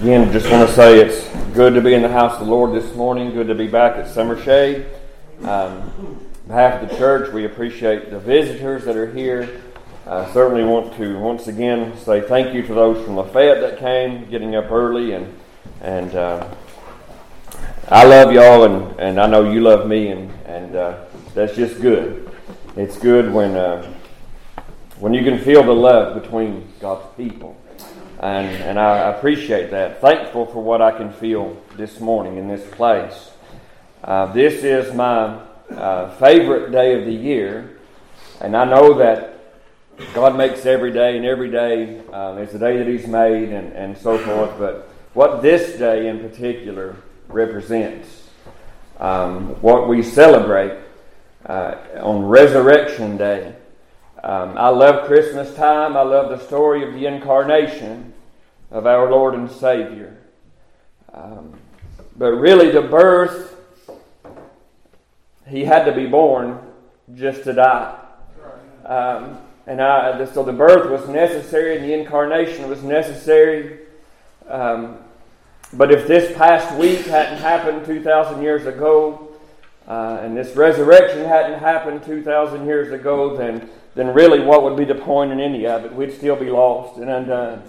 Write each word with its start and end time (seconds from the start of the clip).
Again, 0.00 0.32
just 0.32 0.48
want 0.48 0.68
to 0.68 0.72
say 0.76 1.00
it's 1.00 1.26
good 1.54 1.74
to 1.74 1.80
be 1.80 1.92
in 1.92 2.02
the 2.02 2.08
house 2.08 2.34
of 2.34 2.46
the 2.46 2.52
Lord 2.52 2.72
this 2.72 2.94
morning. 2.94 3.32
Good 3.32 3.48
to 3.48 3.54
be 3.56 3.66
back 3.66 3.96
at 3.96 4.06
Summer 4.06 4.40
Shade. 4.40 4.86
Um, 5.42 6.24
behalf 6.46 6.80
of 6.80 6.88
the 6.88 6.96
church, 6.96 7.32
we 7.32 7.46
appreciate 7.46 8.08
the 8.08 8.20
visitors 8.20 8.84
that 8.84 8.96
are 8.96 9.12
here. 9.12 9.60
I 10.06 10.32
certainly 10.32 10.62
want 10.62 10.94
to 10.98 11.18
once 11.18 11.48
again 11.48 11.98
say 11.98 12.20
thank 12.20 12.54
you 12.54 12.62
to 12.62 12.74
those 12.74 13.04
from 13.04 13.16
Lafayette 13.16 13.60
that 13.60 13.80
came, 13.80 14.30
getting 14.30 14.54
up 14.54 14.70
early, 14.70 15.14
and 15.14 15.36
and 15.80 16.14
uh, 16.14 16.48
I 17.88 18.04
love 18.04 18.32
y'all, 18.32 18.62
and, 18.66 19.00
and 19.00 19.20
I 19.20 19.26
know 19.26 19.50
you 19.50 19.60
love 19.62 19.88
me, 19.88 20.10
and 20.10 20.30
and 20.46 20.76
uh, 20.76 21.06
that's 21.34 21.56
just 21.56 21.80
good. 21.80 22.30
It's 22.76 22.96
good 22.96 23.32
when 23.32 23.56
uh, 23.56 23.92
when 25.00 25.12
you 25.12 25.24
can 25.24 25.40
feel 25.40 25.64
the 25.64 25.74
love 25.74 26.22
between 26.22 26.72
God's 26.78 27.04
people 27.16 27.56
and, 28.20 28.46
and 28.62 28.78
I 28.78 29.10
appreciate 29.10 29.70
that. 29.70 30.00
Thankful 30.00 30.46
for 30.46 30.62
what 30.62 30.82
I 30.82 30.90
can 30.90 31.12
feel 31.12 31.60
this 31.76 32.00
morning 32.00 32.36
in 32.36 32.48
this 32.48 32.68
place. 32.72 33.30
Uh, 34.02 34.32
this 34.32 34.64
is 34.64 34.92
my 34.94 35.40
uh, 35.70 36.10
favorite 36.16 36.70
day 36.70 36.98
of 36.98 37.04
the 37.04 37.12
year, 37.12 37.78
and 38.40 38.56
I 38.56 38.64
know 38.64 38.94
that 38.98 39.34
God 40.14 40.36
makes 40.36 40.66
every 40.66 40.92
day, 40.92 41.16
and 41.16 41.26
every 41.26 41.50
day 41.50 42.00
um, 42.12 42.38
is 42.38 42.52
the 42.52 42.58
day 42.58 42.76
that 42.78 42.86
He's 42.86 43.06
made, 43.06 43.50
and, 43.50 43.72
and 43.72 43.96
so 43.96 44.18
forth. 44.18 44.58
But 44.58 44.88
what 45.14 45.42
this 45.42 45.78
day 45.78 46.08
in 46.08 46.20
particular 46.20 46.96
represents, 47.28 48.28
um, 48.98 49.60
what 49.60 49.88
we 49.88 50.02
celebrate 50.02 50.78
uh, 51.46 51.76
on 52.00 52.24
Resurrection 52.24 53.16
Day. 53.16 53.54
Um, 54.28 54.58
I 54.58 54.68
love 54.68 55.06
Christmas 55.06 55.54
time. 55.54 55.96
I 55.96 56.02
love 56.02 56.28
the 56.28 56.44
story 56.44 56.86
of 56.86 56.92
the 56.92 57.06
incarnation 57.06 58.12
of 58.70 58.86
our 58.86 59.10
Lord 59.10 59.32
and 59.32 59.50
Savior. 59.50 60.18
Um, 61.14 61.58
but 62.14 62.32
really, 62.32 62.70
the 62.70 62.82
birth, 62.82 63.56
he 65.46 65.64
had 65.64 65.86
to 65.86 65.92
be 65.92 66.04
born 66.04 66.60
just 67.14 67.44
to 67.44 67.54
die. 67.54 67.98
Um, 68.84 69.38
and 69.66 69.80
I, 69.80 70.22
so 70.26 70.44
the 70.44 70.52
birth 70.52 70.90
was 70.90 71.08
necessary 71.08 71.76
and 71.76 71.84
the 71.86 71.94
incarnation 71.94 72.68
was 72.68 72.82
necessary. 72.82 73.78
Um, 74.46 74.98
but 75.72 75.90
if 75.90 76.06
this 76.06 76.36
past 76.36 76.76
week 76.76 77.06
hadn't 77.06 77.38
happened 77.38 77.86
2,000 77.86 78.42
years 78.42 78.66
ago, 78.66 79.27
uh, 79.88 80.20
and 80.20 80.36
this 80.36 80.54
resurrection 80.54 81.24
hadn't 81.24 81.58
happened 81.58 82.04
2,000 82.04 82.66
years 82.66 82.92
ago, 82.92 83.34
then, 83.34 83.70
then 83.94 84.08
really 84.08 84.40
what 84.40 84.62
would 84.62 84.76
be 84.76 84.84
the 84.84 84.94
point 84.94 85.32
in 85.32 85.40
any 85.40 85.66
of 85.66 85.86
it? 85.86 85.92
We'd 85.94 86.12
still 86.12 86.36
be 86.36 86.50
lost 86.50 86.98
and 86.98 87.08
undone. 87.08 87.62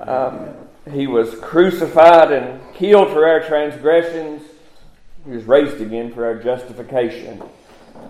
Um, 0.00 0.54
he 0.92 1.06
was 1.06 1.34
crucified 1.36 2.30
and 2.30 2.60
killed 2.74 3.08
for 3.08 3.26
our 3.26 3.40
transgressions. 3.40 4.42
He 5.24 5.30
was 5.30 5.44
raised 5.44 5.80
again 5.80 6.12
for 6.12 6.26
our 6.26 6.34
justification. 6.34 7.42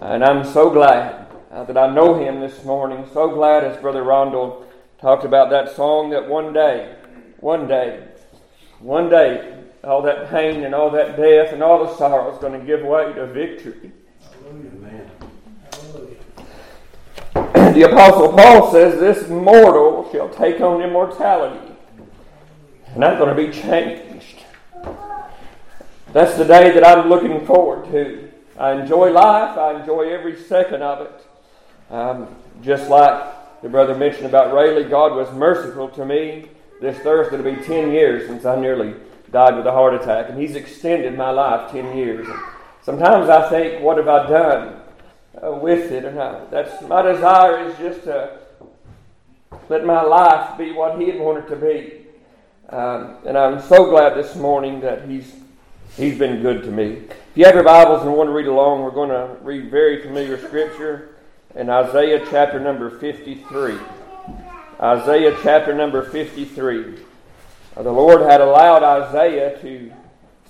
And 0.00 0.24
I'm 0.24 0.44
so 0.44 0.69
glad 0.69 1.28
uh, 1.52 1.62
that 1.64 1.78
I 1.78 1.94
know 1.94 2.19
him 2.19 2.41
this 2.41 2.64
morning. 2.64 3.06
So 3.14 3.30
glad, 3.30 3.62
as 3.62 3.80
Brother 3.80 4.02
Rondell 4.02 4.64
talked 5.00 5.24
about 5.24 5.50
that 5.50 5.74
song, 5.77 6.11
that 6.11 6.28
one 6.28 6.52
day, 6.52 6.97
one 7.39 7.69
day, 7.69 8.08
one 8.80 9.08
day, 9.08 9.62
all 9.87 10.03
that 10.03 10.29
pain 10.31 10.65
and 10.65 10.75
all 10.75 10.91
that 10.91 11.17
death 11.17 11.53
and 11.53 11.62
all 11.62 11.87
the 11.87 11.97
sorrow 11.97 12.33
is 12.34 12.39
going 12.39 12.59
to 12.59 12.67
give 12.67 12.83
way 12.83 13.12
to 13.12 13.27
victory. 13.27 13.92
Amen. 14.48 15.11
The 17.75 17.83
Apostle 17.91 18.33
Paul 18.33 18.73
says, 18.73 18.98
This 18.98 19.29
mortal 19.29 20.11
shall 20.11 20.29
take 20.29 20.61
on 20.61 20.83
immortality 20.83 21.73
and 22.95 23.05
I'm 23.05 23.19
going 23.19 23.34
to 23.34 23.47
be 23.47 23.53
changed. 23.53 24.45
That's 26.12 26.37
the 26.37 26.45
day 26.45 26.73
that 26.73 26.84
I'm 26.84 27.09
looking 27.09 27.47
forward 27.47 27.91
to. 27.92 28.31
I 28.59 28.73
enjoy 28.73 29.11
life, 29.12 29.59
I 29.59 29.79
enjoy 29.81 30.09
every 30.09 30.36
second 30.36 30.83
of 30.83 31.07
it. 31.07 31.27
Um, 31.91 32.35
just 32.63 32.89
like 32.89 33.61
the 33.61 33.68
brother 33.68 33.95
mentioned 33.95 34.27
about 34.27 34.55
Rayleigh, 34.55 34.89
God 34.89 35.14
was 35.14 35.30
merciful 35.36 35.89
to 35.91 36.07
me. 36.07 36.48
This 36.80 36.98
Thursday 37.01 37.36
will 37.36 37.55
be 37.55 37.63
10 37.63 37.92
years 37.92 38.27
since 38.27 38.47
I 38.47 38.58
nearly 38.58 38.95
died 39.36 39.55
with 39.55 39.67
a 39.67 39.70
heart 39.70 39.92
attack, 39.92 40.30
and 40.30 40.41
He's 40.41 40.57
extended 40.57 41.14
my 41.14 41.29
life 41.29 41.70
10 41.70 41.95
years. 41.95 42.27
sometimes 42.80 43.29
I 43.29 43.51
think, 43.51 43.83
what 43.83 43.98
have 43.98 44.08
I 44.08 44.27
done 44.27 44.80
uh, 45.45 45.52
with 45.52 45.92
it? 45.92 46.07
And 46.07 46.19
I, 46.19 46.47
that's 46.47 46.80
my 46.89 47.02
desire 47.02 47.69
is 47.69 47.77
just 47.77 48.05
to 48.05 48.39
let 49.69 49.85
my 49.85 50.01
life 50.01 50.57
be 50.57 50.73
what 50.73 50.98
He 50.98 51.11
had 51.11 51.20
wanted 51.20 51.48
to 51.48 51.57
be. 51.57 52.07
Um, 52.70 53.17
and 53.27 53.36
I'm 53.36 53.61
so 53.61 53.91
glad 53.91 54.14
this 54.14 54.36
morning 54.36 54.80
that 54.80 55.07
he's 55.07 55.35
he's 55.98 56.18
been 56.18 56.41
good 56.41 56.63
to 56.63 56.70
me. 56.70 57.03
If 57.11 57.33
you 57.35 57.45
have 57.45 57.55
your 57.55 57.63
Bibles 57.63 58.07
and 58.07 58.14
want 58.14 58.29
to 58.29 58.33
read 58.33 58.47
along, 58.47 58.85
we're 58.85 58.91
going 58.91 59.11
to 59.11 59.36
read 59.42 59.70
very 59.70 60.01
familiar 60.01 60.39
scripture 60.39 61.17
in 61.55 61.68
Isaiah 61.68 62.24
chapter 62.30 62.58
number 62.58 62.89
53. 62.89 63.79
Isaiah 64.80 65.36
chapter 65.42 65.74
number 65.74 66.03
53. 66.11 67.05
Uh, 67.77 67.83
the 67.83 67.92
Lord 67.92 68.23
had 68.23 68.41
allowed 68.41 68.83
Isaiah 68.83 69.61
to 69.61 69.92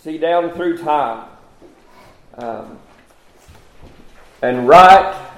see 0.00 0.16
down 0.16 0.53
through 0.53 0.78
time 0.78 1.28
um, 2.34 2.78
and 4.42 4.69
write 4.69 5.28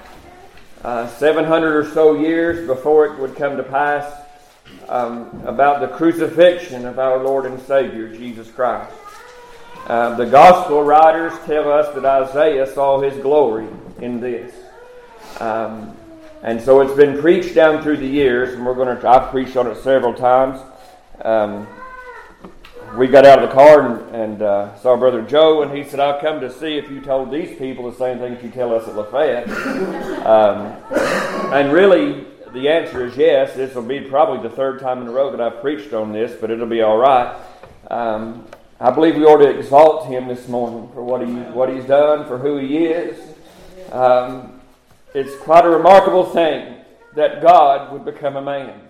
uh, 0.83 1.07
700 1.07 1.75
or 1.75 1.89
so 1.91 2.13
years 2.19 2.67
before 2.67 3.07
it 3.07 3.19
would 3.19 3.35
come 3.35 3.57
to 3.57 3.63
pass 3.63 4.21
um, 4.87 5.41
about 5.47 5.81
the 5.81 5.87
crucifixion 5.87 6.85
of 6.85 6.99
our 6.99 7.23
Lord 7.23 7.47
and 7.47 7.59
Savior, 7.61 8.15
Jesus 8.15 8.51
Christ. 8.51 8.93
Uh, 9.87 10.13
the 10.13 10.25
gospel 10.25 10.83
writers 10.83 11.33
tell 11.47 11.71
us 11.71 11.95
that 11.95 12.05
Isaiah 12.05 12.67
saw 12.67 13.01
his 13.01 13.19
glory 13.23 13.67
in 13.99 14.19
this. 14.19 14.53
Um, 15.39 15.97
and 16.43 16.61
so 16.61 16.81
it's 16.81 16.93
been 16.93 17.19
preached 17.19 17.55
down 17.55 17.81
through 17.81 17.97
the 17.97 18.07
years, 18.07 18.53
and 18.53 18.63
we're 18.63 18.75
going 18.75 18.95
to, 18.95 19.09
I've 19.09 19.31
preached 19.31 19.57
on 19.57 19.65
it 19.65 19.77
several 19.77 20.13
times. 20.13 20.61
Um, 21.21 21.67
we 22.95 23.07
got 23.07 23.25
out 23.25 23.41
of 23.41 23.49
the 23.49 23.55
car 23.55 23.81
and, 23.85 24.15
and 24.15 24.41
uh, 24.41 24.75
saw 24.77 24.95
Brother 24.95 25.21
Joe, 25.21 25.61
and 25.61 25.75
he 25.75 25.83
said, 25.83 25.99
I've 25.99 26.21
come 26.21 26.41
to 26.41 26.51
see 26.51 26.77
if 26.77 26.89
you 26.89 27.01
told 27.01 27.31
these 27.31 27.57
people 27.57 27.89
the 27.89 27.97
same 27.97 28.19
things 28.19 28.43
you 28.43 28.49
tell 28.49 28.73
us 28.73 28.87
at 28.87 28.95
Lafayette. 28.95 29.49
Um, 30.19 30.75
and 31.53 31.73
really, 31.73 32.25
the 32.53 32.69
answer 32.69 33.05
is 33.05 33.17
yes. 33.17 33.55
This 33.55 33.73
will 33.73 33.81
be 33.81 34.01
probably 34.01 34.47
the 34.47 34.53
third 34.55 34.79
time 34.79 35.01
in 35.01 35.07
a 35.07 35.11
row 35.11 35.31
that 35.31 35.41
I've 35.41 35.61
preached 35.61 35.93
on 35.93 36.11
this, 36.11 36.39
but 36.39 36.51
it'll 36.51 36.67
be 36.67 36.81
all 36.81 36.97
right. 36.97 37.35
Um, 37.89 38.45
I 38.79 38.91
believe 38.91 39.15
we 39.15 39.23
ought 39.23 39.37
to 39.37 39.49
exalt 39.49 40.07
him 40.07 40.27
this 40.27 40.47
morning 40.47 40.89
for 40.93 41.03
what 41.03 41.25
he 41.25 41.33
what 41.33 41.69
he's 41.69 41.85
done, 41.85 42.27
for 42.27 42.37
who 42.37 42.57
he 42.57 42.85
is. 42.85 43.19
Um, 43.91 44.59
it's 45.13 45.35
quite 45.37 45.65
a 45.65 45.69
remarkable 45.69 46.25
thing 46.25 46.75
that 47.15 47.41
God 47.41 47.91
would 47.91 48.05
become 48.05 48.35
a 48.35 48.41
man. 48.41 48.81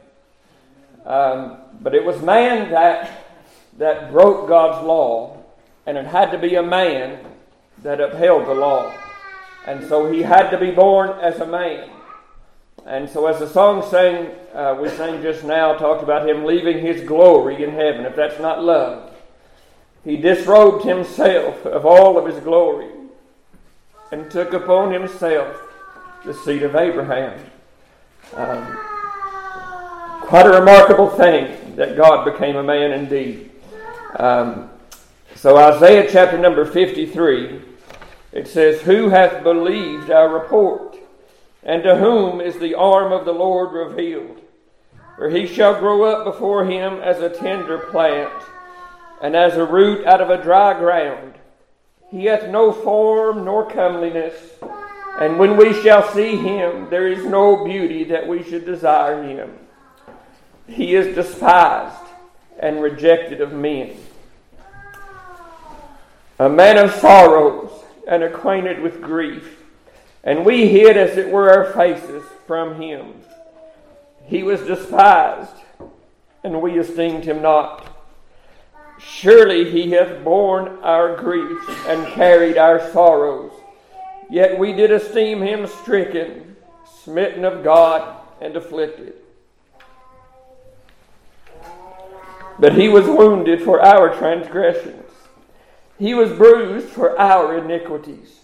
Um, 1.06 1.58
but 1.80 1.96
it 1.96 2.04
was 2.04 2.22
man 2.22 2.72
that 2.72 3.29
that 3.80 4.12
broke 4.12 4.48
God's 4.48 4.86
law, 4.86 5.38
and 5.86 5.98
it 5.98 6.06
had 6.06 6.32
to 6.32 6.38
be 6.38 6.56
a 6.56 6.64
man 6.64 7.20
that 7.82 8.00
upheld 8.00 8.46
the 8.46 8.54
law. 8.54 8.94
And 9.66 9.88
so 9.88 10.12
he 10.12 10.22
had 10.22 10.50
to 10.52 10.58
be 10.60 10.72
born 10.72 11.18
as 11.22 11.40
a 11.40 11.48
man. 11.48 11.90
And 12.86 13.10
so, 13.10 13.28
as 13.28 13.40
the 13.40 13.48
song 13.48 13.88
sang, 13.90 14.32
uh, 14.54 14.78
we 14.80 14.90
sang 14.90 15.22
just 15.22 15.44
now, 15.44 15.74
talked 15.74 16.04
about 16.04 16.28
him 16.28 16.46
leaving 16.46 16.80
his 16.80 17.08
glory 17.08 17.64
in 17.64 17.72
heaven. 17.72 18.06
If 18.06 18.16
that's 18.16 18.40
not 18.40 18.64
love, 18.64 19.14
he 20.04 20.18
disrobed 20.18 20.86
himself 20.86 21.66
of 21.66 21.86
all 21.86 22.18
of 22.18 22.26
his 22.26 22.42
glory 22.44 22.90
and 24.12 24.30
took 24.32 24.54
upon 24.54 24.92
himself 24.92 25.62
the 26.26 26.34
seed 26.34 26.64
of 26.64 26.76
Abraham. 26.76 27.40
Um, 28.34 28.78
quite 30.22 30.46
a 30.46 30.60
remarkable 30.60 31.10
thing 31.10 31.76
that 31.76 31.96
God 31.96 32.26
became 32.26 32.56
a 32.56 32.64
man 32.64 32.92
indeed. 32.92 33.49
Um, 34.16 34.70
so, 35.36 35.58
Isaiah 35.58 36.10
chapter 36.12 36.38
number 36.38 36.66
53, 36.66 37.62
it 38.32 38.48
says, 38.48 38.82
Who 38.82 39.10
hath 39.10 39.44
believed 39.44 40.10
our 40.10 40.30
report? 40.30 40.98
And 41.64 41.84
to 41.84 41.98
whom 41.98 42.42
is 42.42 42.58
the 42.58 42.76
arm 42.76 43.12
of 43.12 43.26
the 43.26 43.34
Lord 43.34 43.74
revealed? 43.74 44.42
For 45.18 45.30
he 45.30 45.46
shall 45.46 45.80
grow 45.80 46.04
up 46.04 46.26
before 46.26 46.66
him 46.66 47.02
as 47.02 47.20
a 47.20 47.30
tender 47.30 47.78
plant, 47.78 48.32
and 49.22 49.36
as 49.36 49.56
a 49.58 49.66
root 49.66 50.06
out 50.06 50.22
of 50.22 50.30
a 50.30 50.42
dry 50.42 50.78
ground. 50.80 51.36
He 52.10 52.26
hath 52.26 52.50
no 52.50 52.72
form 52.72 53.46
nor 53.46 53.70
comeliness, 53.70 54.34
and 55.20 55.38
when 55.38 55.58
we 55.58 55.74
shall 55.84 56.10
see 56.14 56.38
him, 56.38 56.90
there 56.90 57.08
is 57.08 57.26
no 57.26 57.66
beauty 57.66 58.06
that 58.06 58.28
we 58.28 58.44
should 58.44 58.66
desire 58.66 59.22
him. 59.22 59.52
He 60.68 60.96
is 60.96 61.14
despised 61.14 61.99
and 62.60 62.82
rejected 62.82 63.42
of 63.42 63.54
men, 63.54 63.98
a 66.38 66.50
man 66.50 66.78
of 66.78 66.92
sorrows 66.94 67.72
and 68.08 68.24
acquainted 68.24 68.82
with 68.82 69.02
grief 69.02 69.60
and 70.24 70.46
we 70.46 70.68
hid, 70.68 70.98
as 70.98 71.18
it 71.18 71.30
were, 71.30 71.50
our 71.50 71.74
faces 71.74 72.24
from 72.46 72.82
him. 72.82 73.14
He 74.26 74.44
was 74.44 74.62
despised, 74.62 75.56
and 76.44 76.62
we 76.62 76.78
esteemed 76.78 77.24
him 77.24 77.42
not. 77.42 77.88
Surely 79.00 79.72
he 79.72 79.92
hath 79.92 80.24
borne 80.24 80.78
our 80.84 81.16
griefs 81.16 81.66
and 81.88 82.06
carried 82.14 82.58
our 82.58 82.92
sorrows. 82.92 83.52
Yet 84.30 84.60
we 84.60 84.74
did 84.74 84.92
esteem 84.92 85.42
him 85.42 85.66
stricken, 85.66 86.56
smitten 87.02 87.46
of 87.46 87.64
God, 87.64 88.18
and 88.42 88.56
afflicted. 88.56 89.14
But 92.60 92.76
he 92.76 92.90
was 92.90 93.06
wounded 93.06 93.62
for 93.62 93.82
our 93.82 94.16
transgressions, 94.18 95.12
he 95.98 96.14
was 96.14 96.32
bruised 96.32 96.90
for 96.90 97.20
our 97.20 97.58
iniquities. 97.58 98.40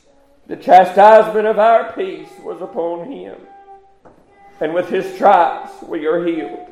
The 0.47 0.55
chastisement 0.55 1.47
of 1.47 1.57
our 1.57 1.91
peace 1.93 2.29
was 2.43 2.61
upon 2.61 3.11
him, 3.11 3.35
and 4.61 4.73
with 4.73 4.89
his 4.89 5.15
stripes 5.15 5.71
we 5.81 6.05
are 6.05 6.23
healed. 6.25 6.67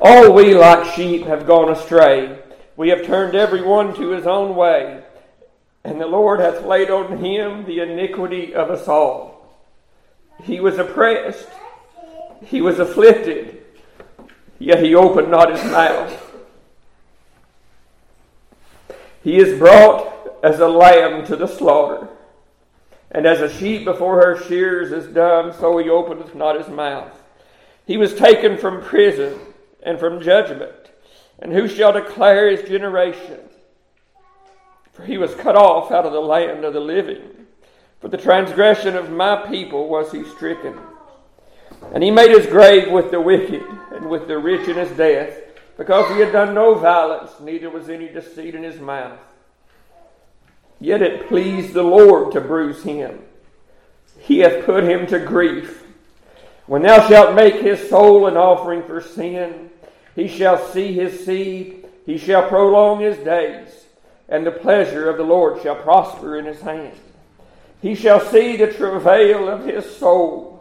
All 0.00 0.32
we 0.32 0.54
like 0.54 0.94
sheep 0.94 1.22
have 1.22 1.46
gone 1.46 1.70
astray. 1.70 2.38
We 2.76 2.90
have 2.90 3.06
turned 3.06 3.34
every 3.34 3.62
one 3.62 3.94
to 3.94 4.10
his 4.10 4.26
own 4.26 4.54
way, 4.54 5.02
and 5.84 5.98
the 5.98 6.06
Lord 6.06 6.40
hath 6.40 6.66
laid 6.66 6.90
on 6.90 7.16
him 7.24 7.64
the 7.64 7.80
iniquity 7.80 8.54
of 8.54 8.70
us 8.70 8.86
all. 8.86 9.56
He 10.42 10.60
was 10.60 10.78
oppressed, 10.78 11.48
he 12.44 12.60
was 12.60 12.78
afflicted, 12.78 13.55
yet 14.58 14.82
he 14.82 14.94
opened 14.94 15.30
not 15.30 15.50
his 15.50 15.64
mouth. 15.70 16.22
He 19.22 19.38
is 19.38 19.58
brought 19.58 20.38
as 20.42 20.60
a 20.60 20.68
lamb 20.68 21.26
to 21.26 21.36
the 21.36 21.46
slaughter, 21.46 22.08
and 23.10 23.26
as 23.26 23.40
a 23.40 23.52
sheep 23.52 23.84
before 23.84 24.22
her 24.22 24.42
shears 24.44 24.92
is 24.92 25.12
dumb, 25.12 25.52
so 25.52 25.78
he 25.78 25.88
openeth 25.88 26.34
not 26.34 26.58
his 26.58 26.68
mouth. 26.68 27.12
He 27.86 27.96
was 27.96 28.14
taken 28.14 28.58
from 28.58 28.82
prison 28.82 29.38
and 29.82 29.98
from 29.98 30.20
judgment. 30.20 30.72
And 31.38 31.52
who 31.52 31.68
shall 31.68 31.92
declare 31.92 32.50
his 32.50 32.68
generation? 32.68 33.40
For 34.92 35.04
he 35.04 35.18
was 35.18 35.34
cut 35.34 35.56
off 35.56 35.92
out 35.92 36.06
of 36.06 36.12
the 36.12 36.20
land 36.20 36.64
of 36.64 36.72
the 36.72 36.80
living. 36.80 37.46
For 38.00 38.08
the 38.08 38.16
transgression 38.16 38.96
of 38.96 39.10
my 39.10 39.46
people 39.46 39.88
was 39.88 40.10
he 40.12 40.24
stricken. 40.24 40.78
And 41.92 42.02
he 42.02 42.10
made 42.10 42.30
his 42.30 42.46
grave 42.46 42.90
with 42.90 43.10
the 43.10 43.20
wicked 43.20 43.62
and 43.92 44.08
with 44.08 44.28
the 44.28 44.38
rich 44.38 44.68
in 44.68 44.76
his 44.76 44.90
death, 44.96 45.38
because 45.76 46.10
he 46.12 46.20
had 46.20 46.32
done 46.32 46.54
no 46.54 46.74
violence, 46.74 47.32
neither 47.40 47.70
was 47.70 47.88
any 47.88 48.08
deceit 48.08 48.54
in 48.54 48.62
his 48.62 48.80
mouth. 48.80 49.18
Yet 50.80 51.02
it 51.02 51.28
pleased 51.28 51.72
the 51.72 51.82
Lord 51.82 52.32
to 52.32 52.40
bruise 52.40 52.82
him. 52.82 53.20
He 54.18 54.38
hath 54.38 54.64
put 54.64 54.84
him 54.84 55.06
to 55.08 55.18
grief. 55.18 55.84
When 56.66 56.82
thou 56.82 57.06
shalt 57.08 57.34
make 57.34 57.56
his 57.56 57.88
soul 57.88 58.26
an 58.26 58.36
offering 58.36 58.82
for 58.82 59.00
sin, 59.00 59.70
he 60.14 60.28
shall 60.28 60.58
see 60.68 60.92
his 60.92 61.24
seed, 61.24 61.86
he 62.04 62.18
shall 62.18 62.48
prolong 62.48 63.00
his 63.00 63.18
days, 63.18 63.84
and 64.28 64.44
the 64.44 64.50
pleasure 64.50 65.08
of 65.08 65.16
the 65.16 65.22
Lord 65.22 65.62
shall 65.62 65.76
prosper 65.76 66.38
in 66.38 66.44
his 66.46 66.60
hand. 66.60 66.96
He 67.82 67.94
shall 67.94 68.20
see 68.20 68.56
the 68.56 68.72
travail 68.72 69.48
of 69.48 69.64
his 69.64 69.96
soul, 69.96 70.55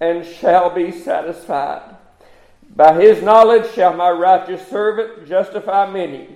and 0.00 0.24
shall 0.24 0.70
be 0.70 0.90
satisfied. 0.90 1.96
By 2.74 3.00
his 3.00 3.22
knowledge 3.22 3.72
shall 3.72 3.94
my 3.94 4.10
righteous 4.10 4.66
servant 4.68 5.26
justify 5.26 5.90
many, 5.90 6.28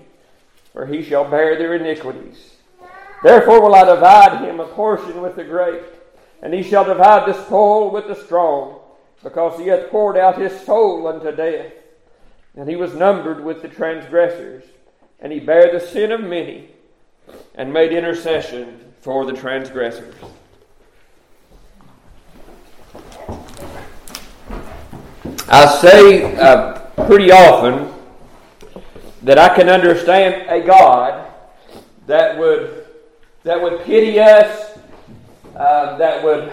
for 0.73 0.87
he 0.87 1.03
shall 1.03 1.29
bear 1.29 1.59
their 1.59 1.75
iniquities. 1.75 2.57
Therefore 3.23 3.61
will 3.61 3.75
I 3.75 3.85
divide 3.85 4.45
him 4.45 4.61
a 4.61 4.67
portion 4.67 5.21
with 5.21 5.37
the 5.37 5.45
great, 5.45 5.83
and 6.43 6.55
he 6.55 6.63
shall 6.63 6.85
divide 6.85 7.29
the 7.29 7.45
spoil 7.45 7.91
with 7.91 8.07
the 8.07 8.15
strong 8.15 8.81
because 9.23 9.61
he 9.61 9.67
hath 9.67 9.91
poured 9.91 10.17
out 10.17 10.39
his 10.39 10.59
soul 10.63 11.07
unto 11.07 11.31
death. 11.35 11.73
And 12.57 12.69
he 12.69 12.77
was 12.77 12.95
numbered 12.95 13.45
with 13.45 13.63
the 13.63 13.69
transgressors, 13.69 14.65
and 15.21 15.33
he 15.33 15.41
bare 15.41 15.71
the 15.71 15.85
sin 15.85 16.11
of 16.11 16.23
many, 16.23 16.71
and 17.55 17.73
made 17.73 17.93
intercession 17.93 18.93
for 19.01 19.25
the 19.25 19.33
transgressors. 19.33 20.15
I 25.53 25.67
say 25.81 26.37
uh, 26.37 26.79
pretty 27.07 27.33
often 27.33 27.93
that 29.23 29.37
I 29.37 29.53
can 29.53 29.69
understand 29.69 30.49
a 30.49 30.65
God 30.65 31.27
that 32.07 32.39
would 32.39 32.87
that 33.43 33.61
would 33.61 33.81
pity 33.81 34.21
us, 34.21 34.79
uh, 35.57 35.97
that 35.99 36.23
would 36.23 36.53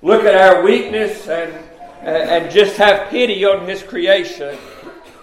look 0.00 0.24
at 0.24 0.34
our 0.34 0.62
weakness 0.62 1.28
and 1.28 1.52
and 2.00 2.50
just 2.50 2.78
have 2.78 3.10
pity 3.10 3.44
on 3.44 3.68
His 3.68 3.82
creation. 3.82 4.56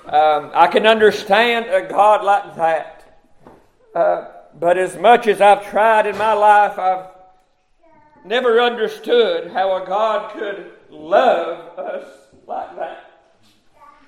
Um, 0.06 0.52
I 0.54 0.68
can 0.68 0.86
understand 0.86 1.66
a 1.66 1.90
God 1.90 2.24
like 2.24 2.56
that. 2.58 3.22
Uh, 3.96 4.28
but 4.60 4.78
as 4.78 4.96
much 4.98 5.26
as 5.26 5.42
I've 5.42 5.68
tried 5.68 6.06
in 6.06 6.16
my 6.16 6.34
life, 6.34 6.78
I've 6.78 7.08
never 8.24 8.62
understood 8.62 9.52
how 9.52 9.82
a 9.82 9.88
God 9.88 10.32
could 10.34 10.74
love 10.92 11.80
us 11.80 12.29
like 12.50 12.76
that. 12.78 13.12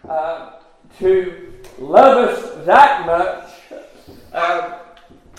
Uh, 0.09 0.53
to 0.97 1.53
love 1.77 2.27
us 2.27 2.65
that 2.65 3.05
much. 3.05 3.79
Uh, 4.33 4.79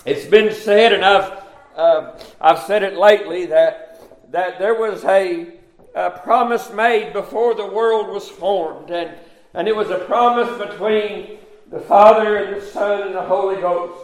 it's 0.05 0.25
been 0.27 0.55
said, 0.55 0.93
and 0.93 1.05
I've 1.05 1.43
uh, 1.75 2.13
I've 2.41 2.61
said 2.61 2.85
it 2.85 2.97
lately 2.97 3.47
that 3.47 4.01
that 4.31 4.61
there 4.61 4.75
was 4.75 5.05
a 5.05 5.55
a 5.97 6.11
promise 6.11 6.73
made 6.73 7.13
before 7.13 7.57
the 7.57 7.67
world 7.67 8.07
was 8.07 8.29
formed. 8.29 8.91
And, 8.91 9.11
and 9.53 9.67
it 9.67 9.75
was 9.75 9.91
a 9.91 9.99
promise 9.99 10.57
between 10.71 11.39
the 11.73 11.81
Father 11.81 12.37
and 12.37 12.57
the 12.57 12.65
Son 12.65 13.03
and 13.03 13.15
the 13.17 13.23
Holy 13.23 13.61
Ghost. 13.61 13.99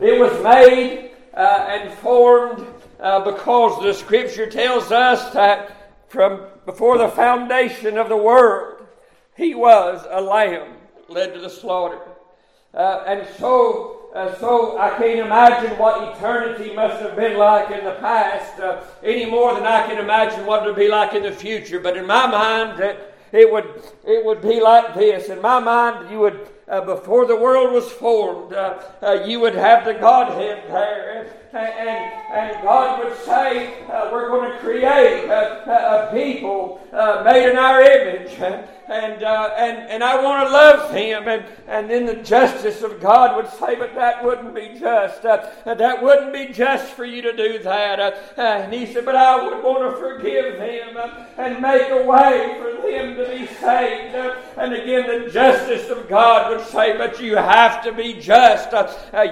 It 0.00 0.18
was 0.18 0.32
made 0.42 1.12
uh, 1.32 1.66
and 1.70 1.92
formed 1.98 2.66
uh, 2.98 3.20
because 3.20 3.82
the 3.84 3.94
Scripture 3.94 4.50
tells 4.50 4.90
us 4.90 5.32
that 5.32 5.75
from 6.16 6.40
before 6.64 6.96
the 6.96 7.08
foundation 7.08 7.98
of 7.98 8.08
the 8.08 8.16
world, 8.16 8.86
He 9.36 9.54
was 9.54 10.04
a 10.08 10.20
lamb 10.20 10.72
led 11.08 11.34
to 11.34 11.40
the 11.40 11.50
slaughter. 11.50 12.00
Uh, 12.72 13.04
and 13.06 13.26
so 13.38 14.08
uh, 14.14 14.34
so 14.38 14.78
I 14.78 14.96
can't 14.96 15.20
imagine 15.20 15.76
what 15.76 16.16
eternity 16.16 16.74
must 16.74 17.02
have 17.02 17.16
been 17.16 17.36
like 17.36 17.70
in 17.70 17.84
the 17.84 17.96
past 18.00 18.58
uh, 18.60 18.82
any 19.02 19.26
more 19.26 19.52
than 19.52 19.64
I 19.64 19.86
can 19.86 19.98
imagine 19.98 20.46
what 20.46 20.62
it 20.62 20.66
would 20.68 20.76
be 20.76 20.88
like 20.88 21.12
in 21.12 21.22
the 21.22 21.32
future. 21.32 21.80
But 21.80 21.98
in 21.98 22.06
my 22.06 22.26
mind, 22.26 22.80
it, 22.80 23.14
it 23.32 23.52
would 23.52 23.82
it 24.06 24.24
would 24.24 24.40
be 24.40 24.58
like 24.58 24.94
this. 24.94 25.28
In 25.28 25.42
my 25.42 25.60
mind, 25.60 26.10
you 26.10 26.20
would 26.20 26.48
uh, 26.66 26.80
before 26.80 27.26
the 27.26 27.36
world 27.36 27.74
was 27.74 27.90
formed, 27.92 28.54
uh, 28.54 28.82
uh, 29.02 29.24
you 29.26 29.38
would 29.40 29.54
have 29.54 29.84
the 29.84 29.92
Godhead 29.94 30.64
there, 30.68 31.45
and, 31.52 31.88
and, 31.88 32.12
and 32.32 32.62
God 32.62 33.04
would 33.04 33.16
say, 33.18 33.82
uh, 33.84 34.10
"We're 34.12 34.28
going 34.28 34.52
to 34.52 34.58
create 34.58 35.28
a, 35.28 36.08
a 36.08 36.12
people 36.12 36.80
made 37.24 37.50
in 37.50 37.56
our 37.56 37.82
image." 37.82 38.38
and, 38.88 39.22
uh, 39.22 39.50
and, 39.56 39.90
and 39.90 40.04
I 40.04 40.22
want 40.22 40.46
to 40.46 40.52
love 40.52 40.92
him. 40.92 41.28
And, 41.28 41.44
and 41.66 41.90
then 41.90 42.06
the 42.06 42.16
justice 42.16 42.82
of 42.82 43.00
God 43.00 43.36
would 43.36 43.50
say, 43.52 43.74
but 43.76 43.94
that 43.94 44.24
wouldn't 44.24 44.54
be 44.54 44.76
just. 44.78 45.24
Uh, 45.24 45.50
that 45.64 46.02
wouldn't 46.02 46.32
be 46.32 46.52
just 46.52 46.92
for 46.94 47.04
you 47.04 47.22
to 47.22 47.36
do 47.36 47.58
that. 47.60 47.98
Uh, 47.98 48.12
uh 48.38 48.40
and 48.40 48.72
he 48.72 48.86
said, 48.86 49.04
but 49.04 49.16
I 49.16 49.44
would 49.44 49.62
want 49.62 49.92
to 49.92 49.98
forgive 49.98 50.58
them 50.58 50.96
uh, 50.96 51.26
and 51.38 51.60
make 51.60 51.90
a 51.90 52.04
way 52.04 52.56
for 52.60 52.82
them 52.82 53.16
to 53.16 53.28
be 53.28 53.46
saved. 53.46 54.14
Uh, 54.14 54.36
and 54.56 54.72
again, 54.72 55.24
the 55.24 55.30
justice 55.30 55.90
of 55.90 56.08
God 56.08 56.56
would 56.56 56.66
say, 56.66 56.96
but 56.96 57.20
you 57.20 57.36
have 57.36 57.82
to 57.84 57.92
be 57.92 58.14
just. 58.14 58.72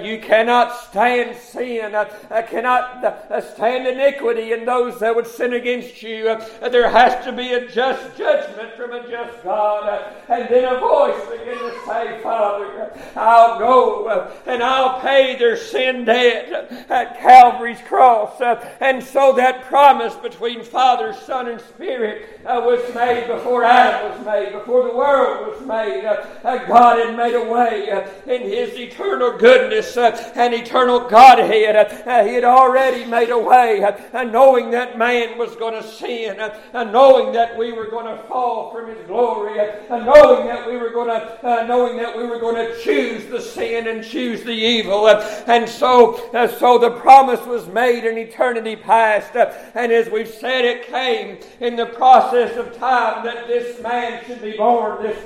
you 0.03 0.19
cannot 0.19 0.77
stand 0.85 1.35
sin, 1.37 1.95
Uh, 2.29 2.41
cannot 2.41 3.03
uh, 3.03 3.15
uh, 3.29 3.41
stand 3.41 3.87
iniquity 3.87 4.53
in 4.53 4.65
those 4.65 4.99
that 4.99 5.15
would 5.15 5.27
sin 5.27 5.53
against 5.53 6.01
you. 6.01 6.23
there 6.71 6.89
has 6.89 7.23
to 7.25 7.31
be 7.31 7.53
a 7.53 7.67
just 7.67 8.17
judgment 8.17 8.73
from 8.75 8.91
a 8.91 9.09
just 9.09 9.43
God. 9.43 10.13
And 10.29 10.49
then 10.49 10.65
a 10.65 10.79
voice 10.79 11.21
began 11.29 11.57
to 11.57 11.81
say, 11.85 12.19
Father, 12.21 12.91
I'll 13.15 13.59
go 13.59 14.31
and 14.45 14.63
I'll 14.63 14.99
pay 15.01 15.37
their 15.37 15.57
sin 15.57 16.05
debt 16.05 16.71
at 16.89 17.19
Calvary's 17.19 17.81
cross. 17.81 18.41
And 18.79 19.03
so 19.03 19.33
that 19.33 19.63
promise 19.65 20.15
between 20.15 20.63
Father, 20.63 21.13
Son, 21.13 21.47
and 21.47 21.61
Spirit 21.61 22.41
uh, 22.45 22.61
was 22.63 22.81
made 22.93 23.27
before 23.27 23.63
Adam 23.63 24.11
was 24.11 24.25
made, 24.25 24.51
before 24.51 24.83
the 24.83 24.95
world 24.95 25.47
was 25.47 25.67
made. 25.67 26.05
Uh, 26.05 26.65
God 26.65 27.05
had 27.05 27.15
made 27.15 27.35
a 27.35 27.43
way 27.43 27.89
uh, 27.91 28.07
in 28.27 28.41
His 28.41 28.77
eternal 28.77 29.37
goodness 29.37 29.97
and 29.97 30.53
eternal 30.53 31.07
Godhead. 31.07 31.94
He 32.03 32.33
had 32.33 32.43
already 32.43 33.05
made 33.05 33.29
a 33.29 33.37
way, 33.37 33.85
knowing 34.13 34.71
that 34.71 34.97
man 34.97 35.37
was 35.37 35.55
going 35.55 35.81
to 35.81 35.87
sin, 35.87 36.39
and 36.39 36.91
knowing 36.91 37.33
that 37.33 37.57
we 37.57 37.71
were 37.71 37.87
going 37.87 38.05
to 38.05 38.21
fall 38.23 38.71
from 38.71 38.87
His 38.89 39.05
glory 39.07 39.55
uh, 39.89 39.97
knowing 39.99 40.47
that 40.47 40.67
we 40.67 40.77
were 40.77 40.89
going 40.89 41.07
to, 41.07 41.47
uh, 41.47 41.65
knowing 41.65 41.97
that 41.97 42.15
we 42.15 42.25
were 42.25 42.39
going 42.39 42.55
to 42.55 42.79
choose 42.81 43.25
the 43.27 43.41
sin 43.41 43.87
and 43.87 44.03
choose 44.03 44.43
the 44.43 44.51
evil. 44.51 45.07
And 45.07 45.67
so, 45.67 46.29
so 46.59 46.77
the 46.77 46.91
promise 46.91 47.45
was 47.45 47.67
made 47.67 48.05
in 48.05 48.17
eternity 48.17 48.75
past. 48.75 49.35
And 49.75 49.91
as 49.91 50.09
we've 50.09 50.27
said, 50.27 50.65
it 50.65 50.87
came 50.87 51.39
in 51.59 51.75
the 51.75 51.85
process 51.85 52.55
of 52.57 52.75
time 52.77 53.25
that 53.25 53.47
this 53.47 53.81
man 53.81 54.23
should 54.25 54.41
be 54.41 54.57
born, 54.57 55.03
this 55.03 55.17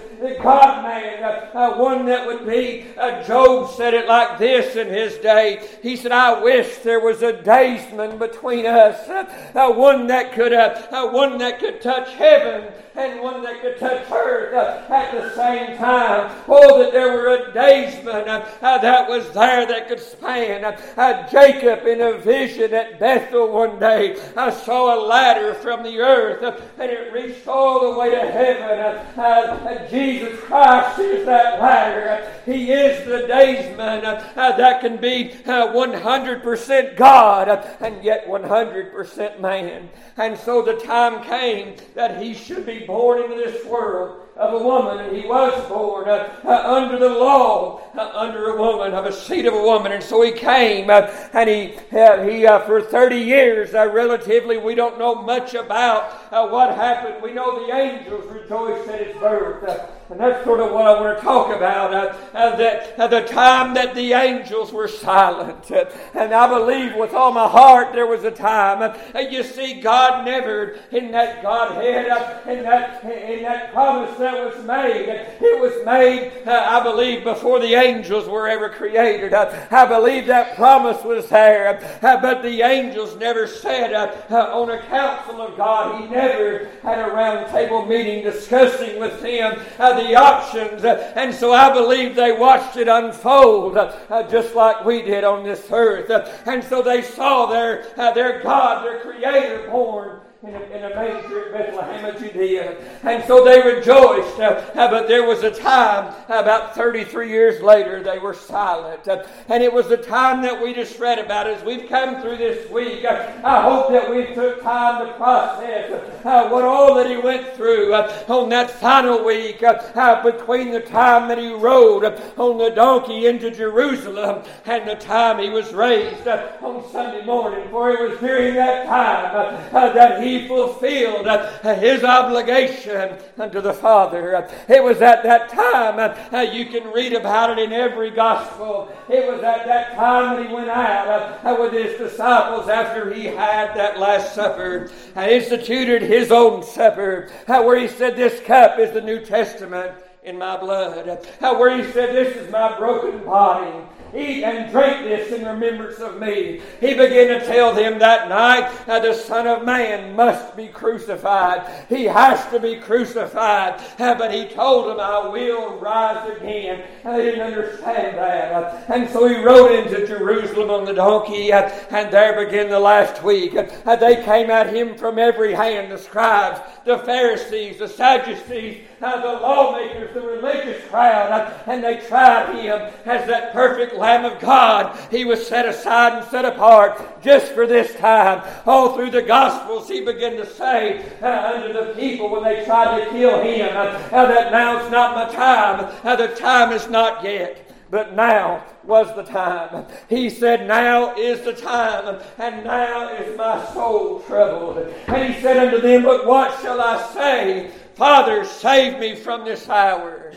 God 0.42 0.84
man, 0.84 1.24
uh, 1.24 1.50
uh, 1.58 1.78
one 1.78 2.06
that 2.06 2.26
would 2.26 2.46
be, 2.46 2.88
uh, 2.98 3.24
Job 3.24 3.72
said 3.72 3.94
it 3.94 4.08
like 4.08 4.38
this 4.38 4.76
in 4.76 4.90
his 4.90 5.18
day. 5.18 5.66
He 5.82 5.96
said, 5.96 6.12
I 6.12 6.42
wish 6.42 6.59
there 6.84 7.00
was 7.00 7.22
a 7.22 7.42
daysman 7.42 8.18
between 8.18 8.66
us, 8.66 9.08
uh, 9.10 9.72
one 9.72 10.08
that 10.08 10.34
could, 10.34 10.54
uh, 10.54 11.10
one 11.10 11.38
that 11.38 11.60
could 11.60 11.82
touch 11.82 12.14
heaven 12.14 12.72
and 13.00 13.22
one 13.22 13.42
that 13.44 13.62
could 13.62 13.80
touch 13.80 14.06
earth 14.12 14.54
uh, 14.54 14.94
at 14.94 15.12
the 15.12 15.34
same 15.36 15.78
time. 15.78 16.36
Oh, 16.48 16.84
that 16.84 16.92
there 16.92 17.14
were 17.14 17.36
a 17.36 17.54
daysman 17.54 18.28
uh, 18.28 18.50
uh, 18.62 18.78
that 18.80 19.10
was 19.10 19.30
there 19.32 19.66
that 19.66 19.88
could 19.88 20.00
span. 20.00 20.66
Uh, 20.66 20.80
uh, 20.98 21.28
Jacob, 21.30 21.88
in 21.88 22.02
a 22.02 22.18
vision 22.18 22.74
at 22.74 23.00
Bethel 23.00 23.52
one 23.52 23.80
day, 23.80 24.20
I 24.36 24.50
saw 24.50 24.96
a 24.96 25.00
ladder 25.06 25.54
from 25.56 25.84
the 25.84 26.00
earth 26.00 26.44
uh, 26.44 26.60
and 26.78 26.92
it 26.92 27.14
reached 27.14 27.48
all 27.48 27.92
the 27.92 28.00
way 28.00 28.12
to 28.12 28.32
heaven. 28.32 29.90
Jesus 29.90 30.40
Christ 30.42 31.00
is 31.00 31.26
that 31.26 31.62
ladder. 31.62 32.32
He 32.46 32.72
is 32.72 33.06
the 33.06 33.28
daysman 33.28 34.02
that 34.02 34.82
can 34.82 34.98
be 34.98 35.30
100% 35.46 36.96
God 36.96 37.50
and 37.80 38.04
yet 38.04 38.28
100% 38.28 39.40
man. 39.40 39.90
And 40.20 40.38
so 40.38 40.62
the 40.62 40.74
time 40.74 41.24
came 41.24 41.78
that 41.96 42.22
he 42.22 42.34
should 42.34 42.66
be 42.66 42.80
born 42.86 43.24
into 43.24 43.36
this 43.36 43.66
world 43.66 44.20
of 44.36 44.54
a 44.54 44.64
woman, 44.64 45.00
and 45.00 45.16
he 45.16 45.26
was 45.26 45.54
born 45.70 46.10
uh, 46.10 46.30
uh, 46.44 46.74
under 46.76 47.00
the 47.00 47.08
law, 47.08 47.82
uh, 47.96 48.12
under 48.14 48.50
a 48.50 48.58
woman, 48.58 48.94
of 48.94 49.06
a 49.06 49.14
seed 49.14 49.46
of 49.46 49.54
a 49.54 49.62
woman. 49.62 49.94
And 49.94 50.04
so 50.04 50.22
he 50.22 50.34
came, 50.34 50.90
uh, 50.90 51.10
and 51.32 51.50
he, 51.50 51.78
uh, 51.98 52.24
he 52.24 52.46
uh, 52.46 52.60
for 52.60 52.82
30 52.82 53.16
years, 53.16 53.72
relatively, 53.72 54.58
we 54.58 54.76
don't 54.76 55.00
know 55.00 55.16
much 55.16 55.54
about 55.54 56.12
what 56.52 56.76
happened. 56.76 57.24
We 57.24 57.32
know 57.32 57.66
the 57.66 57.74
angels 57.74 58.26
rejoiced 58.30 58.90
at 58.90 59.08
his 59.08 59.16
birth. 59.18 59.90
And 60.10 60.20
that's 60.20 60.44
sort 60.44 60.60
of 60.60 60.72
what 60.72 60.88
I 60.88 61.00
want 61.00 61.18
to 61.18 61.24
talk 61.24 61.56
about. 61.56 61.92
that 62.34 63.00
at 63.00 63.10
the 63.12 63.22
time 63.22 63.76
that 63.76 63.94
the 63.94 64.14
angels 64.14 64.72
were 64.72 64.88
silent. 64.88 65.70
and 65.70 66.34
I 66.34 66.48
believe 66.48 66.96
with 66.96 67.14
all 67.14 67.32
my 67.32 67.48
heart 67.48 67.94
there 67.94 68.08
was 68.08 68.24
a 68.24 68.32
time. 68.32 68.96
And 69.14 69.32
you 69.32 69.44
see, 69.44 69.80
God 69.82 70.26
never, 70.26 70.80
in 70.92 71.12
that 71.12 71.44
Godhead, 71.44 72.06
in 72.48 72.64
that, 72.64 73.04
in 73.04 73.44
that 73.44 73.72
promise 73.72 74.18
that 74.18 74.56
was 74.56 74.66
made. 74.66 75.10
It 75.42 75.62
was 75.62 75.86
made, 75.86 76.32
uh, 76.48 76.66
I 76.70 76.84
believe, 76.84 77.24
before 77.24 77.60
the 77.60 77.76
angels 77.76 78.28
were 78.28 78.48
ever 78.48 78.70
created. 78.70 79.34
Uh, 79.34 79.68
I 79.70 79.86
believe 79.86 80.26
that 80.28 80.56
promise 80.56 81.04
was 81.04 81.30
there. 81.30 82.00
Uh, 82.02 82.20
but 82.20 82.42
the 82.42 82.62
angels 82.62 83.16
never 83.18 83.46
said 83.46 83.94
uh, 83.94 84.16
uh, 84.32 84.60
on 84.60 84.72
a 84.72 84.82
council 84.88 85.42
of 85.42 85.56
God, 85.56 86.02
He 86.02 86.08
never 86.08 86.66
had 86.82 86.98
a 87.00 87.12
round 87.12 87.52
table 87.52 87.86
meeting 87.86 88.24
discussing 88.24 89.00
with 89.00 89.20
uh, 89.20 89.99
the 90.08 90.16
options. 90.16 90.84
and 90.84 91.34
so 91.34 91.54
I 91.54 91.74
believe 91.74 92.16
they 92.16 92.32
watched 92.32 92.78
it 92.78 92.88
unfold 92.88 93.78
uh, 93.78 94.24
just 94.30 94.56
like 94.56 94.86
we 94.86 95.02
did 95.02 95.24
on 95.24 95.44
this 95.44 95.68
earth. 95.72 96.10
and 96.46 96.64
so 96.64 96.82
they 96.82 97.02
saw 97.02 97.46
their, 97.48 97.86
uh, 97.98 98.12
their 98.12 98.42
God, 98.42 98.86
their 98.86 99.00
Creator, 99.00 99.70
born 99.70 100.22
in 100.42 100.56
a, 100.56 100.62
in 100.62 100.86
a 100.86 100.96
manger 100.96 101.54
at 101.54 101.66
Bethlehem 101.66 102.06
of 102.06 102.18
Judea. 102.18 102.78
And 103.04 103.22
so 103.26 103.44
they 103.44 103.62
rejoiced. 103.62 104.40
Uh, 104.40 104.64
uh, 104.74 104.90
but 104.90 105.10
there 105.10 105.28
was 105.28 105.44
a 105.44 105.52
time, 105.52 106.14
about 106.30 106.74
33 106.76 107.30
years 107.30 107.62
later, 107.62 108.02
they 108.02 108.20
were 108.20 108.34
silent. 108.34 109.06
Uh, 109.06 109.26
and 109.50 109.62
it 109.62 109.74
was 109.74 109.90
the 109.90 109.98
time 109.98 110.42
that 110.44 110.64
we 110.64 110.74
just 110.74 110.98
read 110.98 111.20
about 111.20 111.48
as 111.48 111.62
we've 111.66 111.90
come 111.90 112.22
through 112.22 112.38
this 112.38 112.72
week. 112.72 113.04
Uh, 113.04 113.34
I 113.44 113.64
hope 113.64 113.92
that 113.92 114.10
we 114.10 114.34
took 114.34 114.62
time 114.62 115.06
to 115.06 115.14
process 115.16 115.92
uh, 116.24 116.48
what 116.48 116.64
all 116.64 116.96
that 116.96 117.10
he 117.10 117.18
went 117.18 117.54
through 117.56 117.94
uh, 117.94 118.24
on 118.30 118.48
that 118.48 118.72
final 118.72 119.26
week 119.26 119.60
between 119.60 120.72
the 120.72 120.84
time 120.90 121.28
that 121.28 121.38
he 121.38 121.52
rode 121.52 122.06
on 122.38 122.58
the 122.58 122.70
donkey 122.70 123.26
into 123.26 123.52
Jerusalem 123.52 124.44
and 124.66 124.88
the 124.88 124.96
time 124.96 125.40
he 125.40 125.50
was 125.50 125.74
raised 125.74 126.28
on 126.28 126.90
Sunday 126.92 127.26
morning. 127.26 127.68
For 127.72 127.90
it 127.90 128.10
was 128.10 128.20
during 128.22 128.54
that 128.54 128.86
time 128.86 129.72
that 129.74 130.24
he 130.24 130.29
he 130.30 130.48
fulfilled 130.48 131.28
uh, 131.28 131.76
his 131.76 132.04
obligation 132.04 133.18
unto 133.38 133.62
the 133.62 133.74
Father. 133.74 134.48
It 134.68 134.84
was 134.84 135.02
at 135.02 135.24
that 135.24 135.50
time, 135.50 136.00
uh, 136.32 136.42
you 136.42 136.68
can 136.68 136.92
read 136.92 137.14
about 137.14 137.58
it 137.58 137.60
in 137.60 137.74
every 137.74 138.12
gospel. 138.12 138.92
It 139.10 139.30
was 139.32 139.44
at 139.44 139.66
that 139.66 139.96
time 139.96 140.38
that 140.38 140.48
he 140.48 140.54
went 140.54 140.70
out 140.70 141.40
uh, 141.44 141.56
with 141.60 141.74
his 141.74 141.98
disciples 141.98 142.70
after 142.70 143.14
he 143.14 143.26
had 143.26 143.76
that 143.76 144.00
Last 144.00 144.36
Supper 144.36 144.92
and 145.16 145.32
instituted 145.32 146.02
his 146.02 146.32
own 146.32 146.64
supper, 146.64 147.30
where 147.48 147.80
he 147.80 147.88
said, 147.88 148.16
This 148.16 148.40
cup 148.42 148.80
is 148.80 148.94
the 148.94 149.02
New 149.02 149.26
Testament 149.26 149.94
in 150.24 150.38
my 150.38 150.58
blood. 150.58 151.28
Where 151.40 151.84
he 151.84 151.92
said, 151.92 152.14
This 152.14 152.36
is 152.36 152.52
my 152.52 152.78
broken 152.78 153.24
body 153.26 153.86
Eat 154.16 154.44
and 154.44 154.72
drink 154.72 155.04
this 155.04 155.32
in 155.32 155.46
remembrance 155.46 156.00
of 156.00 156.20
me. 156.20 156.62
He 156.80 156.94
began 156.96 157.40
to 157.40 157.46
tell 157.46 157.74
them 157.74 158.00
that 158.00 158.28
night 158.30 158.72
that 158.88 159.04
the 159.04 159.14
Son 159.14 159.48
of 159.48 159.64
Man 159.64 160.16
must 160.16 160.58
be 160.58 160.68
crucified. 160.68 161.86
He 161.90 162.06
has 162.06 162.50
to 162.52 162.60
be 162.60 162.78
crucified. 162.78 163.80
But 163.98 164.34
he 164.34 164.46
told 164.48 164.88
them, 164.88 165.00
I 165.00 165.28
will 165.28 165.80
rise 165.80 166.30
again. 166.38 166.84
I 167.06 167.18
didn't 167.18 167.42
understand 167.42 168.18
that. 168.18 168.90
And 168.90 169.10
so 169.10 169.28
he 169.28 169.44
rode 169.44 169.72
into 169.72 170.08
Jerusalem 170.08 170.70
on 170.70 170.86
the 170.86 170.94
donkey, 170.94 171.52
and 171.52 172.12
there 172.12 172.46
began 172.46 172.70
the 172.70 172.80
last 172.80 173.24
week. 173.24 173.54
They 173.54 174.24
came 174.24 174.50
at 174.50 174.74
him 174.74 174.96
from 174.98 175.20
every 175.20 175.54
hand, 175.54 175.92
the 175.92 175.98
scribes, 175.98 176.60
the 176.86 176.98
Pharisees, 177.00 177.78
the 177.80 177.88
Sadducees, 177.88 178.86
the 179.00 179.40
lawmakers, 179.42 180.14
the 180.14 180.22
religious 180.22 180.86
crowd, 180.88 181.54
and 181.68 181.84
they 181.84 181.98
tried 181.98 182.56
him 182.56 182.94
as 183.06 183.26
that 183.28 183.54
perfect 183.54 183.96
Lamb 183.96 184.26
of 184.26 184.40
God. 184.40 184.98
He 185.10 185.26
was 185.26 185.46
set 185.48 185.66
aside 185.68 186.22
and 186.22 186.28
set 186.30 186.46
apart 186.46 187.22
just 187.22 187.54
for 187.54 187.66
this 187.66 187.96
time. 187.96 188.44
All 188.66 188.96
through 188.96 189.12
the 189.12 189.22
Gospels, 189.22 189.88
he 189.88 190.02
began 190.02 190.38
to 190.38 190.46
say 190.46 191.06
uh, 191.22 191.54
unto 191.56 191.74
the 191.74 191.94
people 191.94 192.30
when 192.30 192.44
they 192.44 192.66
tried 192.66 193.00
to 193.00 193.10
kill 193.12 193.42
him 193.42 193.76
uh, 193.76 194.26
that 194.26 194.52
now's 194.52 194.92
not 194.92 195.16
my 195.16 195.34
time, 195.34 195.96
uh, 196.04 196.16
the 196.16 196.28
time 196.36 196.72
is 196.72 196.90
not 196.90 197.24
yet 197.24 197.66
but 197.92 198.16
now 198.16 198.64
was 198.84 199.14
the 199.16 199.24
time. 199.24 199.86
He 200.08 200.30
said, 200.30 200.68
Now 200.68 201.16
is 201.16 201.42
the 201.42 201.54
time, 201.54 202.22
and 202.38 202.64
now 202.64 203.14
is 203.14 203.38
my 203.38 203.66
soul 203.74 204.20
troubled. 204.22 204.78
And 205.08 205.34
he 205.34 205.42
said 205.42 205.58
unto 205.58 205.82
them, 205.82 206.04
But 206.04 206.28
what 206.28 206.62
shall 206.62 206.80
I 206.80 207.02
say? 207.14 207.72
Father, 208.00 208.46
save 208.46 208.98
me 208.98 209.14
from 209.14 209.44
this 209.44 209.68
hour. 209.68 210.32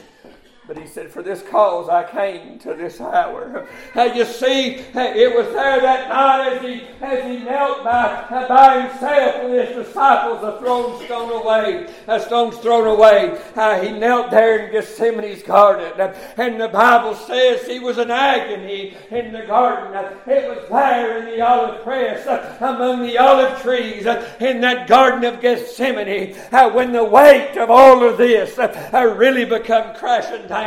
But 0.68 0.78
he 0.78 0.86
said, 0.86 1.10
For 1.10 1.22
this 1.22 1.42
cause 1.42 1.88
I 1.88 2.04
came 2.08 2.58
to 2.60 2.74
this 2.74 3.00
hour. 3.00 3.66
Uh, 3.94 4.04
you 4.04 4.24
see, 4.24 4.76
it 4.94 5.36
was 5.36 5.46
there 5.52 5.80
that 5.80 6.08
night 6.08 6.52
as 6.54 6.62
he, 6.62 6.86
as 7.02 7.24
he 7.24 7.44
knelt 7.44 7.84
by, 7.84 8.24
by 8.48 8.80
himself 8.80 9.34
and 9.36 9.52
his 9.52 9.86
disciples, 9.86 10.42
a 10.42 10.58
thrown 10.58 11.04
stone 11.04 11.30
away, 11.30 11.92
a 12.06 12.18
stone's 12.18 12.56
thrown 12.58 12.86
away. 12.86 13.38
Uh, 13.54 13.78
he 13.80 13.92
knelt 13.92 14.30
there 14.30 14.64
in 14.64 14.72
Gethsemane's 14.72 15.42
garden. 15.42 15.92
And 16.38 16.58
the 16.58 16.68
Bible 16.68 17.14
says 17.14 17.66
he 17.66 17.80
was 17.80 17.98
in 17.98 18.10
agony 18.10 18.96
in 19.10 19.32
the 19.32 19.42
garden. 19.42 19.94
It 20.26 20.48
was 20.48 20.66
there 20.70 21.18
in 21.18 21.26
the 21.26 21.46
olive 21.46 21.82
press, 21.82 22.26
among 22.60 23.02
the 23.02 23.18
olive 23.18 23.60
trees, 23.60 24.06
in 24.40 24.60
that 24.62 24.88
garden 24.88 25.24
of 25.24 25.42
Gethsemane, 25.42 26.34
when 26.72 26.92
the 26.92 27.04
weight 27.04 27.58
of 27.58 27.70
all 27.70 28.02
of 28.02 28.16
this 28.16 28.56
really 28.92 29.44
become 29.44 29.94
crashing 29.96 30.48
down, 30.48 30.61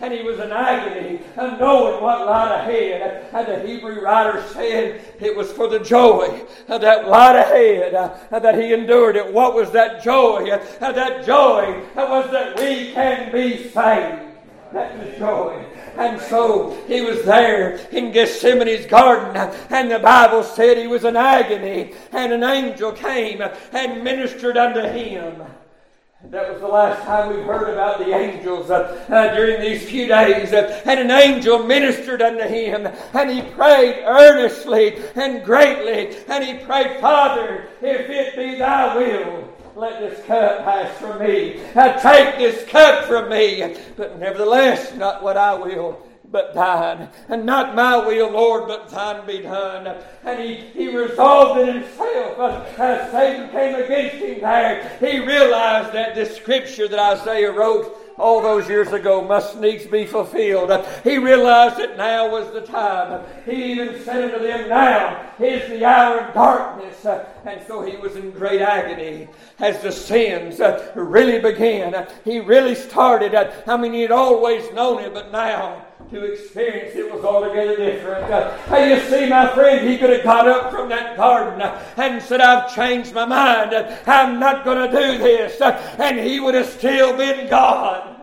and 0.00 0.12
he 0.12 0.22
was 0.22 0.38
in 0.38 0.52
agony, 0.52 1.20
and 1.36 1.58
knowing 1.58 2.02
what 2.02 2.26
lied 2.26 2.60
ahead. 2.60 3.28
And 3.32 3.46
the 3.46 3.66
Hebrew 3.66 4.00
writer 4.00 4.42
said 4.48 5.02
it 5.20 5.36
was 5.36 5.52
for 5.52 5.68
the 5.68 5.80
joy 5.80 6.42
of 6.68 6.80
that 6.80 7.08
lied 7.08 7.36
ahead 7.36 7.94
uh, 7.94 8.38
that 8.38 8.58
he 8.58 8.72
endured 8.72 9.16
it. 9.16 9.32
What 9.32 9.54
was 9.54 9.70
that 9.72 10.02
joy? 10.02 10.50
Uh, 10.50 10.92
that 10.92 11.24
joy 11.24 11.82
uh, 11.96 12.06
was 12.08 12.30
that 12.30 12.58
we 12.58 12.92
can 12.92 13.32
be 13.32 13.68
saved. 13.70 14.22
That's 14.72 15.04
the 15.04 15.18
joy. 15.18 15.64
And 15.96 16.20
so 16.20 16.78
he 16.86 17.00
was 17.00 17.24
there 17.24 17.76
in 17.90 18.12
Gethsemane's 18.12 18.86
garden, 18.86 19.36
and 19.70 19.90
the 19.90 19.98
Bible 19.98 20.44
said 20.44 20.78
he 20.78 20.86
was 20.86 21.04
in 21.04 21.16
agony, 21.16 21.94
and 22.12 22.32
an 22.32 22.44
angel 22.44 22.92
came 22.92 23.42
and 23.72 24.04
ministered 24.04 24.56
unto 24.56 24.82
him. 24.82 25.42
That 26.24 26.52
was 26.52 26.60
the 26.60 26.66
last 26.66 27.04
time 27.04 27.28
we 27.28 27.42
heard 27.42 27.72
about 27.72 27.98
the 27.98 28.12
angels 28.12 28.70
uh, 28.70 29.06
uh, 29.08 29.34
during 29.36 29.60
these 29.60 29.88
few 29.88 30.08
days. 30.08 30.52
Uh, 30.52 30.82
and 30.84 30.98
an 30.98 31.12
angel 31.12 31.62
ministered 31.62 32.20
unto 32.20 32.42
him, 32.42 32.88
and 33.14 33.30
he 33.30 33.40
prayed 33.52 34.02
earnestly 34.04 34.96
and 35.14 35.44
greatly. 35.44 36.16
And 36.26 36.42
he 36.42 36.64
prayed, 36.64 37.00
Father, 37.00 37.68
if 37.80 38.10
it 38.10 38.34
be 38.36 38.58
thy 38.58 38.96
will, 38.96 39.48
let 39.76 40.00
this 40.00 40.18
cup 40.26 40.64
pass 40.64 40.98
from 40.98 41.20
me. 41.20 41.60
Take 42.02 42.38
this 42.38 42.68
cup 42.68 43.04
from 43.04 43.30
me. 43.30 43.76
But 43.96 44.18
nevertheless, 44.18 44.92
not 44.94 45.22
what 45.22 45.36
I 45.36 45.54
will, 45.54 46.04
but 46.30 46.54
thine. 46.54 47.08
And 47.28 47.46
not 47.46 47.74
my 47.74 47.96
will, 47.96 48.30
Lord, 48.30 48.68
but 48.68 48.88
thine 48.88 49.26
be 49.26 49.40
done. 49.40 49.96
And 50.24 50.40
he, 50.40 50.54
he 50.54 50.94
resolved 50.94 51.60
in 51.60 51.82
himself 51.82 52.78
as 52.78 53.10
Satan 53.10 53.50
came 53.50 53.74
against 53.74 54.16
him 54.16 54.40
there. 54.40 54.96
He 55.00 55.20
realized 55.20 55.92
that 55.94 56.14
this 56.14 56.36
scripture 56.36 56.88
that 56.88 56.98
Isaiah 56.98 57.52
wrote 57.52 57.94
all 58.18 58.42
those 58.42 58.68
years 58.68 58.92
ago 58.92 59.22
must 59.22 59.60
needs 59.60 59.86
be 59.86 60.04
fulfilled. 60.04 60.86
He 61.04 61.18
realized 61.18 61.76
that 61.76 61.96
now 61.96 62.28
was 62.28 62.52
the 62.52 62.62
time. 62.62 63.24
He 63.46 63.72
even 63.72 64.02
said 64.02 64.24
unto 64.24 64.44
them, 64.44 64.68
Now 64.68 65.32
is 65.38 65.68
the 65.70 65.84
hour 65.84 66.20
of 66.20 66.34
darkness. 66.34 67.06
And 67.44 67.62
so 67.66 67.82
he 67.82 67.96
was 67.96 68.16
in 68.16 68.32
great 68.32 68.60
agony 68.60 69.28
as 69.60 69.80
the 69.82 69.92
sins 69.92 70.60
really 70.94 71.40
began. 71.40 72.08
He 72.24 72.40
really 72.40 72.74
started. 72.74 73.34
I 73.34 73.76
mean, 73.76 73.92
he 73.92 74.02
had 74.02 74.10
always 74.10 74.70
known 74.72 75.02
it, 75.04 75.14
but 75.14 75.30
now 75.30 75.86
to 76.10 76.24
experience 76.24 76.94
it 76.96 77.12
was 77.12 77.24
altogether 77.24 77.76
different. 77.76 78.32
Uh, 78.32 78.76
you 78.76 79.00
see, 79.10 79.28
my 79.28 79.52
friend, 79.54 79.86
he 79.86 79.98
could 79.98 80.10
have 80.10 80.24
got 80.24 80.48
up 80.48 80.70
from 80.70 80.88
that 80.88 81.16
garden 81.16 81.60
uh, 81.60 81.82
and 81.96 82.22
said, 82.22 82.40
I've 82.40 82.74
changed 82.74 83.12
my 83.12 83.26
mind. 83.26 83.74
I'm 84.06 84.40
not 84.40 84.64
going 84.64 84.90
to 84.90 84.96
do 84.96 85.18
this. 85.18 85.60
Uh, 85.60 85.72
and 85.98 86.18
he 86.18 86.40
would 86.40 86.54
have 86.54 86.66
still 86.66 87.16
been 87.16 87.48
God. 87.48 88.14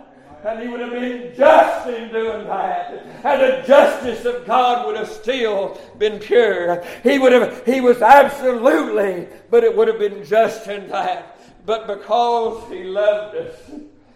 And 0.44 0.62
he 0.62 0.68
would 0.68 0.80
have 0.80 0.92
been 0.92 1.34
just 1.36 1.88
in 1.88 2.12
doing 2.12 2.46
that. 2.46 2.92
And 3.24 3.42
the 3.42 3.64
justice 3.68 4.26
of 4.26 4.46
God 4.46 4.86
would 4.86 4.96
have 4.96 5.10
still 5.10 5.80
been 5.98 6.20
pure. 6.20 6.84
He 7.02 7.18
would 7.18 7.32
have, 7.32 7.66
he 7.66 7.82
was 7.82 8.02
absolutely, 8.02 9.28
but 9.50 9.64
it 9.64 9.76
would 9.76 9.88
have 9.88 9.98
been 9.98 10.24
just 10.24 10.68
in 10.68 10.88
that. 10.90 11.40
But 11.66 11.88
because 11.88 12.70
he 12.70 12.84
loved 12.84 13.36
us, 13.38 13.56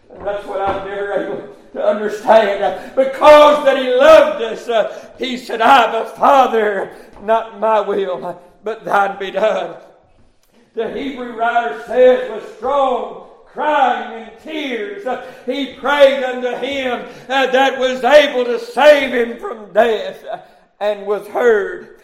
and 0.10 0.25
that's 0.25 0.46
what 0.46 0.62
I'm 0.62 0.88
never 0.88 1.13
able 1.13 1.56
to 1.74 1.84
understand. 1.84 2.96
Because 2.96 3.66
that 3.66 3.78
He 3.78 3.94
loved 3.94 4.42
us, 4.42 4.68
uh, 4.68 5.13
He 5.18 5.38
said, 5.38 5.62
I'm 5.62 5.96
a 5.96 6.10
Father, 6.10 6.96
not 7.22 7.60
my 7.60 7.80
will, 7.80 8.42
but 8.63 8.86
thine 8.86 9.20
be 9.20 9.32
done. 9.32 9.78
The 10.74 10.92
Hebrew 10.92 11.36
writer 11.36 11.84
says, 11.88 12.32
with 12.32 12.58
strong 12.58 13.28
crying 13.46 14.30
and 14.30 14.39
tears, 14.39 15.06
uh, 15.06 15.25
he 15.46 15.74
prayed 15.75 16.24
unto 16.24 16.56
Him 16.56 17.08
uh, 17.28 17.48
that 17.48 17.80
was 17.80 18.04
able 18.04 18.46
to 18.46 18.60
save 18.60 19.13
him 19.13 19.39
from 19.39 19.74
death 19.74 20.24
and 20.80 21.06
was 21.06 21.28
heard 21.28 21.99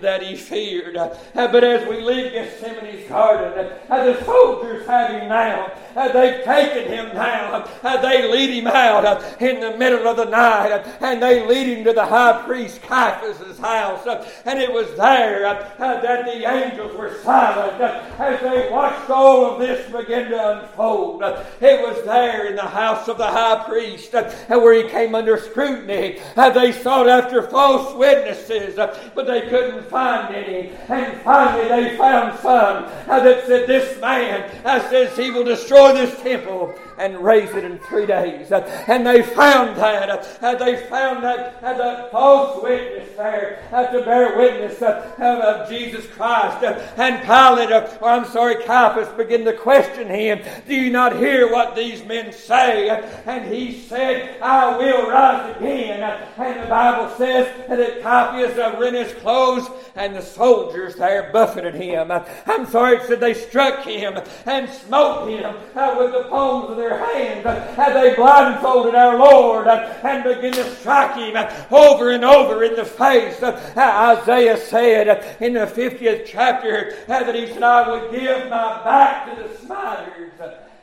that 0.00 0.22
he 0.22 0.36
feared. 0.36 0.96
Uh, 0.96 1.08
but 1.34 1.64
as 1.64 1.88
we 1.88 2.00
leave 2.00 2.32
Gethsemane's 2.32 3.08
garden, 3.08 3.72
uh, 3.88 4.04
the 4.04 4.24
soldiers 4.24 4.86
have 4.86 5.10
him 5.10 5.28
now. 5.28 5.72
Uh, 5.96 6.12
they've 6.12 6.44
taken 6.44 6.92
him 6.92 7.14
now. 7.14 7.68
Uh, 7.82 8.00
they 8.00 8.30
lead 8.30 8.50
him 8.50 8.66
out 8.66 9.04
uh, 9.04 9.20
in 9.40 9.60
the 9.60 9.76
middle 9.76 10.06
of 10.06 10.16
the 10.16 10.24
night 10.26 10.70
uh, 10.70 10.88
and 11.00 11.22
they 11.22 11.46
lead 11.46 11.66
him 11.66 11.84
to 11.84 11.92
the 11.92 12.04
high 12.04 12.42
priest 12.46 12.80
Caiaphas' 12.82 13.58
house. 13.58 14.06
And 14.44 14.58
it 14.58 14.72
was 14.72 14.88
there 14.96 15.42
that 15.78 16.24
the 16.24 16.50
angels 16.50 16.96
were 16.96 17.14
silent 17.22 17.80
as 17.80 18.40
they 18.40 18.70
watched 18.70 19.10
all 19.10 19.52
of 19.52 19.58
this 19.58 19.90
begin 19.90 20.30
to 20.30 20.60
unfold. 20.60 21.22
It 21.60 21.80
was 21.80 22.04
there 22.04 22.46
in 22.46 22.56
the 22.56 22.62
house 22.62 23.08
of 23.08 23.18
the 23.18 23.26
high 23.26 23.64
priest 23.64 24.12
where 24.48 24.74
he 24.74 24.88
came 24.88 25.14
under 25.14 25.38
scrutiny. 25.38 26.20
They 26.36 26.72
sought 26.72 27.08
after 27.08 27.42
false 27.42 27.94
witnesses, 27.96 28.76
but 28.76 29.26
they 29.26 29.42
couldn't 29.48 29.69
couldn't 29.70 29.88
find 29.90 30.34
any. 30.34 30.70
And 30.88 31.20
finally 31.22 31.68
they 31.68 31.96
found 31.96 32.38
some 32.40 32.84
that 33.06 33.46
said, 33.46 33.66
This 33.66 34.00
man 34.00 34.50
uh, 34.64 34.88
says 34.90 35.16
he 35.16 35.30
will 35.30 35.44
destroy 35.44 35.92
this 35.92 36.20
temple 36.22 36.74
and 37.00 37.18
raise 37.24 37.50
it 37.50 37.64
in 37.64 37.78
three 37.78 38.06
days. 38.06 38.52
Uh, 38.52 38.60
and 38.86 39.06
they 39.06 39.22
found 39.22 39.76
that. 39.76 40.10
Uh, 40.42 40.54
they 40.54 40.76
found 40.86 41.24
that, 41.24 41.62
uh, 41.62 41.76
that 41.76 42.10
false 42.12 42.62
witness 42.62 43.16
there 43.16 43.62
uh, 43.72 43.86
to 43.86 44.04
bear 44.04 44.36
witness 44.36 44.80
of 44.82 45.68
Jesus 45.68 46.06
Christ. 46.08 46.62
and 46.62 47.22
Pilate, 47.22 47.72
or 47.72 48.08
I'm 48.08 48.26
sorry, 48.26 48.62
Caiaphas, 48.64 49.08
began 49.16 49.44
to 49.46 49.54
question 49.54 50.08
him. 50.08 50.40
Do 50.68 50.74
you 50.74 50.90
not 50.90 51.16
hear 51.16 51.50
what 51.50 51.74
these 51.74 52.04
men 52.04 52.32
say? 52.32 52.88
And 53.26 53.52
he 53.52 53.80
said, 53.80 54.40
I 54.42 54.76
will 54.76 55.08
rise 55.08 55.56
again. 55.56 56.02
And 56.36 56.62
the 56.62 56.68
Bible 56.68 57.14
says 57.16 57.46
that 57.68 58.02
Caiaphas 58.02 58.56
rent 58.78 58.96
his 58.96 59.12
clothes 59.20 59.68
and 59.94 60.14
the 60.14 60.22
soldiers 60.22 60.96
there 60.96 61.30
buffeted 61.32 61.74
him. 61.74 62.10
I'm 62.10 62.66
sorry, 62.66 62.96
it 62.96 63.02
said 63.06 63.20
they 63.20 63.34
struck 63.34 63.84
him 63.84 64.18
and 64.46 64.68
smote 64.68 65.28
him 65.28 65.54
with 65.96 66.12
the 66.12 66.26
palms 66.28 66.70
of 66.70 66.76
their 66.76 66.89
hands. 66.96 67.46
And 67.46 67.96
they 67.96 68.14
blindfolded 68.14 68.94
our 68.94 69.18
Lord 69.18 69.66
and 69.66 70.24
began 70.24 70.52
to 70.52 70.70
strike 70.76 71.16
him 71.16 71.36
over 71.70 72.10
and 72.10 72.24
over 72.24 72.62
in 72.64 72.74
the 72.74 72.84
face. 72.84 73.42
Isaiah 73.42 74.56
said 74.56 75.36
in 75.40 75.54
the 75.54 75.66
50th 75.66 76.26
chapter 76.26 76.96
that 77.06 77.34
he 77.34 77.46
said, 77.46 77.62
I 77.62 77.90
would 77.90 78.10
give 78.10 78.48
my 78.50 78.82
back 78.84 79.34
to 79.34 79.42
the 79.42 79.48
smiters 79.56 80.32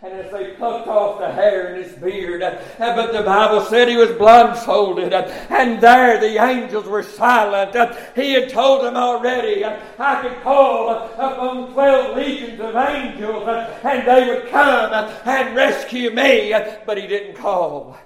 and 0.03 0.13
as 0.13 0.31
they 0.31 0.51
plucked 0.51 0.87
off 0.87 1.19
the 1.19 1.31
hair 1.31 1.73
in 1.73 1.83
his 1.83 1.93
beard. 1.93 2.43
Uh, 2.43 2.59
but 2.77 3.11
the 3.11 3.23
Bible 3.23 3.61
said 3.61 3.87
he 3.87 3.97
was 3.97 4.11
blindfolded, 4.11 5.11
uh, 5.11 5.23
and 5.49 5.81
there 5.81 6.19
the 6.19 6.43
angels 6.43 6.85
were 6.85 7.01
silent. 7.01 7.75
Uh, 7.75 7.95
he 8.15 8.33
had 8.33 8.49
told 8.49 8.83
them 8.83 8.95
already, 8.95 9.65
I 9.65 10.21
could 10.21 10.39
call 10.43 10.89
upon 10.89 11.73
12 11.73 12.17
legions 12.17 12.59
of 12.59 12.75
angels, 12.75 13.47
and 13.83 14.07
they 14.07 14.27
would 14.27 14.49
come 14.49 14.93
and 15.25 15.55
rescue 15.55 16.11
me, 16.11 16.53
but 16.85 16.97
he 16.97 17.07
didn't 17.07 17.35
call 17.35 17.97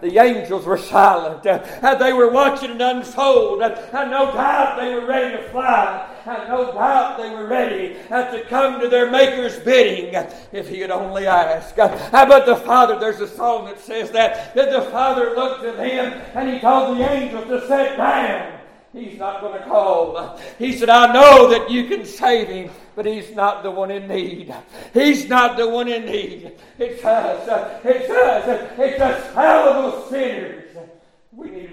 the 0.00 0.18
angels 0.18 0.66
were 0.66 0.78
silent. 0.78 1.46
Uh, 1.46 1.94
they 1.96 2.12
were 2.12 2.30
watching 2.30 2.70
it 2.70 2.80
unfold. 2.80 3.62
Uh, 3.62 4.04
no 4.04 4.32
doubt 4.32 4.78
they 4.78 4.94
were 4.94 5.06
ready 5.06 5.36
to 5.36 5.42
fly. 5.50 6.08
Uh, 6.26 6.44
no 6.48 6.72
doubt 6.72 7.18
they 7.18 7.30
were 7.30 7.46
ready 7.46 7.96
uh, 8.10 8.30
to 8.30 8.42
come 8.44 8.80
to 8.80 8.88
their 8.88 9.10
Maker's 9.10 9.58
bidding 9.60 10.14
if 10.52 10.68
he 10.68 10.80
had 10.80 10.90
only 10.90 11.26
asked. 11.26 11.78
Uh, 11.78 11.88
but 12.12 12.46
the 12.46 12.56
Father, 12.56 12.98
there's 12.98 13.20
a 13.20 13.28
song 13.28 13.66
that 13.66 13.80
says 13.80 14.10
that, 14.10 14.54
that 14.54 14.70
the 14.70 14.90
Father 14.90 15.34
looked 15.34 15.64
at 15.64 15.78
him 15.78 16.12
and 16.34 16.48
he 16.48 16.58
told 16.60 16.98
the 16.98 17.10
angels 17.10 17.46
to 17.46 17.60
sit 17.62 17.96
down. 17.96 18.60
He's 18.92 19.18
not 19.20 19.40
going 19.40 19.56
to 19.56 19.64
call. 19.66 20.36
He 20.58 20.76
said, 20.76 20.88
I 20.88 21.12
know 21.12 21.48
that 21.50 21.70
you 21.70 21.84
can 21.84 22.04
save 22.04 22.48
him, 22.48 22.70
but 22.96 23.06
he's 23.06 23.30
not 23.36 23.62
the 23.62 23.70
one 23.70 23.92
in 23.92 24.08
need. 24.08 24.52
He's 24.92 25.28
not 25.28 25.56
the 25.56 25.68
one 25.68 25.86
in 25.86 26.06
need. 26.06 26.52
It's 26.76 27.04
us. 27.04 27.80
It's 27.84 28.10
us. 28.10 28.70
It's 28.76 29.00
us. 29.00 29.36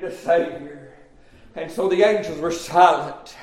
A 0.07 0.15
Savior. 0.15 0.93
And 1.55 1.71
so 1.71 1.87
the 1.87 2.03
angels 2.03 2.39
were 2.39 2.51
silent 2.51 3.35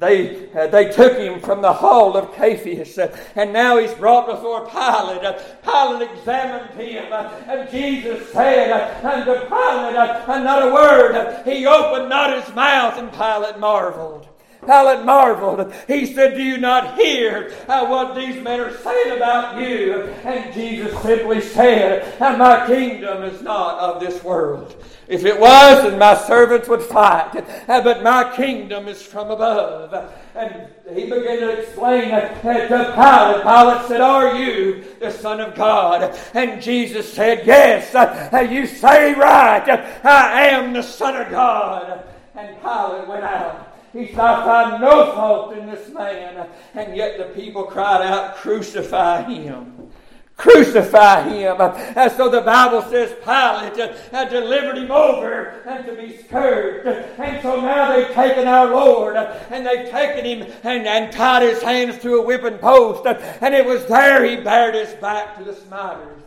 they, 0.00 0.50
uh, 0.52 0.66
they 0.68 0.90
took 0.90 1.18
him 1.18 1.40
from 1.40 1.60
the 1.60 1.72
hall 1.72 2.16
of 2.16 2.34
Caiaphas, 2.34 2.96
uh, 2.98 3.14
and 3.34 3.52
now 3.52 3.78
he's 3.78 3.92
brought 3.94 4.26
before 4.26 4.66
Pilate. 4.66 5.22
Uh, 5.22 5.38
Pilate 5.62 6.10
examined 6.10 6.70
him, 6.80 7.12
uh, 7.12 7.30
and 7.46 7.70
Jesus 7.70 8.32
said 8.32 9.04
unto 9.04 9.32
Pilate, 9.32 9.96
uh, 9.96 10.38
not 10.42 10.68
a 10.68 10.72
word. 10.72 11.44
he 11.44 11.66
opened 11.66 12.08
not 12.08 12.42
his 12.42 12.54
mouth, 12.54 12.98
and 12.98 13.12
Pilate 13.12 13.58
marveled. 13.58 14.26
Pilate 14.64 15.04
marveled. 15.04 15.72
He 15.86 16.06
said, 16.06 16.34
Do 16.34 16.42
you 16.42 16.58
not 16.58 16.96
hear 16.98 17.52
uh, 17.66 17.86
what 17.86 18.14
these 18.14 18.42
men 18.42 18.60
are 18.60 18.76
saying 18.78 19.16
about 19.16 19.60
you? 19.60 20.02
And 20.24 20.52
Jesus 20.52 20.98
simply 21.02 21.40
said, 21.40 22.18
My 22.20 22.66
kingdom 22.66 23.22
is 23.22 23.42
not 23.42 23.78
of 23.78 24.00
this 24.00 24.22
world. 24.22 24.82
If 25.10 25.24
it 25.24 25.38
was, 25.38 25.82
then 25.82 25.98
my 25.98 26.16
servants 26.16 26.68
would 26.68 26.82
fight. 26.82 27.44
But 27.66 28.02
my 28.02 28.34
kingdom 28.36 28.88
is 28.88 29.02
from 29.02 29.30
above. 29.30 29.92
And 30.34 30.68
he 30.96 31.04
began 31.04 31.40
to 31.40 31.50
explain 31.60 32.10
to 32.10 32.40
Pilate. 32.40 33.42
Pilate 33.42 33.88
said, 33.88 34.00
Are 34.00 34.36
you 34.36 34.84
the 35.00 35.10
Son 35.10 35.40
of 35.40 35.54
God? 35.54 36.16
And 36.32 36.62
Jesus 36.62 37.12
said, 37.12 37.44
Yes, 37.44 37.94
uh, 37.94 38.48
you 38.48 38.66
say 38.66 39.14
right. 39.14 39.68
I 40.04 40.46
am 40.46 40.72
the 40.72 40.82
Son 40.82 41.16
of 41.16 41.30
God. 41.30 42.04
And 42.36 42.60
Pilate 42.62 43.08
went 43.08 43.24
out 43.24 43.70
he 43.92 44.06
said, 44.06 44.20
I 44.20 44.44
find 44.44 44.80
no 44.80 45.12
fault 45.12 45.56
in 45.56 45.66
this 45.66 45.88
man. 45.92 46.48
And 46.74 46.96
yet 46.96 47.18
the 47.18 47.24
people 47.40 47.64
cried 47.64 48.02
out, 48.02 48.36
Crucify 48.36 49.22
him. 49.22 49.79
Crucify 50.40 51.28
him. 51.28 51.60
And 51.60 52.10
so 52.12 52.30
the 52.30 52.40
Bible 52.40 52.82
says 52.82 53.10
Pilate 53.22 53.94
had 54.10 54.30
delivered 54.30 54.78
him 54.78 54.90
over 54.90 55.60
and 55.66 55.84
to 55.84 55.94
be 55.94 56.16
scourged. 56.16 56.86
And 56.86 57.42
so 57.42 57.60
now 57.60 57.94
they've 57.94 58.14
taken 58.14 58.48
our 58.48 58.70
Lord 58.70 59.16
and 59.16 59.66
they've 59.66 59.90
taken 59.90 60.24
him 60.24 60.52
and, 60.62 60.86
and 60.86 61.12
tied 61.12 61.42
his 61.42 61.62
hands 61.62 62.00
to 62.02 62.14
a 62.14 62.22
whipping 62.22 62.58
post. 62.58 63.06
And 63.06 63.54
it 63.54 63.66
was 63.66 63.84
there 63.86 64.24
he 64.24 64.36
bared 64.36 64.74
his 64.74 64.94
back 64.94 65.36
to 65.36 65.44
the 65.44 65.52
smiters. 65.52 66.19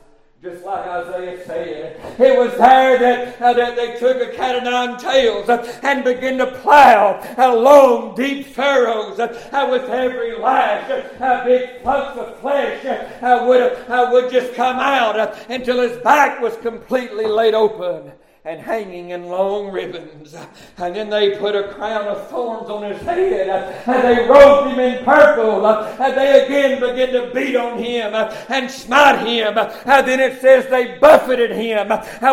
Just 0.44 0.66
like 0.66 0.86
Isaiah 0.86 1.46
said. 1.46 2.20
It 2.20 2.38
was 2.38 2.52
there 2.58 3.00
that, 3.00 3.42
uh, 3.42 3.54
that 3.54 3.78
they 3.78 3.98
took 3.98 4.22
a 4.22 4.36
cat 4.36 4.58
of 4.58 4.64
nine 4.64 5.00
tails 5.00 5.48
uh, 5.48 5.80
and 5.84 6.04
began 6.04 6.38
to 6.40 6.48
plow 6.48 7.22
uh, 7.38 7.56
long, 7.56 8.14
deep 8.14 8.48
furrows 8.48 9.20
uh, 9.22 9.68
with 9.72 9.90
every 9.90 10.38
lash. 10.38 11.06
Uh, 11.22 11.46
big 11.46 11.82
clumps 11.82 12.20
of 12.20 12.38
flesh 12.42 12.84
uh, 12.86 13.46
would, 13.48 13.78
would 14.12 14.30
just 14.30 14.54
come 14.54 14.80
out 14.80 15.34
until 15.50 15.80
his 15.80 15.98
back 16.04 16.42
was 16.42 16.58
completely 16.58 17.26
laid 17.26 17.54
open 17.54 18.12
and 18.46 18.60
hanging 18.60 19.12
in 19.12 19.28
long 19.28 19.72
ribbons. 19.72 20.36
And 20.78 20.96
then 20.96 21.10
they 21.10 21.38
put 21.38 21.56
a 21.56 21.70
crown 21.70 22.08
of 22.08 22.28
thorns 22.28 22.70
on 22.70 22.92
his 22.92 23.02
head, 23.02 23.84
and 23.88 24.04
they 24.04 24.28
robed 24.28 24.72
him 24.72 24.80
in 24.80 25.04
purple, 25.06 25.66
and 25.66 26.18
they 26.18 26.46
again 26.46 26.80
began 26.82 27.14
to 27.14 27.34
beat 27.34 27.56
on 27.56 27.78
him 27.78 28.14
and 28.14 28.70
smite 28.70 29.26
him. 29.26 29.58
And 29.58 30.08
then 30.08 30.20
it 30.20 30.42
says 30.42 30.68
they 30.68 30.98
buffeted 30.98 31.52
him 31.52 31.88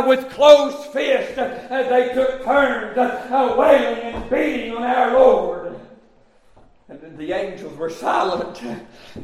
with 0.07 0.29
closed 0.31 0.93
fists, 0.93 1.39
and 1.39 1.89
they 1.89 2.13
took 2.13 2.43
turns 2.45 2.99
uh, 2.99 3.55
whaling 3.57 4.15
and 4.15 4.31
beating 4.31 4.75
on 4.75 4.83
our 4.83 5.13
Lord. 5.13 5.79
And 6.89 7.17
the 7.17 7.33
angels 7.33 7.77
were 7.77 7.91
silent, 7.91 8.61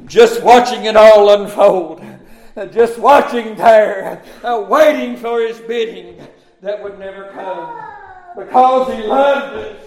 just 0.07 0.41
watching 0.45 0.85
it 0.85 0.95
all 0.95 1.31
unfold, 1.31 2.01
just 2.71 2.97
watching 3.01 3.57
there, 3.57 4.23
uh, 4.45 4.65
waiting 4.69 5.17
for 5.17 5.41
his 5.41 5.59
bidding 5.59 6.25
that 6.63 6.83
would 6.83 6.99
never 6.99 7.31
come. 7.33 7.81
Because 8.37 8.95
he 8.95 9.03
loved 9.03 9.57
us 9.57 9.87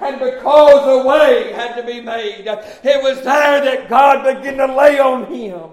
and 0.00 0.20
because 0.20 1.04
a 1.04 1.06
way 1.06 1.52
had 1.52 1.74
to 1.76 1.82
be 1.82 2.00
made, 2.00 2.46
it 2.46 3.02
was 3.02 3.22
there 3.22 3.60
that 3.64 3.88
God 3.88 4.22
began 4.24 4.56
to 4.58 4.74
lay 4.74 4.98
on 5.00 5.26
him 5.26 5.70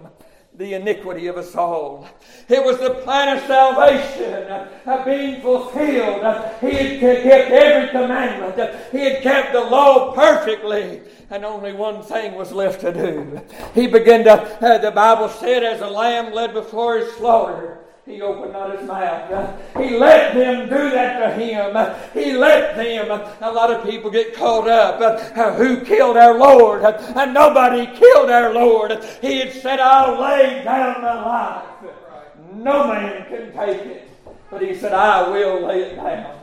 the 0.58 0.74
iniquity 0.74 1.28
of 1.28 1.38
us 1.38 1.56
all. 1.56 2.08
It 2.48 2.64
was 2.64 2.80
the 2.80 2.92
plan 3.04 3.38
of 3.38 3.44
salvation 3.44 4.50
uh, 4.86 5.06
being 5.06 5.42
fulfilled. 5.42 6.22
he 6.62 6.98
had 6.98 7.24
kept 7.24 7.52
every 7.52 7.90
commandment. 7.90 8.76
he 8.92 9.00
had 9.00 9.22
kept 9.22 9.54
the 9.54 9.62
law 9.62 10.14
perfectly. 10.14 11.02
And 11.30 11.44
only 11.44 11.74
one 11.74 12.04
thing 12.04 12.36
was 12.36 12.52
left 12.52 12.82
to 12.82 12.94
do. 12.94 13.42
He 13.74 13.88
began 13.88 14.24
to, 14.26 14.34
uh, 14.34 14.78
the 14.78 14.92
Bible 14.92 15.28
said, 15.28 15.64
as 15.64 15.82
a 15.82 15.88
lamb 15.88 16.34
led 16.34 16.54
before 16.54 17.00
his 17.00 17.12
slaughter, 17.16 17.85
he 18.06 18.22
opened 18.22 18.54
not 18.54 18.78
his 18.78 18.88
mouth. 18.88 19.60
He 19.76 19.98
let 19.98 20.36
them 20.36 20.70
do 20.70 20.90
that 20.92 21.20
to 21.20 21.44
him. 21.44 21.96
He 22.14 22.34
let 22.34 22.76
them. 22.76 23.10
A 23.42 23.52
lot 23.52 23.72
of 23.72 23.84
people 23.84 24.12
get 24.12 24.36
caught 24.36 24.68
up. 24.68 25.58
Who 25.58 25.82
killed 25.82 26.16
our 26.16 26.38
Lord? 26.38 26.84
And 26.84 27.34
nobody 27.34 27.88
killed 27.98 28.30
our 28.30 28.54
Lord. 28.54 29.04
He 29.22 29.40
had 29.40 29.54
said, 29.54 29.80
I'll 29.80 30.22
lay 30.22 30.64
down 30.64 31.02
my 31.02 31.26
life. 31.26 31.66
No 32.54 32.88
man 32.90 33.26
can 33.26 33.52
take 33.54 33.82
it. 33.88 34.12
But 34.52 34.62
he 34.62 34.76
said, 34.76 34.94
I 34.94 35.28
will 35.28 35.66
lay 35.66 35.82
it 35.82 35.96
down. 35.96 36.38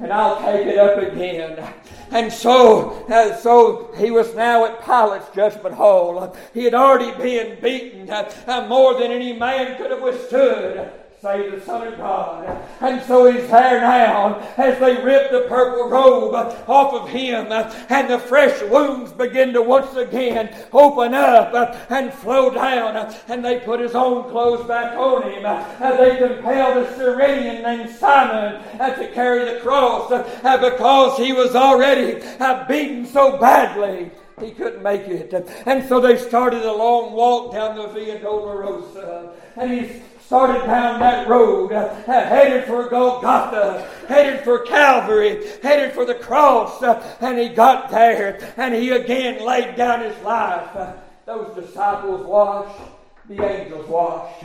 And 0.00 0.12
I'll 0.12 0.40
take 0.42 0.66
it 0.66 0.78
up 0.78 0.98
again. 0.98 1.72
And 2.10 2.32
so, 2.32 3.06
uh, 3.06 3.36
so 3.36 3.92
he 3.96 4.10
was 4.10 4.34
now 4.34 4.64
at 4.64 4.82
Pilate's 4.82 5.32
judgment 5.32 5.76
hall. 5.76 6.36
He 6.52 6.64
had 6.64 6.74
already 6.74 7.16
been 7.22 7.60
beaten 7.60 8.10
uh, 8.10 8.66
more 8.68 8.98
than 8.98 9.12
any 9.12 9.32
man 9.32 9.76
could 9.76 9.92
have 9.92 10.02
withstood 10.02 10.90
say 11.24 11.48
the 11.48 11.58
Son 11.62 11.86
of 11.88 11.96
God. 11.96 12.62
And 12.82 13.00
so 13.06 13.32
he's 13.32 13.48
there 13.48 13.80
now 13.80 14.40
as 14.58 14.78
they 14.78 15.02
rip 15.02 15.30
the 15.30 15.46
purple 15.48 15.88
robe 15.88 16.34
off 16.34 16.92
of 16.92 17.08
him 17.08 17.50
and 17.50 18.10
the 18.10 18.18
fresh 18.18 18.60
wounds 18.64 19.10
begin 19.10 19.54
to 19.54 19.62
once 19.62 19.96
again 19.96 20.54
open 20.70 21.14
up 21.14 21.90
and 21.90 22.12
flow 22.12 22.50
down 22.50 23.14
and 23.28 23.42
they 23.42 23.58
put 23.60 23.80
his 23.80 23.94
own 23.94 24.28
clothes 24.30 24.68
back 24.68 24.98
on 24.98 25.22
him. 25.22 25.46
And 25.46 25.98
they 25.98 26.18
compel 26.18 26.74
the 26.74 26.94
Cyrenian 26.94 27.62
named 27.62 27.88
Simon 27.88 28.62
uh, 28.78 28.94
to 28.94 29.10
carry 29.12 29.46
the 29.46 29.60
cross 29.60 30.12
uh, 30.12 30.58
because 30.58 31.16
he 31.16 31.32
was 31.32 31.56
already 31.56 32.20
uh, 32.38 32.68
beaten 32.68 33.06
so 33.06 33.38
badly 33.38 34.10
he 34.40 34.50
couldn't 34.50 34.82
make 34.82 35.02
it. 35.02 35.32
And 35.64 35.88
so 35.88 36.00
they 36.00 36.18
started 36.18 36.64
a 36.64 36.72
long 36.72 37.12
walk 37.12 37.52
down 37.52 37.76
the 37.76 37.86
Via 37.86 38.18
Dolorosa. 38.18 39.32
And 39.56 39.70
he's 39.70 40.02
started 40.26 40.64
down 40.66 41.00
that 41.00 41.28
road, 41.28 41.72
uh, 41.72 41.94
headed 42.04 42.64
for 42.64 42.88
Golgotha, 42.88 43.86
headed 44.08 44.42
for 44.42 44.60
Calvary, 44.60 45.46
headed 45.62 45.92
for 45.92 46.06
the 46.06 46.14
cross, 46.14 46.82
uh, 46.82 47.16
and 47.20 47.38
he 47.38 47.48
got 47.48 47.90
there, 47.90 48.38
and 48.56 48.74
he 48.74 48.90
again 48.90 49.44
laid 49.44 49.76
down 49.76 50.00
his 50.00 50.16
life. 50.22 50.74
Uh, 50.74 50.92
those 51.26 51.54
disciples 51.54 52.24
washed, 52.26 52.80
the 53.28 53.42
angels 53.44 53.86
washed. 53.88 54.44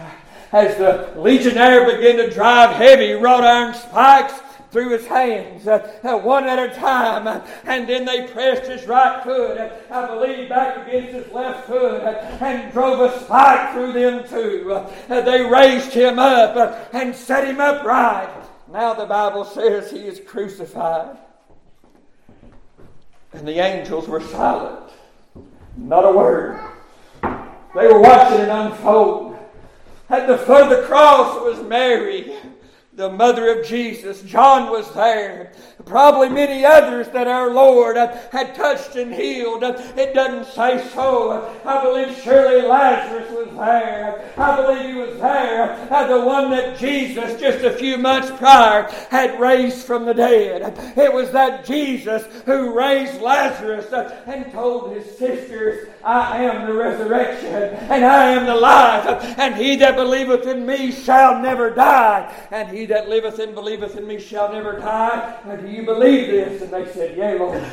As 0.51 0.77
the 0.77 1.13
legionnaire 1.15 1.85
began 1.95 2.17
to 2.17 2.29
drive 2.29 2.75
heavy 2.75 3.13
wrought 3.13 3.43
iron 3.43 3.73
spikes 3.73 4.33
through 4.71 4.89
his 4.89 5.07
hands, 5.07 5.67
uh, 5.67 5.99
uh, 6.03 6.17
one 6.17 6.45
at 6.45 6.59
a 6.59 6.73
time, 6.75 7.27
uh, 7.27 7.45
and 7.65 7.89
then 7.89 8.05
they 8.05 8.27
pressed 8.27 8.69
his 8.69 8.87
right 8.87 9.23
foot, 9.23 9.57
uh, 9.57 9.69
I 9.89 10.05
believe, 10.07 10.49
back 10.49 10.87
against 10.87 11.13
his 11.13 11.33
left 11.33 11.67
foot, 11.67 12.03
and 12.03 12.71
drove 12.71 12.99
a 12.99 13.19
spike 13.23 13.73
through 13.73 13.93
them 13.93 14.27
too. 14.27 14.85
They 15.07 15.41
raised 15.41 15.93
him 15.93 16.19
up 16.19 16.93
and 16.93 17.15
set 17.15 17.47
him 17.47 17.59
upright. 17.59 18.29
Now 18.71 18.93
the 18.93 19.05
Bible 19.05 19.45
says 19.45 19.89
he 19.89 19.99
is 19.99 20.19
crucified. 20.19 21.17
And 23.33 23.47
the 23.47 23.59
angels 23.59 24.07
were 24.07 24.21
silent. 24.21 24.91
Not 25.77 26.05
a 26.05 26.11
word. 26.11 26.59
They 27.23 27.87
were 27.87 27.99
watching 27.99 28.41
it 28.41 28.49
unfold. 28.49 29.37
At 30.09 30.27
the 30.27 30.37
foot 30.39 30.63
of 30.63 30.69
the 30.69 30.87
cross 30.87 31.39
was 31.41 31.61
Mary 31.67 32.35
the 32.99 33.09
mother 33.09 33.57
of 33.57 33.65
Jesus. 33.65 34.21
John 34.23 34.69
was 34.69 34.93
there. 34.93 35.53
Probably 35.85 36.27
many 36.27 36.65
others 36.65 37.07
that 37.09 37.29
our 37.29 37.49
Lord 37.49 37.95
uh, 37.95 38.13
had 38.29 38.53
touched 38.53 38.97
and 38.97 39.13
healed. 39.13 39.63
Uh, 39.63 39.81
it 39.95 40.13
doesn't 40.13 40.53
say 40.53 40.85
so. 40.89 41.57
I 41.63 41.81
believe 41.81 42.13
surely 42.21 42.61
Lazarus 42.67 43.31
was 43.31 43.55
there. 43.55 44.33
I 44.37 44.55
believe 44.57 44.85
he 44.85 44.93
was 44.95 45.17
there. 45.21 45.87
Uh, 45.89 46.07
the 46.07 46.25
one 46.25 46.51
that 46.51 46.77
Jesus, 46.77 47.39
just 47.39 47.63
a 47.63 47.71
few 47.71 47.97
months 47.97 48.31
prior, 48.37 48.83
had 49.09 49.39
raised 49.39 49.85
from 49.85 50.03
the 50.03 50.13
dead. 50.13 50.77
It 50.97 51.13
was 51.13 51.31
that 51.31 51.63
Jesus 51.63 52.25
who 52.45 52.77
raised 52.77 53.21
Lazarus 53.21 53.87
and 54.27 54.51
told 54.51 54.91
his 54.91 55.17
sisters, 55.17 55.87
I 56.03 56.43
am 56.43 56.67
the 56.67 56.73
resurrection 56.73 57.53
and 57.53 58.05
I 58.05 58.31
am 58.31 58.45
the 58.45 58.55
life. 58.55 59.37
And 59.37 59.55
he 59.55 59.75
that 59.77 59.95
believeth 59.95 60.47
in 60.47 60.65
me 60.65 60.91
shall 60.91 61.41
never 61.41 61.69
die. 61.69 62.33
And 62.51 62.69
he 62.69 62.85
that 62.87 63.09
liveth 63.09 63.39
and 63.39 63.53
believeth 63.53 63.95
in 63.97 64.07
me 64.07 64.19
shall 64.19 64.51
never 64.51 64.79
die. 64.79 65.39
And 65.45 65.61
do 65.61 65.67
you 65.67 65.83
believe 65.83 66.27
this? 66.27 66.61
And 66.61 66.71
they 66.71 66.91
said, 66.91 67.17
Yea, 67.17 67.37
Lord, 67.37 67.63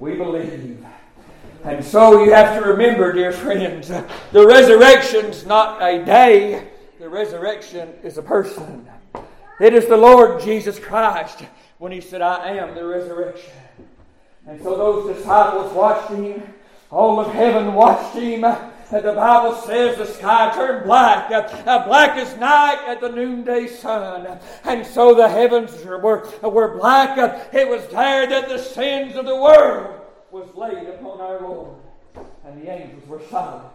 we 0.00 0.16
believe. 0.16 0.84
And 1.64 1.82
so 1.82 2.22
you 2.22 2.32
have 2.32 2.62
to 2.62 2.68
remember, 2.68 3.12
dear 3.12 3.32
friends, 3.32 3.88
the 4.32 4.46
resurrection's 4.46 5.46
not 5.46 5.82
a 5.82 6.04
day, 6.04 6.68
the 7.00 7.08
resurrection 7.08 7.88
is 8.02 8.18
a 8.18 8.22
person. 8.22 8.86
It 9.60 9.72
is 9.72 9.86
the 9.86 9.96
Lord 9.96 10.42
Jesus 10.42 10.78
Christ 10.78 11.44
when 11.78 11.92
he 11.92 12.00
said, 12.00 12.20
I 12.20 12.50
am 12.56 12.74
the 12.74 12.84
resurrection. 12.84 13.52
And 14.46 14.60
so 14.62 14.76
those 14.76 15.16
disciples 15.16 15.72
watched 15.72 16.10
him. 16.10 16.53
All 16.94 17.18
of 17.18 17.32
heaven 17.32 17.74
watched 17.74 18.14
him 18.14 18.44
the 19.02 19.12
Bible 19.12 19.56
says 19.62 19.98
the 19.98 20.06
sky 20.06 20.52
turned 20.54 20.84
black, 20.84 21.30
uh, 21.30 21.84
black 21.84 22.16
as 22.16 22.36
night 22.38 22.78
at 22.86 23.00
the 23.00 23.08
noonday 23.08 23.66
sun. 23.66 24.38
And 24.62 24.86
so 24.86 25.14
the 25.14 25.28
heavens 25.28 25.84
were, 25.84 26.28
were 26.42 26.78
black. 26.78 27.18
It 27.52 27.68
was 27.68 27.84
there 27.88 28.28
that 28.28 28.48
the 28.48 28.58
sins 28.58 29.16
of 29.16 29.26
the 29.26 29.34
world 29.34 30.00
was 30.30 30.48
laid 30.54 30.88
upon 30.88 31.20
our 31.20 31.40
Lord. 31.40 31.76
And 32.44 32.62
the 32.62 32.70
angels 32.70 33.06
were 33.08 33.22
silent. 33.30 33.66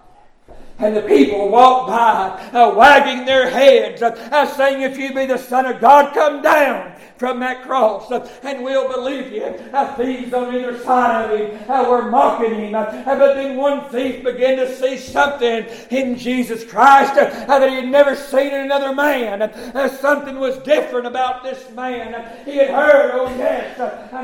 And 0.77 0.95
the 0.95 1.01
people 1.01 1.49
walked 1.49 1.89
by, 1.89 2.57
uh, 2.57 2.73
wagging 2.73 3.25
their 3.25 3.49
heads, 3.49 4.01
uh, 4.01 4.45
saying, 4.55 4.81
If 4.81 4.97
you 4.97 5.13
be 5.13 5.25
the 5.25 5.37
Son 5.37 5.65
of 5.65 5.81
God, 5.81 6.13
come 6.13 6.41
down 6.41 6.95
from 7.19 7.41
that 7.41 7.63
cross, 7.63 8.09
and 8.43 8.63
we'll 8.63 8.87
believe 8.87 9.31
you. 9.33 9.53
Thieves 9.97 10.33
on 10.33 10.55
either 10.55 10.79
side 10.79 11.29
of 11.29 11.37
him 11.37 11.89
were 11.89 12.09
mocking 12.09 12.55
him. 12.55 12.71
But 12.71 13.33
then 13.35 13.57
one 13.57 13.89
thief 13.89 14.23
began 14.23 14.57
to 14.57 14.73
see 14.73 14.97
something 14.97 15.65
in 15.89 16.17
Jesus 16.17 16.63
Christ 16.63 17.15
that 17.15 17.69
he 17.69 17.75
had 17.75 17.89
never 17.89 18.15
seen 18.15 18.53
in 18.53 18.61
another 18.61 18.95
man. 18.95 19.51
Something 19.99 20.39
was 20.39 20.57
different 20.59 21.07
about 21.07 21.43
this 21.43 21.69
man. 21.71 22.45
he 22.45 22.57
had 22.57 22.69
heard, 22.69 23.11
oh 23.13 23.27
yes, 23.37 23.77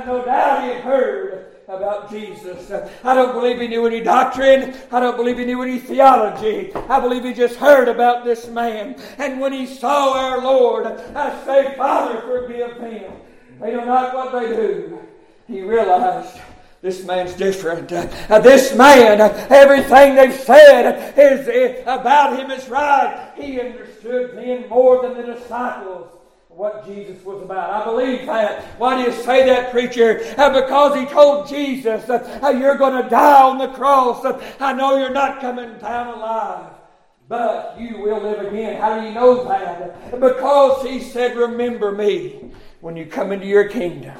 no 0.08 0.23
doubt 0.23 0.63
he 0.63 0.69
had 0.69 0.81
heard 0.81 1.54
about 1.67 2.12
Jesus. 2.12 2.71
I 3.04 3.15
don't 3.15 3.34
believe 3.34 3.60
he 3.60 3.67
knew 3.67 3.86
any 3.88 4.01
doctrine. 4.01 4.75
I 4.91 4.99
don't 4.99 5.17
believe 5.17 5.39
he 5.39 5.45
knew 5.45 5.62
any 5.63 5.80
theology. 5.80 6.71
I 6.75 6.99
believe 6.99 7.23
he 7.23 7.34
just 7.34 7.56
heard 7.56 7.88
about 7.88 8.23
this 8.23 8.47
man. 8.47 8.95
And 9.17 9.39
when 9.39 9.51
he 9.51 9.65
saw 9.65 10.13
our 10.13 10.41
Lord, 10.41 10.86
I 10.86 11.43
say, 11.45 11.75
Father, 11.75 12.21
forgive 12.21 12.80
them. 12.80 13.13
They 13.60 13.71
know 13.71 13.86
not 13.86 14.13
what 14.13 14.32
they 14.34 14.56
do. 14.56 14.99
He 15.47 15.62
realized 15.62 16.39
this 16.82 17.04
man's 17.04 17.34
different. 17.34 17.91
Uh, 17.91 18.39
this 18.39 18.75
man, 18.75 19.19
uh, 19.19 19.47
everything 19.49 20.15
they've 20.15 20.39
said 20.39 21.17
is, 21.17 21.47
uh, 21.47 21.82
about 21.84 22.38
him 22.38 22.51
is 22.51 22.67
right. 22.69 23.32
He 23.36 23.60
understood 23.60 24.36
men 24.36 24.69
more 24.69 25.01
than 25.01 25.17
the 25.17 25.34
disciples 25.34 26.12
what 26.55 26.85
Jesus 26.85 27.23
was 27.25 27.41
about. 27.43 27.69
I 27.69 27.85
believe 27.85 28.25
that. 28.27 28.63
Why 28.79 28.97
do 28.97 29.11
you 29.11 29.23
say 29.23 29.45
that, 29.45 29.71
preacher? 29.71 30.21
Uh, 30.37 30.61
because 30.61 30.97
he 30.97 31.05
told 31.05 31.49
Jesus, 31.49 32.09
uh, 32.09 32.53
You're 32.57 32.77
going 32.77 33.03
to 33.03 33.09
die 33.09 33.43
on 33.43 33.57
the 33.57 33.67
cross. 33.69 34.23
Uh, 34.23 34.41
I 34.59 34.71
know 34.71 34.97
you're 34.97 35.09
not 35.09 35.41
coming 35.41 35.77
down 35.79 36.17
alive. 36.17 36.71
But 37.27 37.75
you 37.79 37.97
will 37.97 38.21
live 38.21 38.45
again. 38.45 38.79
How 38.79 38.99
do 38.99 39.07
you 39.07 39.13
know 39.13 39.47
that? 39.47 40.19
Because 40.19 40.85
he 40.85 41.01
said, 41.01 41.35
Remember 41.35 41.91
me 41.91 42.51
when 42.81 42.95
you 42.95 43.05
come 43.05 43.31
into 43.31 43.47
your 43.47 43.67
kingdom. 43.67 44.15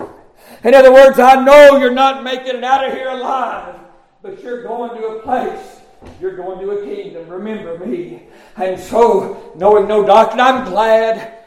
In 0.64 0.74
other 0.74 0.92
words, 0.92 1.20
I 1.20 1.42
know 1.44 1.78
you're 1.78 1.94
not 1.94 2.24
making 2.24 2.56
it 2.56 2.64
out 2.64 2.86
of 2.86 2.94
here 2.94 3.10
alive, 3.10 3.80
but 4.22 4.42
you're 4.44 4.64
going 4.64 5.00
to 5.00 5.08
a 5.08 5.22
place. 5.22 5.82
You're 6.20 6.36
going 6.36 6.60
to 6.60 6.72
a 6.72 6.84
kingdom. 6.84 7.30
Remember 7.30 7.78
me. 7.86 8.24
And 8.58 8.80
so, 8.80 9.54
knowing 9.56 9.88
no 9.88 10.06
doctrine, 10.06 10.42
I'm 10.42 10.66
glad 10.66 11.45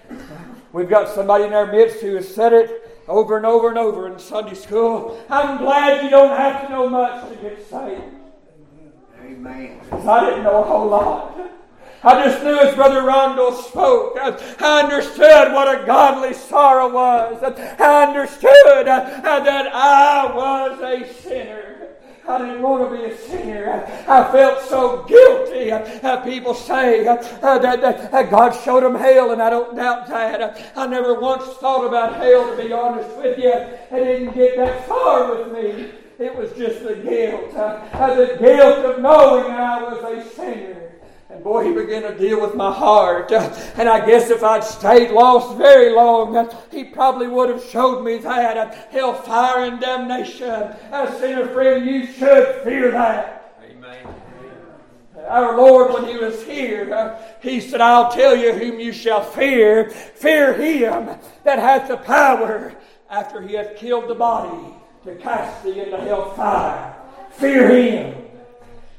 we've 0.72 0.88
got 0.88 1.08
somebody 1.14 1.44
in 1.44 1.52
our 1.52 1.66
midst 1.66 2.00
who 2.00 2.16
has 2.16 2.32
said 2.32 2.52
it 2.52 3.02
over 3.08 3.36
and 3.36 3.46
over 3.46 3.68
and 3.68 3.78
over 3.78 4.06
in 4.06 4.18
Sunday 4.18 4.54
school. 4.54 5.24
I'm 5.30 5.58
glad 5.58 6.04
you 6.04 6.10
don't 6.10 6.36
have 6.36 6.66
to 6.66 6.68
know 6.68 6.88
much 6.88 7.28
to 7.28 7.36
get 7.36 7.68
saved. 7.68 8.02
Amen. 9.22 9.80
Because 9.82 10.06
I 10.06 10.30
didn't 10.30 10.44
know 10.44 10.62
a 10.62 10.64
whole 10.64 10.88
lot. 10.88 11.38
I 12.02 12.24
just 12.24 12.44
knew 12.44 12.56
as 12.56 12.74
Brother 12.76 13.02
Rondo 13.02 13.50
spoke, 13.50 14.16
I 14.20 14.82
understood 14.82 15.52
what 15.52 15.82
a 15.82 15.84
godly 15.84 16.32
sorrow 16.32 16.92
was. 16.92 17.42
I 17.42 18.06
understood 18.06 18.86
uh, 18.86 19.40
that 19.40 19.74
I 19.74 20.32
was 20.32 20.80
a 20.80 21.12
sinner. 21.12 21.87
I 22.28 22.38
didn't 22.38 22.60
want 22.60 22.90
to 22.90 22.96
be 22.96 23.04
a 23.04 23.16
sinner. 23.16 23.84
I 24.06 24.30
felt 24.30 24.62
so 24.68 25.04
guilty. 25.04 25.72
Uh, 25.72 26.20
people 26.20 26.52
say 26.52 27.06
uh, 27.06 27.14
uh, 27.14 27.58
that, 27.58 27.80
that, 27.80 28.30
God 28.30 28.50
showed 28.62 28.82
them 28.82 28.94
hell, 28.94 29.32
and 29.32 29.40
I 29.40 29.48
don't 29.48 29.74
doubt 29.74 30.08
that. 30.08 30.72
I 30.76 30.86
never 30.86 31.18
once 31.18 31.44
thought 31.54 31.86
about 31.86 32.16
hell, 32.16 32.54
to 32.54 32.62
be 32.62 32.70
honest 32.70 33.16
with 33.16 33.38
you. 33.38 33.50
It 33.50 34.04
didn't 34.04 34.34
get 34.34 34.56
that 34.56 34.86
far 34.86 35.34
with 35.34 35.52
me. 35.52 35.90
It 36.18 36.36
was 36.36 36.52
just 36.52 36.82
the 36.82 36.96
guilt. 36.96 37.52
the 37.54 38.36
guilt 38.38 38.84
of 38.84 39.00
knowing 39.00 39.50
I 39.50 39.82
was 39.82 40.04
a 40.04 40.30
sinner. 40.34 40.87
And 41.30 41.44
boy, 41.44 41.64
he 41.64 41.72
began 41.72 42.02
to 42.02 42.16
deal 42.16 42.40
with 42.40 42.54
my 42.54 42.72
heart. 42.72 43.30
And 43.78 43.88
I 43.88 44.04
guess 44.04 44.30
if 44.30 44.42
I'd 44.42 44.64
stayed 44.64 45.12
lost 45.12 45.56
very 45.56 45.92
long, 45.94 46.50
he 46.70 46.84
probably 46.84 47.28
would 47.28 47.48
have 47.50 47.62
showed 47.62 48.02
me 48.02 48.18
that. 48.18 48.74
Hellfire 48.90 49.64
and 49.64 49.80
damnation. 49.80 50.50
A 50.50 51.16
sinner 51.20 51.46
friend, 51.48 51.86
you 51.86 52.06
should 52.06 52.62
fear 52.62 52.90
that. 52.92 53.54
Amen. 53.62 54.06
Our 55.28 55.56
Lord, 55.56 55.92
when 55.92 56.06
He 56.06 56.16
was 56.16 56.42
here, 56.44 57.18
He 57.42 57.60
said, 57.60 57.80
I'll 57.80 58.10
tell 58.10 58.34
you 58.34 58.54
whom 58.54 58.80
you 58.80 58.92
shall 58.92 59.22
fear. 59.22 59.90
Fear 59.90 60.54
Him 60.54 61.18
that 61.44 61.58
hath 61.58 61.88
the 61.88 61.98
power 61.98 62.74
after 63.10 63.40
He 63.42 63.54
hath 63.54 63.76
killed 63.76 64.08
the 64.08 64.14
body 64.14 64.74
to 65.04 65.14
cast 65.16 65.62
thee 65.62 65.80
into 65.80 65.98
hell 65.98 66.32
fire. 66.34 66.96
Fear 67.32 67.68
Him. 67.68 68.24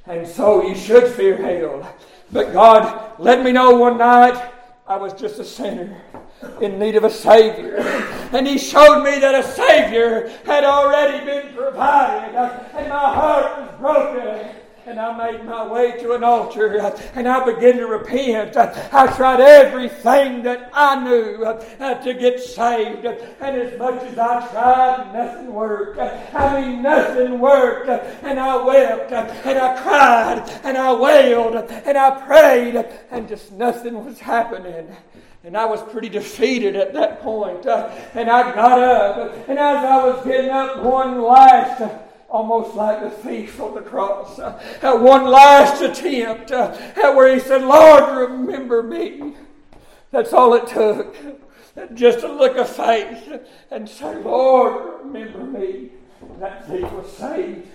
And 0.06 0.28
so 0.28 0.68
you 0.68 0.76
should 0.76 1.08
fear 1.14 1.36
hell. 1.36 1.96
But 2.32 2.54
God 2.54 3.20
let 3.20 3.44
me 3.44 3.52
know 3.52 3.72
one 3.72 3.98
night 3.98 4.52
I 4.88 4.98
was 4.98 5.14
just 5.14 5.40
a 5.40 5.46
sinner 5.46 6.02
in 6.62 6.80
need 6.80 6.96
of 6.96 7.04
a 7.04 7.10
Savior. 7.10 7.78
And 8.32 8.48
He 8.48 8.58
showed 8.58 9.04
me 9.04 9.20
that 9.20 9.36
a 9.36 9.44
Savior 9.44 10.32
had 10.46 10.64
already 10.64 11.26
been 11.26 11.54
provided. 11.56 12.36
And 12.36 12.90
my 12.90 13.14
heart 13.14 13.60
was 13.60 13.80
broken 13.80 14.56
and 14.90 15.00
I 15.00 15.32
made 15.32 15.46
my 15.46 15.68
way 15.68 15.92
to 16.00 16.14
an 16.14 16.24
altar 16.24 16.82
uh, 16.82 17.00
and 17.14 17.28
I 17.28 17.46
began 17.46 17.78
to 17.78 17.86
repent. 17.86 18.58
Uh, 18.58 18.74
I 18.92 19.06
tried 19.16 19.40
everything 19.40 20.42
that 20.44 20.72
I 20.74 21.04
knew 21.04 21.44
uh, 21.46 21.64
uh 21.80 21.94
to 22.04 22.14
get 22.16 22.40
saved. 22.40 23.06
And 23.06 23.56
as 23.56 23.78
much 23.78 24.02
as 24.02 24.18
I 24.18 24.48
tried, 24.48 25.14
nothing 25.14 25.54
worked. 25.54 26.00
I 26.00 26.60
mean, 26.60 26.82
nothing 26.82 27.40
worked. 27.40 27.90
And 28.24 28.40
I 28.40 28.64
wept 28.64 29.12
and 29.12 29.60
I 29.60 29.82
cried 29.82 30.60
and 30.64 30.76
I 30.76 30.94
wailed 30.94 31.56
and 31.56 31.98
I 31.98 32.26
prayed 32.26 32.84
and 33.12 33.28
just 33.28 33.52
nothing 33.52 34.04
was 34.04 34.20
happening. 34.20 34.88
And 35.44 35.56
I 35.56 35.66
was 35.66 35.84
pretty 35.84 36.10
defeated 36.10 36.76
at 36.76 36.94
that 36.94 37.22
point. 37.22 37.66
and 37.68 38.30
I 38.30 38.56
got 38.56 38.80
up. 38.80 39.48
And 39.48 39.60
as 39.60 39.86
I 39.86 40.04
was 40.04 40.26
getting 40.26 40.50
up 40.50 40.84
one 40.84 41.22
last 41.22 42.09
almost 42.30 42.76
like 42.76 43.02
the 43.02 43.10
thief 43.10 43.60
on 43.60 43.76
the 43.76 43.82
cross. 43.82 44.40
Uh, 44.40 44.62
at 44.82 45.00
one 45.00 45.26
last 45.26 45.82
attempt, 45.82 46.52
uh, 46.52 46.76
where 47.14 47.34
he 47.34 47.40
said, 47.40 47.64
Lord, 47.64 48.30
remember 48.30 48.84
me. 48.84 49.36
That's 50.12 50.34
all 50.34 50.54
it 50.54 50.68
took. 50.68 51.16
Just 51.94 52.24
a 52.24 52.32
look 52.32 52.58
of 52.58 52.70
faith 52.70 53.42
and 53.72 53.88
say, 53.88 54.16
Lord, 54.18 55.04
remember 55.04 55.44
me. 55.44 55.90
That 56.40 56.68
thief 56.68 56.92
was 56.92 57.12
saved. 57.12 57.68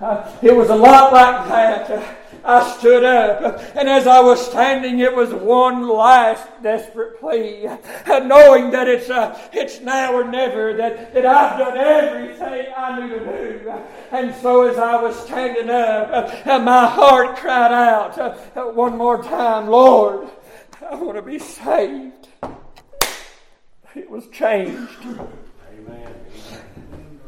Uh, 0.00 0.30
it 0.42 0.54
was 0.54 0.70
a 0.70 0.76
lot 0.76 1.12
like 1.12 1.48
that. 1.48 2.18
I 2.44 2.78
stood 2.78 3.04
up, 3.04 3.60
and 3.76 3.88
as 3.88 4.06
I 4.06 4.20
was 4.20 4.44
standing, 4.44 5.00
it 5.00 5.14
was 5.14 5.30
one 5.34 5.88
last 5.88 6.46
desperate 6.62 7.20
plea, 7.20 7.68
knowing 8.06 8.70
that 8.70 8.88
it's 8.88 9.10
uh, 9.10 9.38
it's 9.52 9.80
now 9.80 10.14
or 10.14 10.24
never. 10.24 10.74
That 10.74 11.12
that 11.14 11.26
I've 11.26 11.58
done 11.58 11.76
everything 11.76 12.72
I 12.76 13.00
knew 13.00 13.18
to 13.18 13.24
do, 13.24 13.72
and 14.12 14.34
so 14.36 14.68
as 14.68 14.78
I 14.78 15.00
was 15.00 15.18
standing 15.18 15.70
up, 15.70 16.46
my 16.46 16.86
heart 16.86 17.36
cried 17.36 17.72
out 17.72 18.18
uh, 18.18 18.64
one 18.66 18.96
more 18.96 19.22
time, 19.22 19.68
Lord, 19.68 20.28
I 20.90 20.94
want 20.94 21.16
to 21.16 21.22
be 21.22 21.38
saved. 21.38 22.28
It 23.94 24.08
was 24.08 24.28
changed. 24.28 25.04
Amen. 25.04 26.14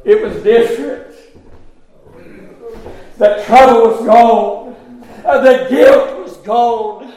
It 0.05 0.23
was 0.23 0.43
different. 0.43 1.17
The 3.19 3.43
trouble 3.47 3.91
was 3.91 4.07
gone. 4.07 4.77
Uh, 5.25 5.41
the 5.41 5.67
guilt 5.69 6.25
was 6.25 6.37
gone. 6.39 7.13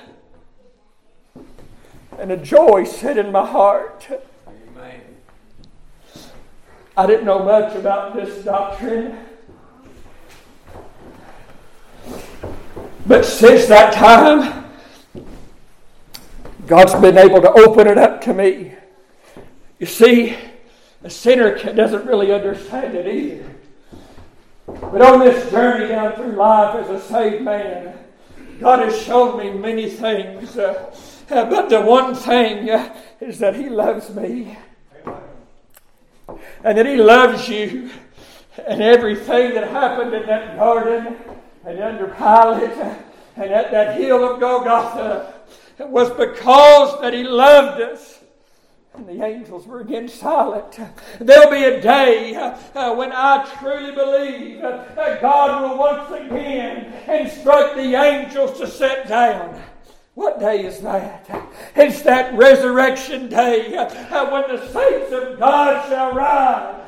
And 2.20 2.32
a 2.32 2.38
joy 2.38 2.84
set 2.84 3.18
in 3.18 3.32
my 3.32 3.46
heart. 3.46 4.08
Amen. 4.48 5.02
I 6.96 7.08
didn't 7.08 7.26
know 7.26 7.44
much 7.44 7.76
about 7.76 8.16
this 8.16 8.44
doctrine. 8.44 9.18
But 13.06 13.26
since 13.26 13.66
that 13.68 13.94
time, 13.94 14.66
God's 16.68 16.96
been 16.96 17.18
able 17.18 17.42
to 17.42 17.52
open 17.52 17.88
it 17.88 17.98
up 17.98 18.22
to 18.22 18.34
me. 18.34 18.74
You 19.80 19.86
see, 19.86 20.38
a 21.04 21.10
sinner 21.10 21.58
doesn't 21.74 22.06
really 22.06 22.32
understand 22.32 22.96
it 22.96 23.08
either. 23.08 23.53
But 24.94 25.02
on 25.02 25.22
this 25.22 25.50
journey 25.50 25.88
down 25.88 26.14
through 26.14 26.34
life 26.34 26.76
as 26.76 26.88
a 26.88 27.02
saved 27.02 27.44
man, 27.44 27.98
God 28.60 28.78
has 28.78 29.02
shown 29.02 29.40
me 29.40 29.50
many 29.50 29.90
things. 29.90 30.56
Uh, 30.56 30.96
uh, 31.32 31.50
but 31.50 31.68
the 31.70 31.82
one 31.82 32.14
thing 32.14 32.70
uh, 32.70 32.96
is 33.20 33.40
that 33.40 33.56
He 33.56 33.70
loves 33.70 34.14
me. 34.14 34.56
And 36.64 36.78
that 36.78 36.86
He 36.86 36.96
loves 36.96 37.50
you. 37.50 37.90
And 38.68 38.84
everything 38.84 39.56
that 39.56 39.68
happened 39.70 40.14
in 40.14 40.28
that 40.28 40.60
garden 40.60 41.18
and 41.66 41.80
under 41.80 42.06
Pilate 42.10 42.78
and 43.36 43.52
at 43.52 43.72
that 43.72 44.00
hill 44.00 44.32
of 44.32 44.40
Golgotha 44.40 45.34
was 45.80 46.12
because 46.12 47.02
that 47.02 47.16
He 47.16 47.24
loved 47.24 47.82
us. 47.82 48.20
And 48.96 49.08
the 49.08 49.26
angels 49.26 49.66
were 49.66 49.82
again 49.82 50.08
silent. 50.08 50.80
There'll 51.20 51.50
be 51.50 51.64
a 51.64 51.82
day 51.82 52.36
uh, 52.36 52.94
when 52.94 53.12
I 53.12 53.44
truly 53.60 53.92
believe 53.92 54.62
that 54.62 55.20
God 55.20 55.64
will 55.64 55.78
once 55.80 56.12
again 56.12 56.94
instruct 57.10 57.76
the 57.76 57.96
angels 57.96 58.60
to 58.60 58.68
sit 58.68 59.08
down. 59.08 59.60
What 60.14 60.40
day 60.40 60.64
is 60.64 60.80
that? 60.82 61.28
It's 61.76 62.04
that 62.04 62.36
resurrection 62.36 63.30
day 63.30 63.76
uh, 63.76 64.32
when 64.32 64.56
the 64.56 64.68
saints 64.72 65.12
of 65.12 65.40
God 65.40 65.90
shall 65.90 66.14
rise 66.14 66.84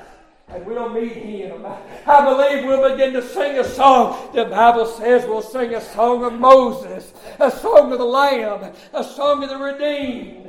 and 0.47 0.63
we'll 0.65 0.89
meet 0.89 1.13
him. 1.13 1.65
I 2.05 2.23
believe 2.23 2.65
we'll 2.65 2.91
begin 2.91 3.13
to 3.13 3.27
sing 3.27 3.57
a 3.57 3.63
song. 3.63 4.29
The 4.33 4.45
Bible 4.45 4.85
says 4.85 5.25
we'll 5.25 5.41
sing 5.41 5.73
a 5.73 5.81
song 5.81 6.23
of 6.23 6.33
Moses, 6.33 7.13
a 7.39 7.49
song 7.49 7.91
of 7.91 7.97
the 7.97 8.05
Lamb, 8.05 8.73
a 8.93 9.03
song 9.03 9.43
of 9.43 9.49
the 9.49 9.57
redeemed. 9.57 10.44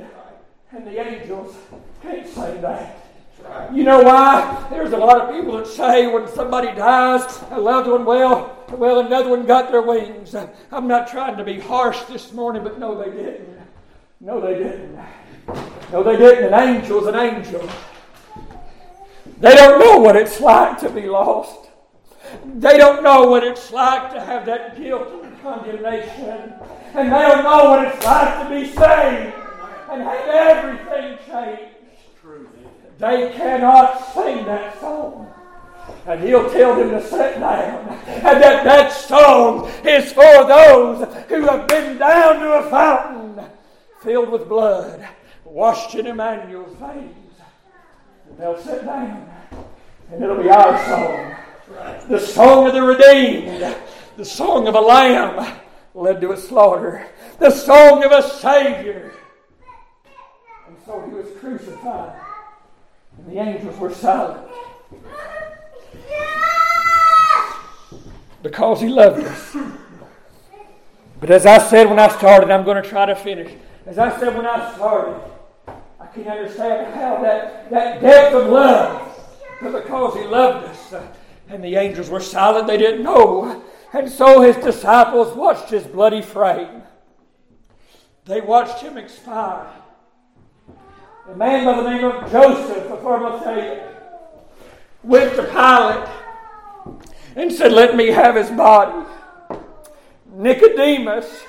And 0.71 0.85
the 0.85 0.99
angels 0.99 1.55
can't 2.01 2.27
say 2.27 2.59
that. 2.59 3.07
You 3.73 3.83
know 3.83 4.01
why? 4.01 4.67
There's 4.69 4.91
a 4.91 4.97
lot 4.97 5.21
of 5.21 5.33
people 5.33 5.57
that 5.57 5.67
say 5.67 6.07
when 6.07 6.27
somebody 6.27 6.67
dies, 6.75 7.41
a 7.51 7.59
loved 7.59 7.87
one, 7.87 8.03
well, 8.03 8.65
well, 8.71 8.99
another 8.99 9.29
one 9.29 9.45
got 9.45 9.71
their 9.71 9.81
wings. 9.81 10.35
I'm 10.35 10.87
not 10.87 11.07
trying 11.07 11.37
to 11.37 11.43
be 11.45 11.59
harsh 11.59 12.01
this 12.03 12.33
morning, 12.33 12.63
but 12.63 12.79
no, 12.79 13.01
they 13.01 13.11
didn't. 13.11 13.57
No, 14.19 14.41
they 14.41 14.55
didn't. 14.55 14.99
No, 15.93 16.03
they 16.03 16.17
didn't. 16.17 16.45
An 16.45 16.53
angel's 16.53 17.07
an 17.07 17.15
angel. 17.15 17.67
They 19.39 19.55
don't 19.55 19.79
know 19.79 19.99
what 19.99 20.17
it's 20.17 20.41
like 20.41 20.79
to 20.79 20.89
be 20.89 21.03
lost. 21.03 21.69
They 22.55 22.77
don't 22.77 23.03
know 23.03 23.27
what 23.27 23.43
it's 23.43 23.71
like 23.71 24.11
to 24.11 24.19
have 24.19 24.45
that 24.47 24.75
guilt 24.75 25.23
and 25.23 25.41
condemnation. 25.41 26.53
And 26.93 27.13
they 27.13 27.21
don't 27.21 27.43
know 27.43 27.69
what 27.69 27.87
it's 27.87 28.03
like 28.03 28.43
to 28.43 28.49
be 28.49 28.75
saved 28.75 29.46
and 29.89 30.01
have 30.01 30.27
everything 30.27 31.17
changed. 31.29 31.73
They 32.99 33.31
cannot 33.35 34.13
sing 34.13 34.45
that 34.45 34.79
song. 34.79 35.31
And 36.05 36.23
he'll 36.23 36.49
tell 36.49 36.75
them 36.75 36.89
to 36.91 37.03
sit 37.07 37.39
down. 37.39 37.89
And 38.07 38.41
that 38.41 38.63
that 38.63 38.91
song 38.91 39.69
is 39.85 40.11
for 40.11 40.23
those 40.23 41.07
who 41.27 41.41
have 41.41 41.67
been 41.67 41.97
down 41.97 42.39
to 42.39 42.53
a 42.53 42.69
fountain 42.69 43.45
filled 44.01 44.29
with 44.29 44.49
blood, 44.49 45.07
washed 45.45 45.95
in 45.95 46.07
Emmanuel's 46.07 46.75
veins. 46.77 47.13
And 48.29 48.37
they'll 48.37 48.61
sit 48.61 48.85
down. 48.85 49.29
And 50.11 50.23
it'll 50.23 50.41
be 50.41 50.49
our 50.49 50.85
song. 50.85 51.35
The 52.09 52.19
song 52.19 52.67
of 52.67 52.73
the 52.73 52.81
redeemed. 52.81 53.75
The 54.15 54.25
song 54.25 54.67
of 54.67 54.75
a 54.75 54.81
lamb 54.81 55.59
led 55.93 56.21
to 56.21 56.31
a 56.31 56.37
slaughter. 56.37 57.07
The 57.39 57.51
song 57.51 58.03
of 58.03 58.11
a 58.11 58.27
Savior. 58.27 59.13
So 60.87 61.01
he 61.05 61.13
was 61.13 61.27
crucified. 61.41 62.17
And 63.17 63.27
the 63.29 63.39
angels 63.39 63.77
were 63.77 63.93
silent. 63.93 64.47
Because 68.41 68.79
he 68.79 68.87
loved 68.87 69.21
us. 69.25 69.57
But 71.19 71.29
as 71.29 71.45
I 71.45 71.57
said 71.57 71.89
when 71.89 71.99
I 71.99 72.07
started, 72.07 72.49
I'm 72.49 72.63
going 72.63 72.81
to 72.81 72.87
try 72.87 73.05
to 73.05 73.15
finish. 73.15 73.51
As 73.85 73.97
I 73.97 74.17
said 74.17 74.33
when 74.33 74.45
I 74.45 74.73
started, 74.75 75.19
I 75.99 76.05
can 76.05 76.25
understand 76.25 76.95
how 76.95 77.21
that, 77.21 77.69
that 77.69 77.99
depth 77.99 78.35
of 78.35 78.47
love, 78.47 79.13
but 79.61 79.83
because 79.83 80.15
he 80.15 80.23
loved 80.23 80.67
us, 80.67 80.93
uh, 80.93 81.05
and 81.49 81.61
the 81.61 81.75
angels 81.75 82.09
were 82.09 82.21
silent, 82.21 82.65
they 82.65 82.77
didn't 82.77 83.03
know. 83.03 83.61
And 83.91 84.09
so 84.09 84.39
his 84.39 84.55
disciples 84.55 85.35
watched 85.35 85.69
his 85.69 85.83
bloody 85.83 86.21
frame. 86.21 86.83
They 88.23 88.39
watched 88.39 88.81
him 88.81 88.97
expire. 88.97 89.67
A 91.27 91.35
man 91.35 91.65
by 91.65 91.81
the 91.81 91.89
name 91.89 92.05
of 92.05 92.31
Joseph 92.31 92.89
of 92.89 93.05
Arimathea 93.05 93.93
went 95.03 95.35
to 95.35 95.43
Pilate 95.43 96.07
and 97.35 97.51
said, 97.51 97.73
Let 97.73 97.97
me 97.97 98.07
have 98.07 98.35
his 98.35 98.49
body. 98.51 99.05
Nicodemus, 100.31 101.43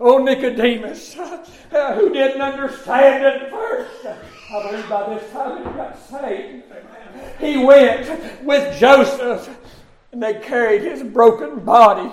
oh 0.00 0.18
Nicodemus, 0.18 1.14
who 1.70 2.12
didn't 2.12 2.42
understand 2.42 3.24
at 3.24 3.50
first, 3.52 4.04
I 4.50 4.68
believe 4.68 4.88
by 4.88 5.14
this 5.14 5.30
time 5.32 5.58
he 5.58 5.64
got 5.76 5.96
saved. 6.08 6.64
He 7.38 7.64
went 7.64 8.42
with 8.42 8.80
Joseph 8.80 9.56
and 10.10 10.20
they 10.20 10.40
carried 10.40 10.82
his 10.82 11.04
broken 11.04 11.60
body, 11.60 12.10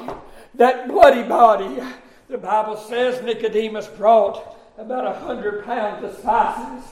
that 0.54 0.88
bloody 0.88 1.24
body. 1.24 1.82
The 2.30 2.38
Bible 2.38 2.78
says 2.78 3.24
Nicodemus 3.24 3.88
brought 3.88 4.61
about 4.78 5.06
a 5.06 5.20
hundred 5.20 5.66
pounds 5.66 6.04
of 6.04 6.16
spices, 6.18 6.90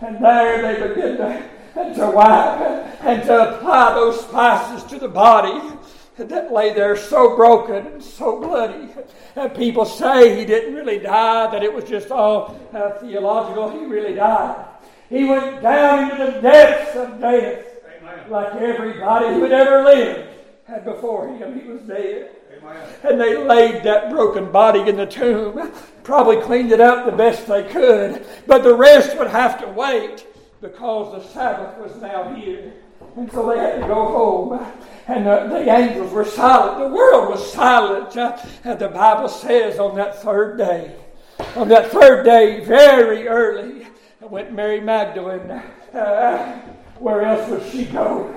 and 0.00 0.24
there 0.24 0.62
they 0.62 0.88
begin 0.88 1.16
to, 1.16 1.94
to 1.94 2.10
wipe 2.10 2.60
and 3.02 3.22
to 3.24 3.56
apply 3.56 3.94
those 3.94 4.20
spices 4.20 4.84
to 4.90 4.98
the 4.98 5.08
body 5.08 5.76
that 6.16 6.52
lay 6.52 6.72
there 6.72 6.96
so 6.96 7.36
broken 7.36 7.86
and 7.86 8.02
so 8.02 8.40
bloody. 8.40 8.88
And 9.34 9.54
people 9.54 9.84
say 9.84 10.38
he 10.38 10.46
didn't 10.46 10.74
really 10.74 10.98
die, 10.98 11.50
that 11.50 11.62
it 11.62 11.72
was 11.72 11.84
just 11.84 12.10
all 12.10 12.58
uh, 12.72 12.92
theological. 12.92 13.70
He 13.70 13.84
really 13.84 14.14
died. 14.14 14.64
He 15.10 15.24
went 15.24 15.62
down 15.62 16.10
into 16.10 16.32
the 16.32 16.40
depths 16.40 16.96
of 16.96 17.20
death 17.20 17.64
Amen. 18.00 18.30
like 18.30 18.54
everybody 18.54 19.26
who 19.26 19.42
had 19.42 19.52
ever 19.52 19.84
lived 19.84 20.30
had 20.66 20.84
before 20.84 21.28
him. 21.28 21.60
He 21.60 21.68
was 21.68 21.82
dead. 21.82 22.30
And 23.02 23.20
they 23.20 23.36
laid 23.36 23.82
that 23.84 24.10
broken 24.10 24.50
body 24.50 24.88
in 24.88 24.96
the 24.96 25.06
tomb, 25.06 25.72
probably 26.02 26.40
cleaned 26.42 26.72
it 26.72 26.80
up 26.80 27.06
the 27.06 27.12
best 27.12 27.46
they 27.46 27.64
could, 27.64 28.26
but 28.46 28.62
the 28.62 28.74
rest 28.74 29.16
would 29.18 29.28
have 29.28 29.60
to 29.60 29.68
wait 29.68 30.26
because 30.60 31.12
the 31.12 31.28
Sabbath 31.32 31.78
was 31.78 32.00
now 32.00 32.34
here. 32.34 32.72
And 33.16 33.30
so 33.32 33.48
they 33.48 33.58
had 33.58 33.80
to 33.80 33.86
go 33.86 33.94
home. 33.94 34.74
And 35.06 35.26
the, 35.26 35.70
angels 35.70 36.12
were 36.12 36.24
silent. 36.24 36.78
The 36.78 36.94
world 36.94 37.30
was 37.30 37.52
silent. 37.52 38.16
Uh, 38.16 38.74
the 38.74 38.88
Bible 38.88 39.28
says 39.28 39.78
on 39.78 39.96
that 39.96 40.22
third 40.22 40.58
day, 40.58 40.94
on 41.54 41.68
that 41.68 41.90
third 41.90 42.24
day, 42.24 42.64
very 42.64 43.28
early, 43.28 43.86
went 44.20 44.52
Mary 44.52 44.80
Magdalene. 44.80 45.50
Uh, 45.94 46.58
where 46.98 47.22
else 47.22 47.48
would 47.48 47.70
she 47.70 47.84
go? 47.86 48.32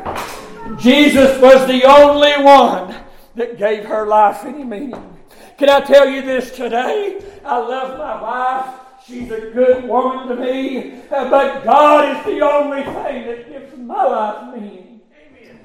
Jesus 0.80 1.42
was 1.42 1.68
the 1.68 1.84
only 1.86 2.44
one 2.44 2.96
that 3.36 3.58
gave 3.58 3.86
her 3.86 4.06
life 4.06 4.44
any 4.46 4.64
meaning. 4.64 5.18
Can 5.58 5.70
I 5.70 5.82
tell 5.82 6.08
you 6.08 6.22
this 6.22 6.56
today? 6.56 7.22
I 7.44 7.58
love 7.58 7.98
my 7.98 8.22
wife. 8.22 8.76
She's 9.06 9.32
a 9.32 9.52
good 9.52 9.84
woman 9.86 10.28
to 10.28 10.36
me. 10.36 11.02
Uh, 11.12 11.30
but 11.30 11.64
God 11.64 12.18
is 12.18 12.26
the 12.26 12.42
only 12.42 12.84
thing 12.84 13.28
that 13.28 13.50
gives 13.50 13.78
my 13.78 14.04
life 14.04 14.54
meaning. 14.54 15.02
Amen. 15.12 15.60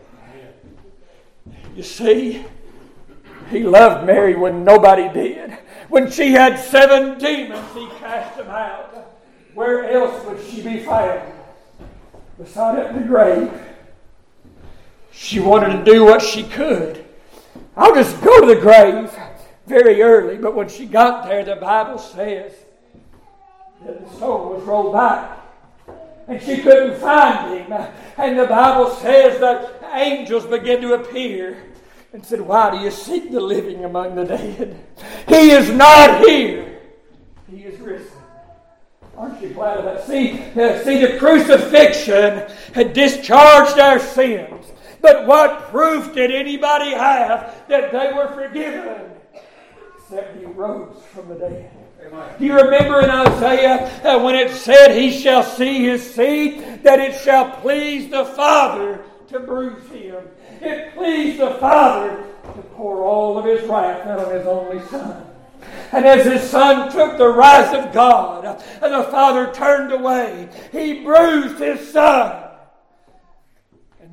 You 1.76 1.82
see, 1.82 2.44
He 3.50 3.62
loved 3.62 4.06
Mary 4.06 4.34
when 4.34 4.64
nobody 4.64 5.08
did. 5.12 5.58
When 5.88 6.10
she 6.10 6.32
had 6.32 6.58
seven 6.58 7.18
demons, 7.18 7.72
He 7.74 7.86
cast 7.98 8.36
them 8.36 8.48
out. 8.48 9.18
Where 9.54 9.90
else 9.90 10.24
would 10.26 10.42
she 10.44 10.62
be 10.62 10.80
found? 10.80 11.20
Beside 12.38 12.78
at 12.80 12.94
the 12.94 13.00
grave. 13.00 13.52
She 15.12 15.38
wanted 15.38 15.84
to 15.84 15.84
do 15.84 16.04
what 16.04 16.20
she 16.20 16.42
could. 16.42 17.03
I'll 17.76 17.94
just 17.94 18.20
go 18.22 18.40
to 18.40 18.54
the 18.54 18.60
grave 18.60 19.10
very 19.66 20.02
early, 20.02 20.36
but 20.36 20.54
when 20.54 20.68
she 20.68 20.86
got 20.86 21.26
there, 21.26 21.44
the 21.44 21.56
Bible 21.56 21.98
says 21.98 22.52
that 23.84 24.04
the 24.04 24.16
stone 24.16 24.54
was 24.54 24.62
rolled 24.64 24.92
back. 24.92 25.40
And 26.26 26.40
she 26.40 26.58
couldn't 26.58 27.00
find 27.00 27.58
him. 27.58 27.72
And 28.16 28.38
the 28.38 28.46
Bible 28.46 28.90
says 28.96 29.40
that 29.40 29.82
angels 29.92 30.46
began 30.46 30.80
to 30.80 30.94
appear 30.94 31.62
and 32.14 32.24
said, 32.24 32.40
Why 32.40 32.70
do 32.70 32.78
you 32.82 32.90
seek 32.90 33.30
the 33.30 33.40
living 33.40 33.84
among 33.84 34.14
the 34.14 34.24
dead? 34.24 34.80
He 35.28 35.50
is 35.50 35.68
not 35.70 36.20
here. 36.20 36.80
He 37.50 37.58
is 37.64 37.78
risen. 37.80 38.10
Aren't 39.16 39.42
you 39.42 39.50
glad 39.50 39.78
of 39.78 39.84
that? 39.84 40.06
See, 40.06 40.40
uh, 40.40 40.82
see, 40.82 41.04
the 41.04 41.18
crucifixion 41.18 42.50
had 42.72 42.92
discharged 42.94 43.78
our 43.78 43.98
sins. 43.98 44.63
But 45.04 45.26
what 45.26 45.68
proof 45.68 46.14
did 46.14 46.30
anybody 46.30 46.92
have 46.92 47.68
that 47.68 47.92
they 47.92 48.10
were 48.14 48.28
forgiven? 48.28 49.10
Except 49.98 50.38
he 50.38 50.46
rose 50.46 50.96
from 51.12 51.28
the 51.28 51.34
dead. 51.34 51.70
Do 52.38 52.46
you 52.46 52.54
remember 52.54 53.02
in 53.02 53.10
Isaiah 53.10 54.00
uh, 54.02 54.22
when 54.24 54.34
it 54.34 54.50
said, 54.50 54.96
He 54.96 55.10
shall 55.10 55.42
see 55.42 55.84
his 55.84 56.14
seed, 56.14 56.82
that 56.84 57.00
it 57.00 57.20
shall 57.20 57.50
please 57.50 58.10
the 58.10 58.24
Father 58.24 59.04
to 59.28 59.40
bruise 59.40 59.86
him? 59.90 60.24
It 60.62 60.94
pleased 60.94 61.38
the 61.38 61.50
Father 61.60 62.24
to 62.54 62.62
pour 62.72 63.02
all 63.02 63.36
of 63.36 63.44
his 63.44 63.60
wrath 63.68 64.06
out 64.06 64.20
on 64.20 64.34
his 64.34 64.46
only 64.46 64.80
Son. 64.86 65.26
And 65.92 66.06
as 66.06 66.24
his 66.24 66.48
son 66.48 66.90
took 66.90 67.18
the 67.18 67.28
wrath 67.28 67.74
of 67.74 67.92
God, 67.92 68.46
and 68.80 68.94
the 68.94 69.04
father 69.10 69.52
turned 69.52 69.92
away, 69.92 70.48
he 70.72 71.04
bruised 71.04 71.58
his 71.58 71.92
son. 71.92 72.43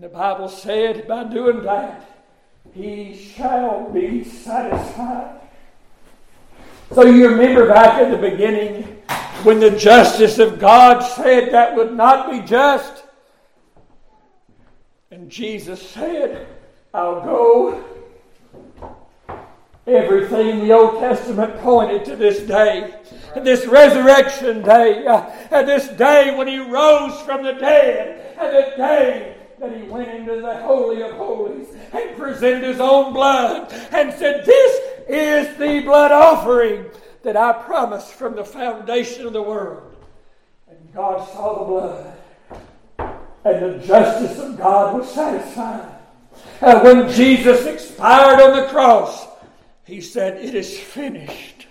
And 0.01 0.09
the 0.09 0.17
Bible 0.17 0.49
said, 0.49 1.07
by 1.07 1.25
doing 1.25 1.61
that, 1.61 2.09
he 2.73 3.15
shall 3.15 3.87
be 3.91 4.23
satisfied. 4.23 5.39
So 6.91 7.05
you 7.05 7.29
remember 7.29 7.67
back 7.67 8.01
at 8.01 8.09
the 8.09 8.17
beginning 8.17 8.81
when 9.43 9.59
the 9.59 9.69
justice 9.69 10.39
of 10.39 10.57
God 10.57 11.01
said 11.01 11.53
that 11.53 11.75
would 11.75 11.93
not 11.93 12.31
be 12.31 12.41
just. 12.41 13.03
And 15.11 15.29
Jesus 15.29 15.87
said, 15.87 16.47
I'll 16.95 17.21
go 17.21 17.85
Everything 19.85 20.49
in 20.49 20.59
the 20.67 20.73
Old 20.73 20.99
Testament 20.99 21.59
pointed 21.59 22.05
to 22.05 22.15
this 22.15 22.39
day, 22.41 22.93
and 23.35 23.45
this 23.45 23.65
resurrection 23.65 24.61
day, 24.61 25.05
uh, 25.07 25.29
and 25.49 25.67
this 25.67 25.87
day 25.89 26.35
when 26.35 26.47
he 26.47 26.59
rose 26.59 27.19
from 27.21 27.43
the 27.43 27.53
dead, 27.53 28.37
and 28.39 28.55
the 28.55 28.77
day 28.77 29.40
that 29.61 29.77
he 29.77 29.83
went 29.83 30.09
into 30.09 30.41
the 30.41 30.57
Holy 30.61 31.03
of 31.03 31.11
Holies 31.11 31.67
and 31.93 32.17
presented 32.17 32.63
his 32.63 32.79
own 32.79 33.13
blood 33.13 33.71
and 33.91 34.11
said, 34.11 34.43
This 34.43 34.81
is 35.07 35.55
the 35.57 35.81
blood 35.81 36.11
offering 36.11 36.85
that 37.21 37.37
I 37.37 37.53
promised 37.53 38.11
from 38.13 38.35
the 38.35 38.43
foundation 38.43 39.27
of 39.27 39.33
the 39.33 39.41
world. 39.41 39.95
And 40.67 40.93
God 40.93 41.29
saw 41.29 41.59
the 41.59 41.65
blood, 41.65 43.27
and 43.45 43.81
the 43.81 43.85
justice 43.85 44.39
of 44.39 44.57
God 44.57 44.97
was 44.97 45.13
satisfied. 45.13 45.95
And 46.59 46.81
when 46.81 47.11
Jesus 47.11 47.67
expired 47.67 48.41
on 48.41 48.59
the 48.59 48.67
cross, 48.67 49.27
he 49.85 50.01
said, 50.01 50.43
It 50.43 50.55
is 50.55 50.79
finished. 50.79 51.67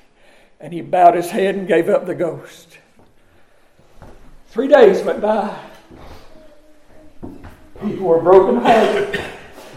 And 0.61 0.73
he 0.73 0.81
bowed 0.81 1.17
his 1.17 1.31
head 1.31 1.57
and 1.57 1.67
gave 1.67 1.89
up 1.89 2.07
the 2.07 2.15
ghost. 2.15 2.79
Three 4.49 4.69
days 4.69 5.03
went 5.03 5.21
by. 5.21 5.70
People 7.83 8.07
were 8.07 8.21
brokenhearted. 8.21 9.21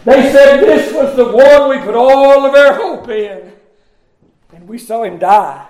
They 0.05 0.31
said 0.31 0.59
this 0.59 0.93
was 0.93 1.15
the 1.15 1.25
one 1.25 1.69
we 1.69 1.77
put 1.83 1.95
all 1.95 2.45
of 2.45 2.53
our 2.53 2.73
hope 2.75 3.07
in. 3.09 3.53
And 4.53 4.67
we 4.67 4.77
saw 4.77 5.03
him 5.03 5.17
die. 5.17 5.67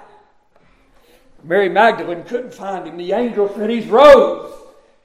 Mary 1.43 1.69
Magdalene 1.69 2.23
couldn't 2.23 2.53
find 2.53 2.87
him. 2.87 2.97
The 2.97 3.11
angel 3.11 3.53
said 3.55 3.69
he's 3.69 3.87
rose. 3.87 4.51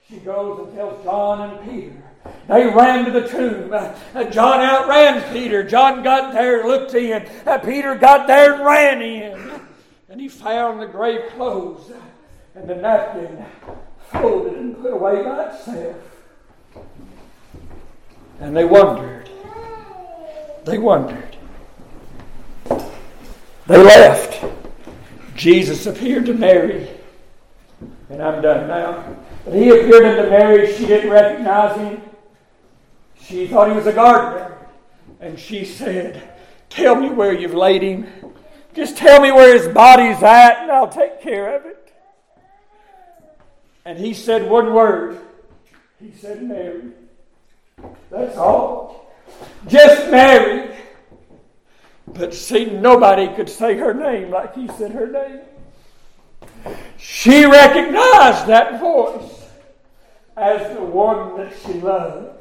She 0.09 0.17
goes 0.19 0.61
and 0.61 0.75
tells 0.75 1.05
John 1.05 1.51
and 1.51 1.71
Peter. 1.71 2.03
They 2.49 2.67
ran 2.67 3.05
to 3.05 3.11
the 3.11 3.29
tomb. 3.29 3.73
Uh, 3.73 4.25
John 4.25 4.61
outran 4.61 5.33
Peter. 5.33 5.63
John 5.63 6.03
got 6.03 6.33
there, 6.33 6.67
looked 6.67 6.95
in. 6.95 7.29
Uh, 7.47 7.59
Peter 7.59 7.95
got 7.95 8.27
there 8.27 8.55
and 8.55 8.65
ran 8.65 9.03
in. 9.03 9.61
And 10.09 10.21
he 10.21 10.29
found 10.29 10.81
the 10.81 10.87
grave 10.87 11.31
clothes 11.33 11.91
and 12.55 12.69
the 12.69 12.75
napkin 12.75 13.45
folded 14.11 14.55
and 14.55 14.81
put 14.81 14.93
away 14.93 15.23
by 15.23 15.51
itself. 15.51 15.97
And 18.41 18.57
they 18.57 18.65
wondered. 18.65 19.29
They 20.65 20.79
wondered. 20.79 21.37
They 23.67 23.77
left. 23.77 24.45
Jesus 25.35 25.87
appeared 25.87 26.27
to 26.27 26.35
Mary. 26.35 26.89
And 28.09 28.23
I'm 28.23 28.41
done 28.41 28.69
now. 28.69 29.17
But 29.45 29.55
he 29.55 29.69
appeared 29.71 30.05
unto 30.05 30.31
Mary. 30.31 30.73
She 30.75 30.87
didn't 30.87 31.11
recognize 31.11 31.77
him. 31.77 32.03
She 33.21 33.47
thought 33.47 33.69
he 33.69 33.75
was 33.75 33.87
a 33.87 33.93
gardener. 33.93 34.57
And 35.21 35.39
she 35.39 35.65
said, 35.65 36.23
Tell 36.71 36.95
me 36.95 37.11
where 37.11 37.33
you've 37.33 37.55
laid 37.55 37.83
him. 37.83 38.07
Just 38.75 38.97
tell 38.97 39.21
me 39.21 39.33
where 39.33 39.57
his 39.57 39.69
body's 39.69 40.23
at, 40.23 40.63
and 40.63 40.71
I'll 40.71 40.89
take 40.89 41.21
care 41.21 41.57
of 41.57 41.67
it. 41.67 41.93
And 43.85 43.99
he 43.99 44.15
said 44.15 44.49
one 44.49 44.73
word. 44.73 45.19
He 46.01 46.13
said, 46.13 46.43
Mary. 46.43 46.93
That's 48.11 48.37
all. 48.37 49.13
Just 49.67 50.11
Mary. 50.11 50.75
But 52.07 52.35
see, 52.35 52.67
nobody 52.67 53.35
could 53.35 53.49
say 53.49 53.77
her 53.77 53.93
name 53.93 54.31
like 54.31 54.55
he 54.55 54.69
said 54.69 54.93
her 54.93 55.07
name. 55.07 55.41
She 56.97 57.45
recognized 57.45 58.47
that 58.47 58.81
voice 58.81 59.51
as 60.37 60.77
the 60.77 60.83
one 60.83 61.37
that 61.37 61.53
she 61.65 61.75
loved. 61.75 62.35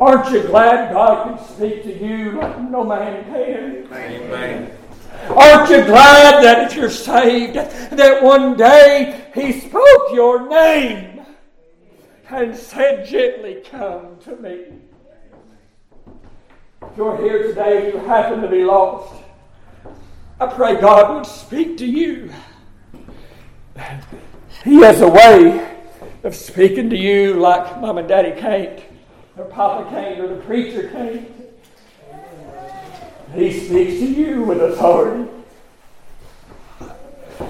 Aren't 0.00 0.32
you 0.32 0.42
glad 0.44 0.92
God 0.92 1.36
can 1.36 1.46
speak 1.46 1.82
to 1.82 2.04
you 2.04 2.32
like 2.32 2.60
no 2.70 2.84
man 2.84 3.24
can? 3.24 3.86
Amen. 3.92 4.72
Aren't 5.28 5.70
you 5.70 5.84
glad 5.84 6.42
that 6.42 6.70
if 6.70 6.76
you're 6.76 6.90
saved, 6.90 7.54
that 7.54 8.22
one 8.22 8.56
day 8.56 9.26
He 9.34 9.60
spoke 9.60 10.12
your 10.12 10.48
name 10.48 11.19
and 12.32 12.56
said 12.56 13.06
gently, 13.06 13.62
Come 13.70 14.18
to 14.24 14.36
me? 14.36 14.66
If 16.82 16.96
you're 16.96 17.16
here 17.18 17.42
today 17.42 17.84
and 17.84 17.94
you 17.94 18.00
happen 18.06 18.40
to 18.40 18.48
be 18.48 18.64
lost, 18.64 19.22
I 20.38 20.46
pray 20.46 20.80
God 20.80 21.14
would 21.14 21.26
speak 21.26 21.76
to 21.78 21.86
you. 21.86 22.32
He 24.64 24.76
has 24.76 25.00
a 25.00 25.08
way 25.08 25.76
of 26.22 26.34
speaking 26.34 26.90
to 26.90 26.96
you 26.96 27.34
like 27.34 27.80
mom 27.80 27.98
and 27.98 28.08
daddy 28.08 28.38
can't 28.38 28.80
or 29.36 29.44
Papa 29.46 29.88
can't, 29.90 30.20
or 30.20 30.28
the 30.28 30.42
preacher 30.42 30.90
can't. 30.90 31.28
He 33.34 33.52
speaks 33.52 34.00
to 34.00 34.06
you 34.06 34.42
with 34.42 34.60
authority. 34.60 35.30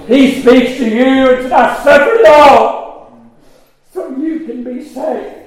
He 0.07 0.41
speaks 0.41 0.77
to 0.77 0.89
you 0.89 1.29
and 1.31 1.41
says, 1.43 1.51
I 1.51 1.83
suffered 1.83 2.19
it 2.19 2.25
all 2.27 2.80
so 3.91 4.15
you 4.15 4.45
can 4.45 4.63
be 4.63 4.83
saved. 4.83 5.37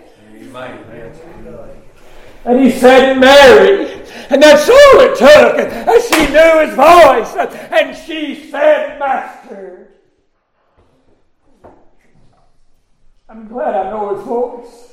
And 2.45 2.61
he 2.61 2.71
said, 2.71 3.19
Mary. 3.19 4.03
And 4.31 4.43
that's 4.43 4.69
all 4.69 5.01
it 5.01 5.17
took. 5.17 5.59
And 5.59 6.03
she 6.03 6.33
knew 6.33 6.67
his 6.67 6.75
voice. 6.75 7.35
And 7.71 7.97
she 7.97 8.51
said, 8.51 8.99
Master. 8.99 9.89
I'm 13.29 13.49
glad 13.49 13.75
I 13.75 13.91
know 13.91 14.17
his 14.17 14.25
voice. 14.25 14.93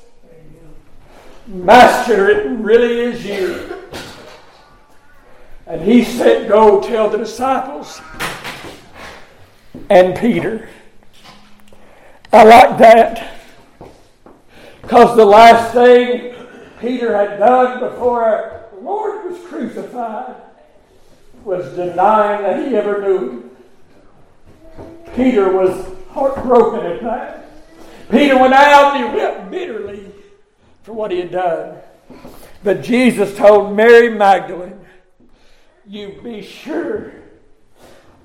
Master, 1.46 2.30
it 2.30 2.46
really 2.58 3.00
is 3.00 3.24
you. 3.24 3.82
And 5.66 5.82
he 5.82 6.02
said, 6.04 6.48
Go 6.48 6.80
tell 6.80 7.10
the 7.10 7.18
disciples 7.18 8.00
and 9.90 10.16
Peter. 10.18 10.68
I 12.32 12.44
like 12.44 12.78
that. 12.78 13.31
Because 14.92 15.16
the 15.16 15.24
last 15.24 15.72
thing 15.72 16.34
Peter 16.78 17.16
had 17.16 17.38
done 17.38 17.80
before 17.80 18.68
the 18.74 18.80
Lord 18.82 19.24
was 19.24 19.40
crucified 19.46 20.36
was 21.44 21.64
denying 21.74 22.42
that 22.42 22.68
he 22.68 22.76
ever 22.76 23.00
knew. 23.00 23.50
Peter 25.14 25.50
was 25.50 25.96
heartbroken 26.10 26.84
at 26.84 27.00
that. 27.00 27.50
Peter 28.10 28.36
went 28.38 28.52
out 28.52 28.94
and 28.94 29.08
he 29.08 29.16
wept 29.16 29.50
bitterly 29.50 30.12
for 30.82 30.92
what 30.92 31.10
he 31.10 31.20
had 31.20 31.32
done. 31.32 31.78
But 32.62 32.82
Jesus 32.82 33.34
told 33.34 33.74
Mary 33.74 34.10
Magdalene, 34.10 34.78
You 35.86 36.20
be 36.22 36.42
sure, 36.42 37.14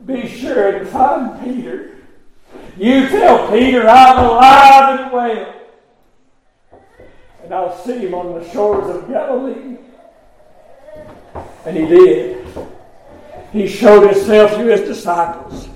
be 0.05 0.27
sure 0.27 0.79
to 0.79 0.85
find 0.85 1.41
Peter. 1.45 1.95
You 2.75 3.07
tell 3.07 3.49
Peter 3.51 3.87
I'm 3.87 4.25
alive 4.25 4.99
and 4.99 5.13
well. 5.13 5.56
And 7.47 7.55
I'll 7.55 7.77
see 7.77 7.99
him 7.99 8.13
on 8.13 8.37
the 8.37 8.51
shores 8.51 8.93
of 8.93 9.07
Galilee. 9.07 9.77
And 11.65 11.77
he 11.77 11.87
did. 11.87 12.45
He 13.53 13.69
showed 13.69 14.05
himself 14.05 14.51
to 14.51 14.65
his 14.65 14.81
disciples. 14.81 15.69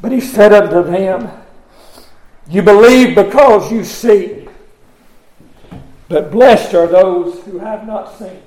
But 0.00 0.10
he 0.10 0.20
said 0.20 0.52
unto 0.52 0.82
them, 0.82 1.30
you 2.48 2.62
believe 2.62 3.14
because 3.14 3.70
you 3.70 3.84
see. 3.84 4.48
But 6.08 6.32
blessed 6.32 6.74
are 6.74 6.88
those 6.88 7.40
who 7.44 7.60
have 7.60 7.86
not 7.86 8.18
seen, 8.18 8.42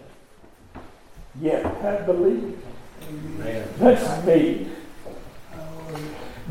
yet 1.40 1.64
have 1.78 2.06
believed. 2.06 2.62
Amen. 3.08 3.70
That's 3.78 4.26
me. 4.26 4.68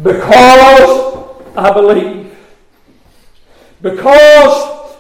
Because 0.02 1.38
I 1.54 1.70
believe. 1.74 2.25
Because 3.82 4.96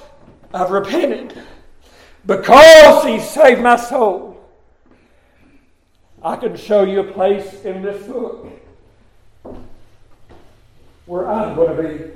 I've 0.52 0.70
repented. 0.70 1.42
Because 2.24 3.04
He 3.04 3.20
saved 3.20 3.62
my 3.62 3.76
soul. 3.76 4.44
I 6.22 6.36
can 6.36 6.56
show 6.56 6.82
you 6.82 7.00
a 7.00 7.12
place 7.12 7.62
in 7.64 7.82
this 7.82 8.06
book 8.06 8.48
where 11.06 11.28
I'm 11.28 11.54
going 11.54 11.76
to 11.76 11.82
be. 11.82 12.10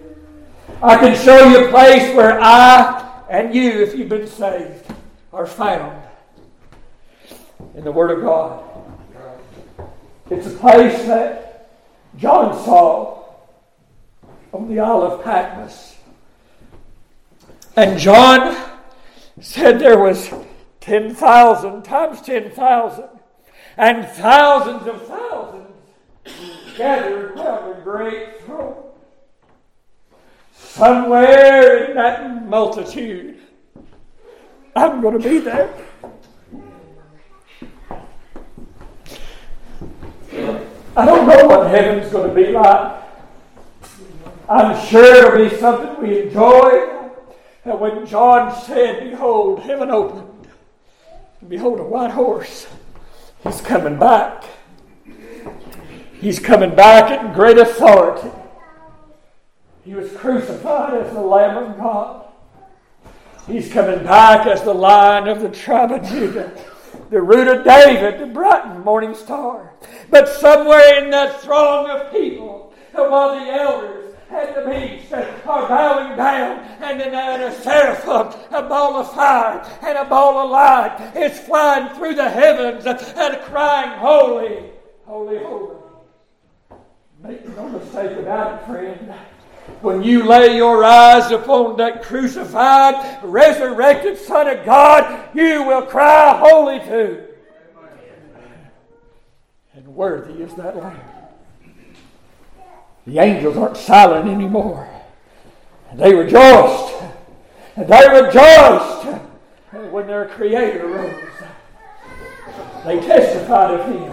I 0.82 0.96
can 0.96 1.16
show 1.16 1.48
you 1.48 1.66
a 1.66 1.70
place 1.70 2.14
where 2.14 2.40
I 2.40 3.10
and 3.30 3.54
you, 3.54 3.70
if 3.80 3.94
you've 3.94 4.08
been 4.08 4.26
saved, 4.26 4.84
are 5.32 5.46
found 5.46 6.02
in 7.76 7.84
the 7.84 7.92
Word 7.92 8.10
of 8.10 8.24
God. 8.24 8.64
It's 10.30 10.48
a 10.48 10.58
place 10.58 11.06
that 11.06 11.70
John 12.16 12.52
saw 12.64 13.24
on 14.52 14.68
the 14.68 14.80
Isle 14.80 15.02
of 15.02 15.22
Patmos. 15.22 15.89
And 17.76 17.98
John 17.98 18.56
said 19.40 19.78
there 19.78 19.98
was 19.98 20.30
10,000 20.80 21.82
times 21.82 22.20
10,000 22.22 23.04
and 23.76 24.06
thousands 24.08 24.86
of 24.86 25.06
thousands 25.06 25.66
gathered 26.76 27.32
around 27.32 27.78
a 27.78 27.80
great 27.82 28.42
throne 28.42 28.76
somewhere 30.52 31.84
in 31.84 31.96
that 31.96 32.46
multitude. 32.48 33.38
I'm 34.74 35.00
going 35.00 35.20
to 35.20 35.28
be 35.28 35.38
there. 35.38 35.72
I 40.96 41.06
don't 41.06 41.26
know 41.26 41.46
what 41.46 41.70
heaven's 41.70 42.10
going 42.12 42.28
to 42.28 42.34
be 42.34 42.50
like. 42.50 43.02
I'm 44.48 44.86
sure 44.88 45.34
it'll 45.34 45.48
be 45.48 45.56
something 45.56 46.02
we 46.02 46.22
enjoy. 46.22 46.99
And 47.64 47.78
when 47.78 48.06
John 48.06 48.58
said, 48.64 49.10
Behold, 49.10 49.60
heaven 49.60 49.90
opened, 49.90 50.48
and 51.40 51.50
behold, 51.50 51.80
a 51.80 51.84
white 51.84 52.10
horse, 52.10 52.66
he's 53.42 53.60
coming 53.60 53.98
back. 53.98 54.44
He's 56.14 56.38
coming 56.38 56.74
back 56.74 57.20
in 57.20 57.32
great 57.32 57.58
authority. 57.58 58.30
He 59.84 59.94
was 59.94 60.12
crucified 60.12 60.94
as 60.94 61.12
the 61.12 61.20
Lamb 61.20 61.56
of 61.56 61.76
God. 61.76 62.26
He's 63.46 63.72
coming 63.72 64.04
back 64.04 64.46
as 64.46 64.62
the 64.62 64.74
Lion 64.74 65.28
of 65.28 65.40
the 65.40 65.48
tribe 65.48 65.90
of 65.90 66.06
Judah, 66.08 66.52
the 67.10 67.20
root 67.20 67.48
of 67.48 67.64
David, 67.64 68.20
the 68.20 68.26
bright 68.26 68.78
morning 68.84 69.14
star. 69.14 69.74
But 70.10 70.28
somewhere 70.28 71.02
in 71.02 71.10
that 71.10 71.40
throng 71.40 71.90
of 71.90 72.12
people, 72.12 72.74
while 72.92 73.34
the 73.34 73.50
elders 73.50 74.09
and 74.30 74.54
the 74.54 74.70
beast 74.70 75.12
are 75.12 75.68
bowing 75.68 76.16
down 76.16 76.60
and 76.80 77.00
then 77.00 77.14
a 77.42 77.52
seraphim, 77.62 78.40
a 78.50 78.62
ball 78.62 78.96
of 78.96 79.12
fire, 79.12 79.60
and 79.82 79.98
a 79.98 80.04
ball 80.04 80.38
of 80.38 80.50
light 80.50 81.12
is 81.16 81.38
flying 81.40 81.94
through 81.96 82.14
the 82.14 82.28
heavens 82.28 82.86
and 82.86 83.40
crying, 83.42 83.98
Holy, 83.98 84.64
holy, 85.04 85.38
holy. 85.38 85.76
Make 87.22 87.46
no 87.56 87.68
mistake 87.68 88.18
about 88.18 88.62
it, 88.62 88.66
friend. 88.66 89.12
When 89.82 90.02
you 90.02 90.24
lay 90.24 90.56
your 90.56 90.84
eyes 90.84 91.30
upon 91.30 91.76
that 91.76 92.02
crucified, 92.02 93.22
resurrected 93.22 94.18
Son 94.18 94.48
of 94.48 94.64
God, 94.64 95.28
you 95.34 95.62
will 95.64 95.82
cry, 95.82 96.38
Holy 96.38 96.80
too. 96.80 97.26
And 99.74 99.86
worthy 99.94 100.42
is 100.42 100.54
that 100.54 100.76
Lamb. 100.76 101.09
The 103.10 103.18
angels 103.18 103.56
aren't 103.56 103.76
silent 103.76 104.28
anymore. 104.28 104.88
They 105.94 106.14
rejoiced. 106.14 106.94
They 107.76 108.08
rejoiced 108.08 109.06
when 109.90 110.06
their 110.06 110.28
Creator 110.28 110.86
rose. 110.86 111.20
They 112.86 113.00
testified 113.00 113.80
of 113.80 113.86
Him. 113.86 114.12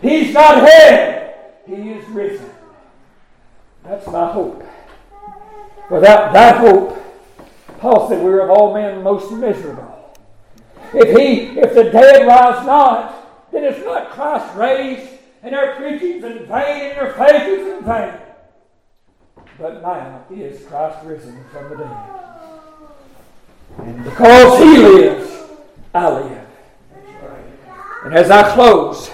He's 0.00 0.32
not 0.32 0.64
dead, 0.64 1.34
He 1.66 1.90
is 1.90 2.08
risen. 2.08 2.48
That's 3.84 4.06
my 4.06 4.32
hope. 4.32 4.64
Without 5.90 6.32
that 6.32 6.56
hope, 6.56 6.96
Paul 7.78 8.08
said 8.08 8.24
we're 8.24 8.40
of 8.40 8.48
all 8.48 8.72
men 8.72 9.02
most 9.02 9.30
miserable. 9.32 10.14
If 10.94 11.14
he, 11.14 11.58
if 11.60 11.74
the 11.74 11.84
dead 11.84 12.26
rise 12.26 12.64
not, 12.64 13.52
then 13.52 13.64
it's 13.64 13.84
not 13.84 14.12
Christ 14.12 14.56
raised, 14.56 15.10
and 15.42 15.54
our 15.54 15.76
preaching's 15.76 16.24
in 16.24 16.46
vain, 16.46 16.92
and 16.92 16.98
our 17.00 17.12
faith 17.12 17.42
is 17.46 17.66
in 17.66 17.84
vain. 17.84 18.14
But 19.60 19.82
now 19.82 20.24
is 20.30 20.64
Christ 20.66 21.04
risen 21.04 21.44
from 21.52 21.68
the 21.68 21.76
dead. 21.76 22.10
And 23.78 24.04
because 24.04 24.58
he 24.58 24.78
lives, 24.78 25.38
I 25.94 26.10
live. 26.10 26.46
And 28.04 28.14
as 28.14 28.30
I 28.30 28.54
close, 28.54 29.10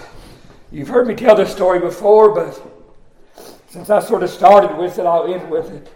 you've 0.70 0.86
heard 0.86 1.09
me 1.09 1.16
tell 1.16 1.34
this 1.34 1.51
story 1.51 1.80
before, 1.80 2.32
but 2.32 2.62
since 3.68 3.90
I 3.90 3.99
sort 3.99 4.22
of 4.22 4.30
started 4.30 4.76
with 4.76 4.99
it, 5.01 5.05
I'll 5.05 5.32
end 5.34 5.51
with 5.51 5.72
it. 5.72 5.92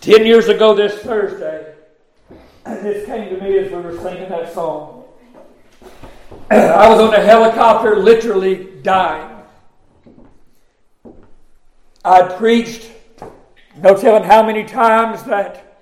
Ten 0.00 0.24
years 0.24 0.48
ago 0.48 0.72
this 0.72 0.94
Thursday, 1.02 1.74
this 2.64 3.06
came 3.06 3.34
to 3.34 3.42
me 3.42 3.58
as 3.58 3.72
we 3.72 3.80
were 3.80 3.98
singing 3.98 4.28
that 4.28 4.54
song. 4.54 5.04
I 6.50 6.88
was 6.88 7.00
on 7.00 7.12
a 7.12 7.20
helicopter 7.20 7.96
literally 7.96 8.68
dying. 8.82 9.33
I 12.04 12.36
preached, 12.36 12.90
no 13.76 13.96
telling 13.96 14.24
how 14.24 14.42
many 14.44 14.64
times, 14.64 15.22
that 15.24 15.78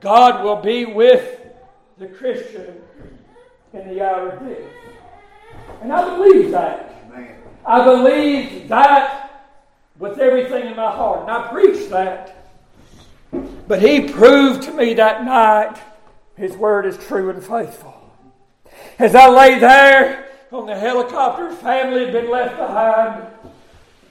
God 0.00 0.42
will 0.42 0.56
be 0.56 0.86
with 0.86 1.40
the 1.98 2.06
Christian 2.06 2.80
in 3.74 3.88
the 3.88 4.00
hour 4.00 4.30
of 4.30 4.40
death. 4.40 4.70
And 5.82 5.92
I 5.92 6.16
believe 6.16 6.50
that. 6.52 6.94
I 7.66 7.84
believe 7.84 8.68
that 8.68 9.46
with 9.98 10.18
everything 10.18 10.68
in 10.68 10.76
my 10.76 10.90
heart. 10.90 11.22
And 11.22 11.30
I 11.30 11.48
preached 11.48 11.90
that. 11.90 12.46
But 13.66 13.82
he 13.82 14.08
proved 14.08 14.62
to 14.62 14.72
me 14.72 14.94
that 14.94 15.24
night 15.24 15.78
his 16.36 16.56
word 16.56 16.86
is 16.86 16.96
true 16.96 17.28
and 17.28 17.44
faithful. 17.44 17.94
As 18.98 19.14
I 19.14 19.28
lay 19.28 19.58
there 19.58 20.28
on 20.50 20.66
the 20.66 20.78
helicopter, 20.78 21.52
family 21.56 22.04
had 22.04 22.12
been 22.12 22.30
left 22.30 22.56
behind, 22.56 23.26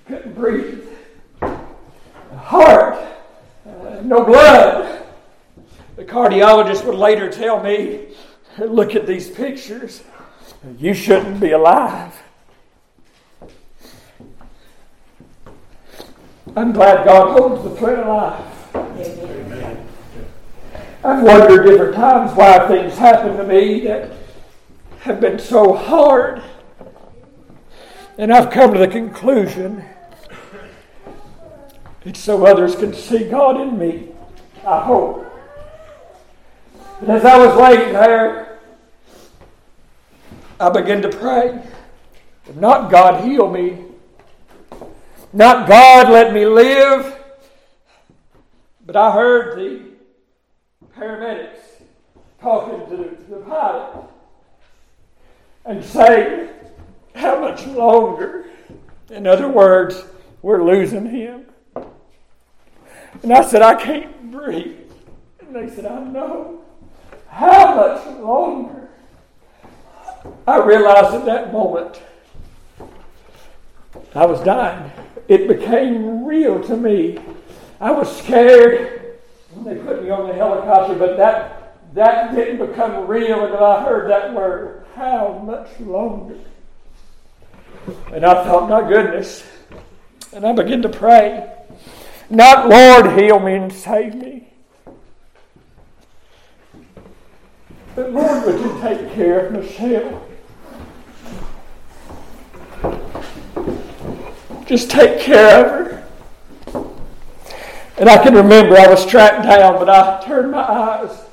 couldn't 0.05 0.36
breathe. 0.36 0.87
Heart, 2.48 2.95
uh, 3.66 4.02
no 4.06 4.24
blood. 4.24 5.04
The 5.98 6.06
cardiologist 6.06 6.86
would 6.86 6.95
later 6.95 7.30
tell 7.30 7.62
me, 7.62 8.06
look 8.58 8.95
at 8.95 9.06
these 9.06 9.30
pictures. 9.30 10.02
You 10.80 10.93
shouldn't 10.93 11.41
be 11.41 11.52
alive. 11.52 12.18
I'm 16.56 16.72
glad 16.72 17.06
God 17.06 17.38
holds 17.38 17.66
the 17.66 17.76
thread 17.76 18.00
alive. 18.00 18.45
I've 21.04 21.24
wondered 21.24 21.66
different 21.66 21.95
times 21.95 22.32
why 22.32 22.66
things 22.70 22.98
happen 22.98 23.36
to 23.36 23.43
me 23.43 23.82
that 23.88 24.10
have 25.02 25.20
been 25.20 25.38
so 25.38 25.74
hard. 25.74 26.41
And 28.18 28.32
I've 28.32 28.52
come 28.52 28.72
to 28.72 28.80
the 28.80 28.88
conclusion 28.88 29.84
it's 32.08 32.22
so 32.22 32.45
others 32.45 32.74
can 32.78 32.93
see 32.93 33.26
God 33.26 33.60
in 33.60 33.78
me. 33.78 34.08
I 34.66 34.80
hope. 34.80 35.30
But 37.01 37.10
as 37.10 37.26
I 37.26 37.38
was 37.38 37.53
laying 37.58 37.91
there, 37.91 38.60
I 40.58 40.70
began 40.70 41.01
to 41.01 41.10
pray. 41.10 41.62
Not 42.55 42.89
God 42.89 43.26
heal 43.26 43.51
me. 43.51 43.84
Not 45.34 45.68
God 45.68 46.10
let 46.10 46.34
me 46.34 46.45
live. 46.45 47.14
But 48.86 48.95
I 48.95 49.12
heard 49.12 49.58
the 49.58 49.82
paramedics 50.97 51.60
talking 52.41 52.89
to 52.89 53.03
the, 53.03 53.10
to 53.10 53.30
the 53.32 53.41
pilot 53.41 54.05
and 55.66 55.84
saying, 55.84 56.47
How 57.16 57.41
much 57.41 57.68
longer? 57.68 58.45
In 59.10 59.28
other 59.28 59.49
words, 59.49 60.05
we're 60.41 60.64
losing 60.64 61.05
him. 61.05 61.47
And 63.24 63.34
I 63.34 63.43
said, 63.43 63.61
I 63.61 63.76
can't 63.76 64.32
breathe. 64.32 64.91
And 65.39 65.55
they 65.55 65.70
said, 65.74 65.86
I 65.86 66.03
know. 66.03 66.61
How 67.28 67.76
much 67.76 68.20
longer? 68.20 68.89
I 70.45 70.57
realized 70.57 71.13
at 71.13 71.26
that 71.26 71.53
moment 71.53 72.01
I 74.13 74.26
was 74.26 74.41
dying. 74.41 74.91
It 75.28 75.47
became 75.47 76.26
real 76.26 76.63
to 76.63 76.78
me 76.78 77.20
I 77.80 77.91
was 77.91 78.15
scared 78.18 79.20
when 79.51 79.63
they 79.65 79.82
put 79.82 80.03
me 80.03 80.09
on 80.09 80.28
the 80.28 80.34
helicopter, 80.34 80.95
but 80.95 81.18
that, 81.18 81.93
that 81.93 82.34
didn't 82.34 82.65
become 82.65 83.07
real 83.07 83.45
until 83.45 83.63
I 83.63 83.84
heard 83.84 84.09
that 84.09 84.34
word. 84.34 84.86
How 84.95 85.39
much 85.45 85.80
longer? 85.80 86.39
And 88.11 88.26
I 88.26 88.43
thought, 88.43 88.68
my 88.68 88.88
goodness. 88.88 89.45
And 90.34 90.45
I 90.45 90.53
began 90.53 90.82
to 90.82 90.89
pray. 90.89 91.53
Not, 92.30 92.68
Lord, 92.68 93.18
heal 93.18 93.40
me 93.40 93.56
and 93.56 93.72
save 93.72 94.16
me. 94.16 94.48
But 97.96 98.12
Lord, 98.12 98.46
would 98.46 98.60
you 98.60 98.80
take 98.82 99.14
care 99.14 99.48
of 99.48 99.54
Michelle? 99.54 100.28
Just 104.66 104.92
take 104.92 105.20
care 105.20 105.66
of 105.66 105.72
her. 105.72 106.08
And 107.98 108.10
I 108.10 108.22
can 108.22 108.36
remember 108.36 108.78
I 108.78 108.88
was 108.88 109.02
strapped 109.02 109.44
down, 109.44 109.80
but 109.80 109.90
I 109.90 110.22
turned 110.24 110.52
my 110.52 110.62
eyes 110.62 111.26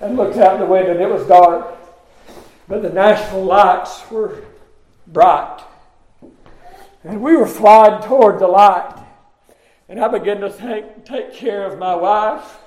and 0.00 0.16
looked 0.16 0.38
out 0.38 0.58
the 0.58 0.64
window, 0.64 0.92
and 0.92 1.00
it 1.00 1.10
was 1.10 1.26
dark. 1.26 1.76
But 2.68 2.82
the 2.82 2.90
Nashville 2.90 3.44
lights 3.44 4.08
were 4.10 4.44
bright. 5.06 5.60
And 7.02 7.20
we 7.20 7.36
were 7.36 7.46
flying 7.46 8.02
toward 8.02 8.38
the 8.38 8.46
light. 8.46 9.03
And 9.88 10.00
I 10.00 10.08
begin 10.08 10.40
to 10.40 10.50
take, 10.50 11.04
take 11.04 11.34
care 11.34 11.66
of 11.66 11.78
my 11.78 11.94
wife. 11.94 12.58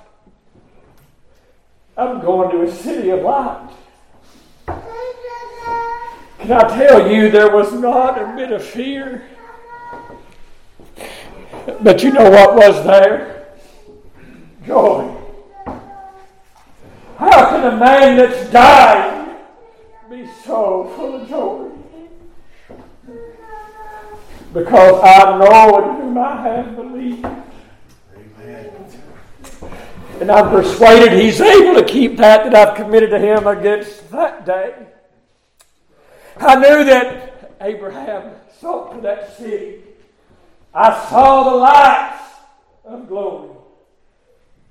I'm 1.96 2.20
going 2.20 2.50
to 2.50 2.62
a 2.62 2.72
city 2.72 3.10
of 3.10 3.22
light. 3.22 3.70
Can 6.38 6.52
I 6.52 6.68
tell 6.68 7.10
you, 7.10 7.30
there 7.30 7.50
was 7.50 7.72
not 7.72 8.20
a 8.20 8.36
bit 8.36 8.52
of 8.52 8.62
fear 8.62 9.28
but 11.80 12.02
you 12.02 12.12
know 12.12 12.30
what 12.30 12.54
was 12.54 12.84
there? 12.84 13.48
Joy. 14.66 15.14
How 17.16 17.50
can 17.50 17.74
a 17.74 17.76
man 17.76 18.16
that's 18.16 18.50
dying 18.50 19.36
be 20.10 20.26
so 20.44 20.92
full 20.96 21.22
of 21.22 21.28
joy? 21.28 21.70
Because 24.52 25.00
I 25.02 25.38
know 25.38 25.78
in 25.78 26.00
whom 26.00 26.18
I 26.18 26.42
have 26.42 26.76
believed. 26.76 27.26
And 30.20 30.32
I'm 30.32 30.50
persuaded 30.50 31.12
he's 31.12 31.40
able 31.40 31.74
to 31.74 31.84
keep 31.84 32.16
that 32.16 32.50
that 32.50 32.54
I've 32.54 32.76
committed 32.76 33.10
to 33.10 33.18
him 33.18 33.46
against 33.46 34.10
that 34.10 34.44
day. 34.44 34.74
I 36.38 36.54
knew 36.56 36.84
that 36.84 37.56
Abraham 37.60 38.32
sought 38.60 38.94
to 38.94 39.00
that 39.02 39.36
city 39.36 39.82
I 40.74 41.08
saw 41.08 41.50
the 41.50 41.56
lights 41.56 42.22
of 42.84 43.08
glory, 43.08 43.50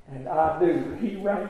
and 0.10 0.30
I 0.30 0.60
knew 0.60 0.96
He 1.02 1.16
reigns. 1.16 1.50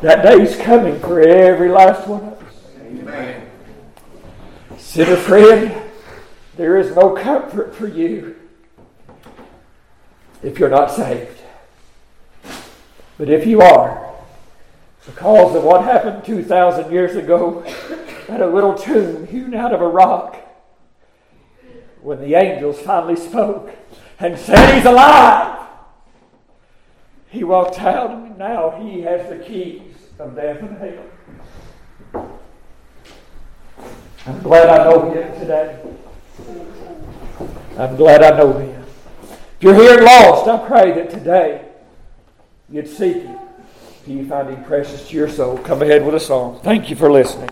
that 0.00 0.22
day's 0.22 0.56
coming 0.56 1.00
for 1.00 1.20
every 1.20 1.70
last 1.70 2.06
one 2.06 2.24
of 2.24 2.42
us. 2.42 2.54
Amen. 2.80 3.45
Sinner 4.96 5.16
friend, 5.16 5.82
there 6.56 6.78
is 6.78 6.96
no 6.96 7.10
comfort 7.10 7.74
for 7.74 7.86
you 7.86 8.34
if 10.42 10.58
you're 10.58 10.70
not 10.70 10.90
saved. 10.90 11.38
But 13.18 13.28
if 13.28 13.46
you 13.46 13.60
are, 13.60 14.14
because 15.04 15.54
of 15.54 15.64
what 15.64 15.84
happened 15.84 16.24
2,000 16.24 16.90
years 16.90 17.14
ago 17.14 17.62
at 18.26 18.40
a 18.40 18.46
little 18.46 18.72
tomb 18.72 19.26
hewn 19.26 19.52
out 19.52 19.74
of 19.74 19.82
a 19.82 19.86
rock, 19.86 20.38
when 22.00 22.18
the 22.22 22.34
angels 22.34 22.80
finally 22.80 23.16
spoke 23.16 23.76
and 24.18 24.38
said, 24.38 24.76
He's 24.76 24.86
alive, 24.86 25.68
he 27.28 27.44
walked 27.44 27.78
out 27.80 28.12
and 28.12 28.38
now 28.38 28.70
he 28.80 29.02
has 29.02 29.28
the 29.28 29.44
keys 29.44 29.94
of 30.18 30.34
death 30.36 30.60
and 30.60 30.78
hell. 30.78 31.04
I'm 34.26 34.42
glad 34.42 34.68
I 34.68 34.84
know 34.84 35.10
him 35.12 35.38
today. 35.38 35.78
I'm 37.78 37.94
glad 37.94 38.22
I 38.24 38.36
know 38.36 38.52
him. 38.54 38.84
If 39.22 39.56
you're 39.60 39.74
here 39.74 40.00
lost, 40.02 40.48
I 40.48 40.66
pray 40.66 40.92
that 40.94 41.10
today 41.10 41.64
you'd 42.68 42.88
seek 42.88 43.22
him. 43.22 43.38
If 44.02 44.08
you 44.08 44.26
find 44.26 44.48
him 44.48 44.64
precious 44.64 45.08
to 45.08 45.16
your 45.16 45.28
soul, 45.28 45.58
come 45.58 45.80
ahead 45.80 46.04
with 46.04 46.16
a 46.16 46.20
song. 46.20 46.60
Thank 46.62 46.90
you 46.90 46.96
for 46.96 47.10
listening. 47.10 47.50